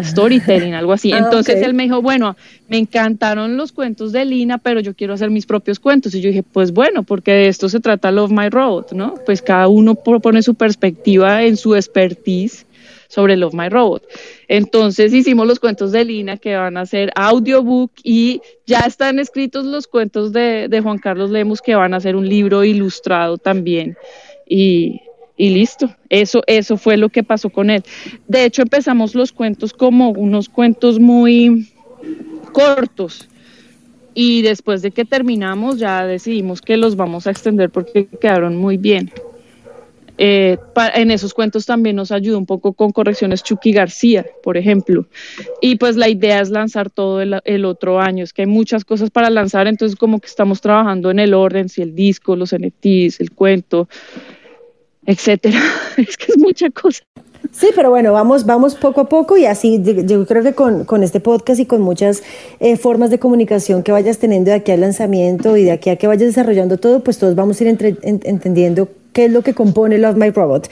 storytelling, 0.00 0.74
algo 0.74 0.92
así. 0.92 1.12
Ah, 1.12 1.18
Entonces 1.18 1.60
él 1.62 1.74
me 1.74 1.82
dijo, 1.84 2.00
bueno, 2.00 2.36
me 2.68 2.78
encantaron 2.78 3.56
los 3.56 3.72
cuentos 3.72 4.12
de 4.12 4.24
Lina, 4.24 4.58
pero 4.58 4.80
yo 4.80 4.94
quiero 4.94 5.14
hacer 5.14 5.30
mis 5.30 5.44
propios 5.44 5.78
cuentos. 5.80 6.14
Y 6.14 6.20
yo 6.20 6.28
dije, 6.28 6.42
pues 6.42 6.72
bueno, 6.72 7.02
porque 7.02 7.32
de 7.32 7.48
esto 7.48 7.68
se 7.68 7.80
trata 7.80 8.10
Love 8.10 8.30
My 8.30 8.48
Robot, 8.48 8.92
¿no? 8.92 9.14
Pues 9.26 9.42
cada 9.42 9.68
uno 9.68 9.94
propone 9.94 10.42
su 10.42 10.54
perspectiva 10.54 11.42
en 11.42 11.56
su 11.56 11.74
expertise 11.74 12.64
sobre 13.12 13.36
Love 13.36 13.52
My 13.52 13.68
Robot. 13.68 14.04
Entonces 14.48 15.12
hicimos 15.12 15.46
los 15.46 15.60
cuentos 15.60 15.92
de 15.92 16.02
Lina 16.02 16.38
que 16.38 16.56
van 16.56 16.78
a 16.78 16.86
ser 16.86 17.12
audiobook 17.14 17.90
y 18.02 18.40
ya 18.66 18.80
están 18.80 19.18
escritos 19.18 19.66
los 19.66 19.86
cuentos 19.86 20.32
de, 20.32 20.66
de 20.68 20.80
Juan 20.80 20.96
Carlos 20.96 21.30
Lemus 21.30 21.60
que 21.60 21.74
van 21.74 21.92
a 21.92 22.00
ser 22.00 22.16
un 22.16 22.26
libro 22.26 22.64
ilustrado 22.64 23.36
también. 23.36 23.98
Y, 24.48 25.02
y 25.36 25.50
listo, 25.50 25.94
eso, 26.08 26.42
eso 26.46 26.78
fue 26.78 26.96
lo 26.96 27.10
que 27.10 27.22
pasó 27.22 27.50
con 27.50 27.68
él. 27.68 27.82
De 28.28 28.46
hecho, 28.46 28.62
empezamos 28.62 29.14
los 29.14 29.30
cuentos 29.30 29.74
como 29.74 30.08
unos 30.12 30.48
cuentos 30.48 30.98
muy 30.98 31.70
cortos. 32.52 33.28
Y 34.14 34.40
después 34.40 34.80
de 34.80 34.90
que 34.90 35.04
terminamos, 35.04 35.78
ya 35.78 36.06
decidimos 36.06 36.62
que 36.62 36.78
los 36.78 36.96
vamos 36.96 37.26
a 37.26 37.30
extender 37.30 37.68
porque 37.68 38.06
quedaron 38.06 38.56
muy 38.56 38.78
bien. 38.78 39.12
Eh, 40.24 40.56
en 40.94 41.10
esos 41.10 41.34
cuentos 41.34 41.66
también 41.66 41.96
nos 41.96 42.12
ayudó 42.12 42.38
un 42.38 42.46
poco 42.46 42.74
con 42.74 42.92
correcciones 42.92 43.42
Chucky 43.42 43.72
García, 43.72 44.24
por 44.44 44.56
ejemplo. 44.56 45.06
Y 45.60 45.74
pues 45.76 45.96
la 45.96 46.08
idea 46.08 46.40
es 46.40 46.48
lanzar 46.50 46.90
todo 46.90 47.20
el, 47.20 47.40
el 47.44 47.64
otro 47.64 47.98
año. 47.98 48.22
Es 48.22 48.32
que 48.32 48.42
hay 48.42 48.46
muchas 48.46 48.84
cosas 48.84 49.10
para 49.10 49.30
lanzar, 49.30 49.66
entonces 49.66 49.98
como 49.98 50.20
que 50.20 50.28
estamos 50.28 50.60
trabajando 50.60 51.10
en 51.10 51.18
el 51.18 51.34
orden, 51.34 51.68
si 51.68 51.82
el 51.82 51.96
disco, 51.96 52.36
los 52.36 52.54
NFTs, 52.54 53.18
el 53.20 53.32
cuento, 53.34 53.88
etcétera. 55.06 55.58
Es 55.96 56.16
que 56.16 56.26
es 56.32 56.38
mucha 56.38 56.70
cosa. 56.70 57.02
Sí, 57.50 57.70
pero 57.74 57.90
bueno, 57.90 58.12
vamos, 58.12 58.46
vamos 58.46 58.76
poco 58.76 59.00
a 59.00 59.08
poco 59.08 59.36
y 59.36 59.46
así 59.46 59.82
yo- 60.06 60.24
creo 60.26 60.44
que 60.44 60.52
con, 60.54 60.84
con 60.84 61.02
este 61.02 61.18
podcast 61.18 61.58
y 61.60 61.66
con 61.66 61.80
muchas 61.82 62.22
eh, 62.60 62.76
formas 62.76 63.10
de 63.10 63.18
comunicación 63.18 63.82
que 63.82 63.90
vayas 63.90 64.18
teniendo 64.18 64.50
de 64.52 64.58
aquí 64.58 64.70
al 64.70 64.80
lanzamiento 64.82 65.56
y 65.56 65.64
de 65.64 65.72
aquí 65.72 65.90
a 65.90 65.96
que 65.96 66.06
vayas 66.06 66.28
desarrollando 66.28 66.78
todo, 66.78 67.02
pues 67.02 67.18
todos 67.18 67.34
vamos 67.34 67.60
a 67.60 67.64
ir 67.64 67.68
entre- 67.70 67.96
en- 68.02 68.20
entendiendo 68.22 68.88
qué 69.12 69.26
es 69.26 69.32
lo 69.32 69.42
que 69.42 69.54
compone 69.54 69.98
Love 69.98 70.16
My 70.16 70.30
Robot. 70.30 70.68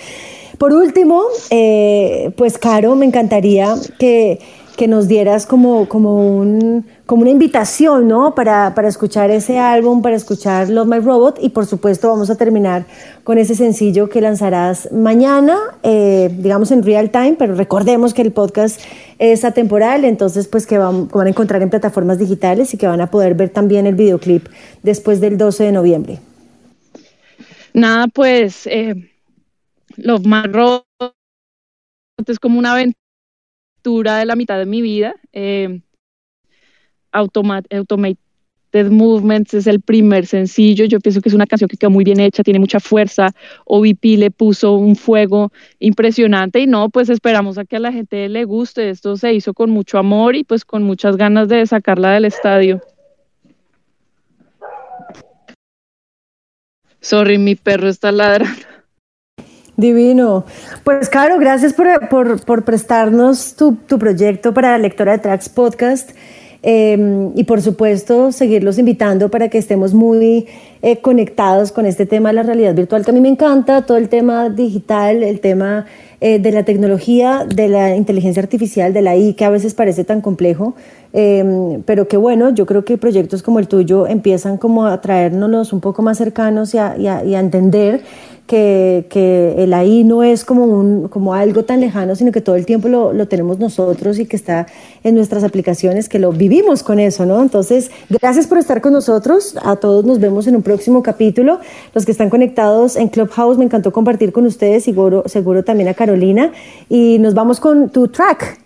Por 0.58 0.74
último, 0.74 1.22
eh, 1.48 2.32
pues 2.36 2.58
Caro, 2.58 2.94
me 2.94 3.06
encantaría 3.06 3.74
que, 3.98 4.40
que 4.76 4.88
nos 4.88 5.08
dieras 5.08 5.46
como, 5.46 5.88
como, 5.88 6.16
un, 6.16 6.86
como 7.06 7.22
una 7.22 7.30
invitación, 7.30 8.08
¿no? 8.08 8.34
Para, 8.34 8.74
para 8.74 8.88
escuchar 8.88 9.30
ese 9.30 9.58
álbum, 9.58 10.02
para 10.02 10.16
escuchar 10.16 10.68
Love 10.68 10.86
My 10.86 10.98
Robot 10.98 11.38
y 11.40 11.48
por 11.48 11.64
supuesto 11.64 12.08
vamos 12.08 12.28
a 12.28 12.34
terminar 12.34 12.84
con 13.24 13.38
ese 13.38 13.54
sencillo 13.54 14.10
que 14.10 14.20
lanzarás 14.20 14.92
mañana, 14.92 15.56
eh, 15.82 16.30
digamos 16.38 16.70
en 16.72 16.82
real 16.82 17.10
time, 17.10 17.36
pero 17.38 17.54
recordemos 17.54 18.12
que 18.12 18.20
el 18.20 18.32
podcast 18.32 18.80
es 19.18 19.44
atemporal, 19.46 20.04
entonces 20.04 20.46
pues 20.46 20.66
que 20.66 20.76
van, 20.76 21.08
van 21.08 21.26
a 21.26 21.30
encontrar 21.30 21.62
en 21.62 21.70
plataformas 21.70 22.18
digitales 22.18 22.74
y 22.74 22.76
que 22.76 22.86
van 22.86 23.00
a 23.00 23.10
poder 23.10 23.34
ver 23.34 23.48
también 23.48 23.86
el 23.86 23.94
videoclip 23.94 24.46
después 24.82 25.22
del 25.22 25.38
12 25.38 25.64
de 25.64 25.72
noviembre. 25.72 26.20
Nada, 27.74 28.08
pues 28.08 28.66
eh, 28.66 28.94
Love 29.96 30.24
Robot 30.52 30.86
es 32.26 32.38
como 32.38 32.58
una 32.58 32.72
aventura 32.72 34.18
de 34.18 34.26
la 34.26 34.36
mitad 34.36 34.58
de 34.58 34.66
mi 34.66 34.82
vida. 34.82 35.14
Eh, 35.32 35.80
Automa- 37.12 37.62
Automated 37.70 38.90
Movements 38.90 39.54
es 39.54 39.66
el 39.66 39.80
primer 39.80 40.26
sencillo. 40.26 40.84
Yo 40.84 41.00
pienso 41.00 41.20
que 41.20 41.28
es 41.28 41.34
una 41.34 41.46
canción 41.46 41.68
que 41.68 41.76
quedó 41.76 41.90
muy 41.90 42.04
bien 42.04 42.20
hecha, 42.20 42.42
tiene 42.42 42.60
mucha 42.60 42.78
fuerza. 42.80 43.30
OVP 43.66 44.16
le 44.16 44.30
puso 44.30 44.74
un 44.74 44.96
fuego 44.96 45.52
impresionante 45.80 46.60
y 46.60 46.66
no, 46.66 46.88
pues 46.88 47.08
esperamos 47.08 47.58
a 47.58 47.64
que 47.64 47.76
a 47.76 47.80
la 47.80 47.92
gente 47.92 48.28
le 48.28 48.44
guste. 48.44 48.90
Esto 48.90 49.16
se 49.16 49.32
hizo 49.34 49.54
con 49.54 49.70
mucho 49.70 49.98
amor 49.98 50.36
y 50.36 50.44
pues 50.44 50.64
con 50.64 50.82
muchas 50.82 51.16
ganas 51.16 51.48
de 51.48 51.66
sacarla 51.66 52.12
del 52.12 52.26
estadio. 52.26 52.80
Sorry, 57.00 57.38
mi 57.38 57.54
perro 57.54 57.88
está 57.88 58.12
ladrando. 58.12 58.50
Divino. 59.76 60.44
Pues 60.84 61.08
Caro, 61.08 61.38
gracias 61.38 61.72
por, 61.72 62.08
por, 62.08 62.44
por 62.44 62.64
prestarnos 62.64 63.56
tu, 63.56 63.76
tu, 63.86 63.98
proyecto 63.98 64.52
para 64.52 64.72
la 64.72 64.78
lectora 64.78 65.12
de 65.12 65.18
Tracks 65.18 65.48
Podcast. 65.48 66.10
Eh, 66.62 67.30
y 67.34 67.44
por 67.44 67.62
supuesto, 67.62 68.32
seguirlos 68.32 68.78
invitando 68.78 69.30
para 69.30 69.48
que 69.48 69.56
estemos 69.56 69.94
muy 69.94 70.46
eh, 70.82 71.00
conectados 71.00 71.72
con 71.72 71.84
este 71.84 72.06
tema 72.06 72.30
de 72.30 72.36
la 72.36 72.42
realidad 72.42 72.74
virtual, 72.74 73.04
que 73.04 73.10
a 73.10 73.14
mí 73.14 73.20
me 73.20 73.28
encanta, 73.28 73.82
todo 73.82 73.98
el 73.98 74.08
tema 74.08 74.48
digital, 74.48 75.22
el 75.22 75.40
tema 75.40 75.86
eh, 76.22 76.38
de 76.38 76.52
la 76.52 76.64
tecnología, 76.64 77.46
de 77.46 77.68
la 77.68 77.96
inteligencia 77.96 78.42
artificial, 78.42 78.92
de 78.92 79.02
la 79.02 79.16
I, 79.16 79.34
que 79.34 79.44
a 79.44 79.50
veces 79.50 79.74
parece 79.74 80.04
tan 80.04 80.20
complejo, 80.20 80.74
eh, 81.12 81.80
pero 81.86 82.08
que 82.08 82.16
bueno, 82.16 82.50
yo 82.50 82.66
creo 82.66 82.84
que 82.84 82.98
proyectos 82.98 83.42
como 83.42 83.58
el 83.58 83.68
tuyo 83.68 84.06
empiezan 84.06 84.56
como 84.56 84.86
a 84.86 85.00
traernos 85.00 85.72
un 85.72 85.80
poco 85.80 86.02
más 86.02 86.18
cercanos 86.18 86.74
y 86.74 86.78
a, 86.78 86.96
y 86.96 87.06
a, 87.06 87.24
y 87.24 87.34
a 87.34 87.40
entender 87.40 88.02
que, 88.46 89.06
que, 89.08 89.62
el 89.62 89.72
ahí 89.72 90.02
no 90.02 90.24
es 90.24 90.44
como, 90.44 90.64
un, 90.64 91.06
como 91.08 91.34
algo 91.34 91.64
tan 91.64 91.80
lejano, 91.80 92.16
sino 92.16 92.32
que 92.32 92.40
todo 92.40 92.56
el 92.56 92.66
tiempo 92.66 92.88
lo, 92.88 93.12
lo, 93.12 93.28
tenemos 93.28 93.60
nosotros 93.60 94.18
y 94.18 94.26
que 94.26 94.34
está 94.34 94.66
en 95.04 95.14
nuestras 95.14 95.44
aplicaciones, 95.44 96.08
que 96.08 96.18
lo 96.18 96.32
vivimos 96.32 96.82
con 96.82 96.98
eso, 96.98 97.24
¿no? 97.26 97.40
Entonces, 97.40 97.92
gracias 98.08 98.48
por 98.48 98.58
estar 98.58 98.80
con 98.80 98.92
nosotros. 98.92 99.56
A 99.62 99.76
todos 99.76 100.04
nos 100.04 100.18
vemos 100.18 100.48
en 100.48 100.56
un 100.56 100.62
próximo 100.70 101.02
capítulo. 101.02 101.58
Los 101.94 102.04
que 102.04 102.12
están 102.12 102.30
conectados 102.30 102.94
en 102.94 103.08
Clubhouse, 103.08 103.58
me 103.58 103.64
encantó 103.64 103.92
compartir 103.92 104.30
con 104.30 104.46
ustedes, 104.46 104.84
seguro, 104.84 105.24
seguro 105.26 105.64
también 105.64 105.88
a 105.88 105.94
Carolina. 105.94 106.52
Y 106.88 107.18
nos 107.18 107.34
vamos 107.34 107.58
con 107.58 107.90
tu 107.90 108.06
track. 108.06 108.60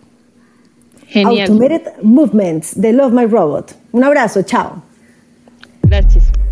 Genial. 1.07 1.51
Automated 1.51 1.83
Movements 2.03 2.79
de 2.79 2.93
Love 2.93 3.13
My 3.13 3.25
Robot. 3.25 3.75
Un 3.93 4.05
abrazo, 4.05 4.43
chao. 4.43 4.83
Gracias. 5.83 6.44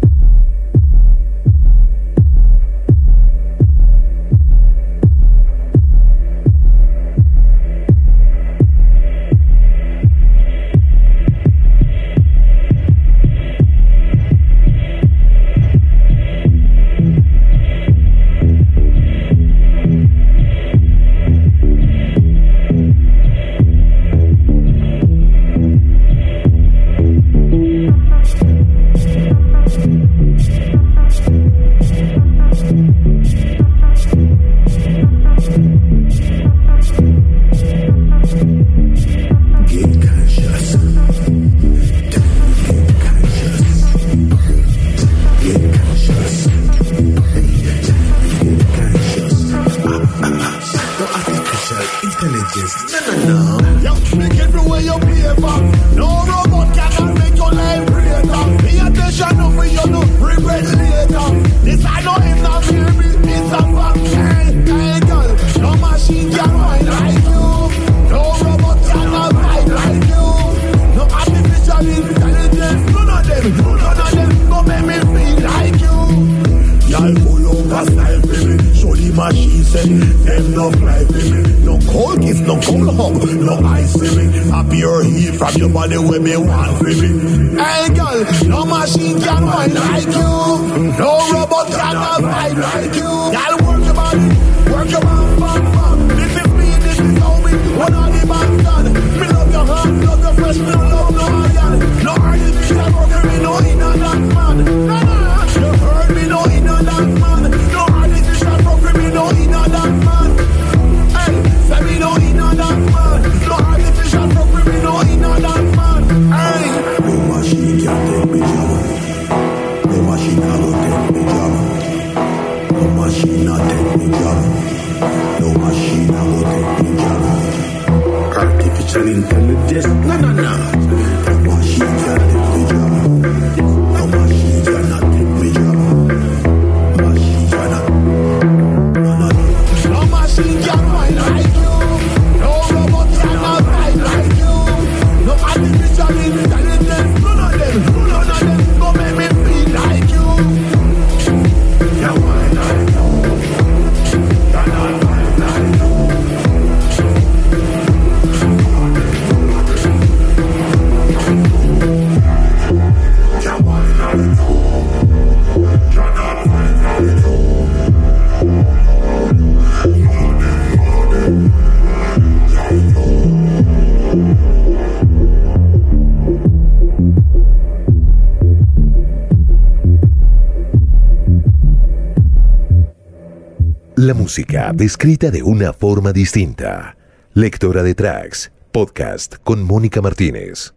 Música 184.33 184.73
descrita 184.73 185.31
de 185.31 185.43
una 185.43 185.75
forma 185.75 186.11
distinta. 186.11 186.97
Lectora 187.35 187.83
de 187.83 187.95
tracks. 187.95 188.51
Podcast 188.73 189.35
con 189.45 189.63
Mónica 189.63 190.01
Martínez. 190.01 190.73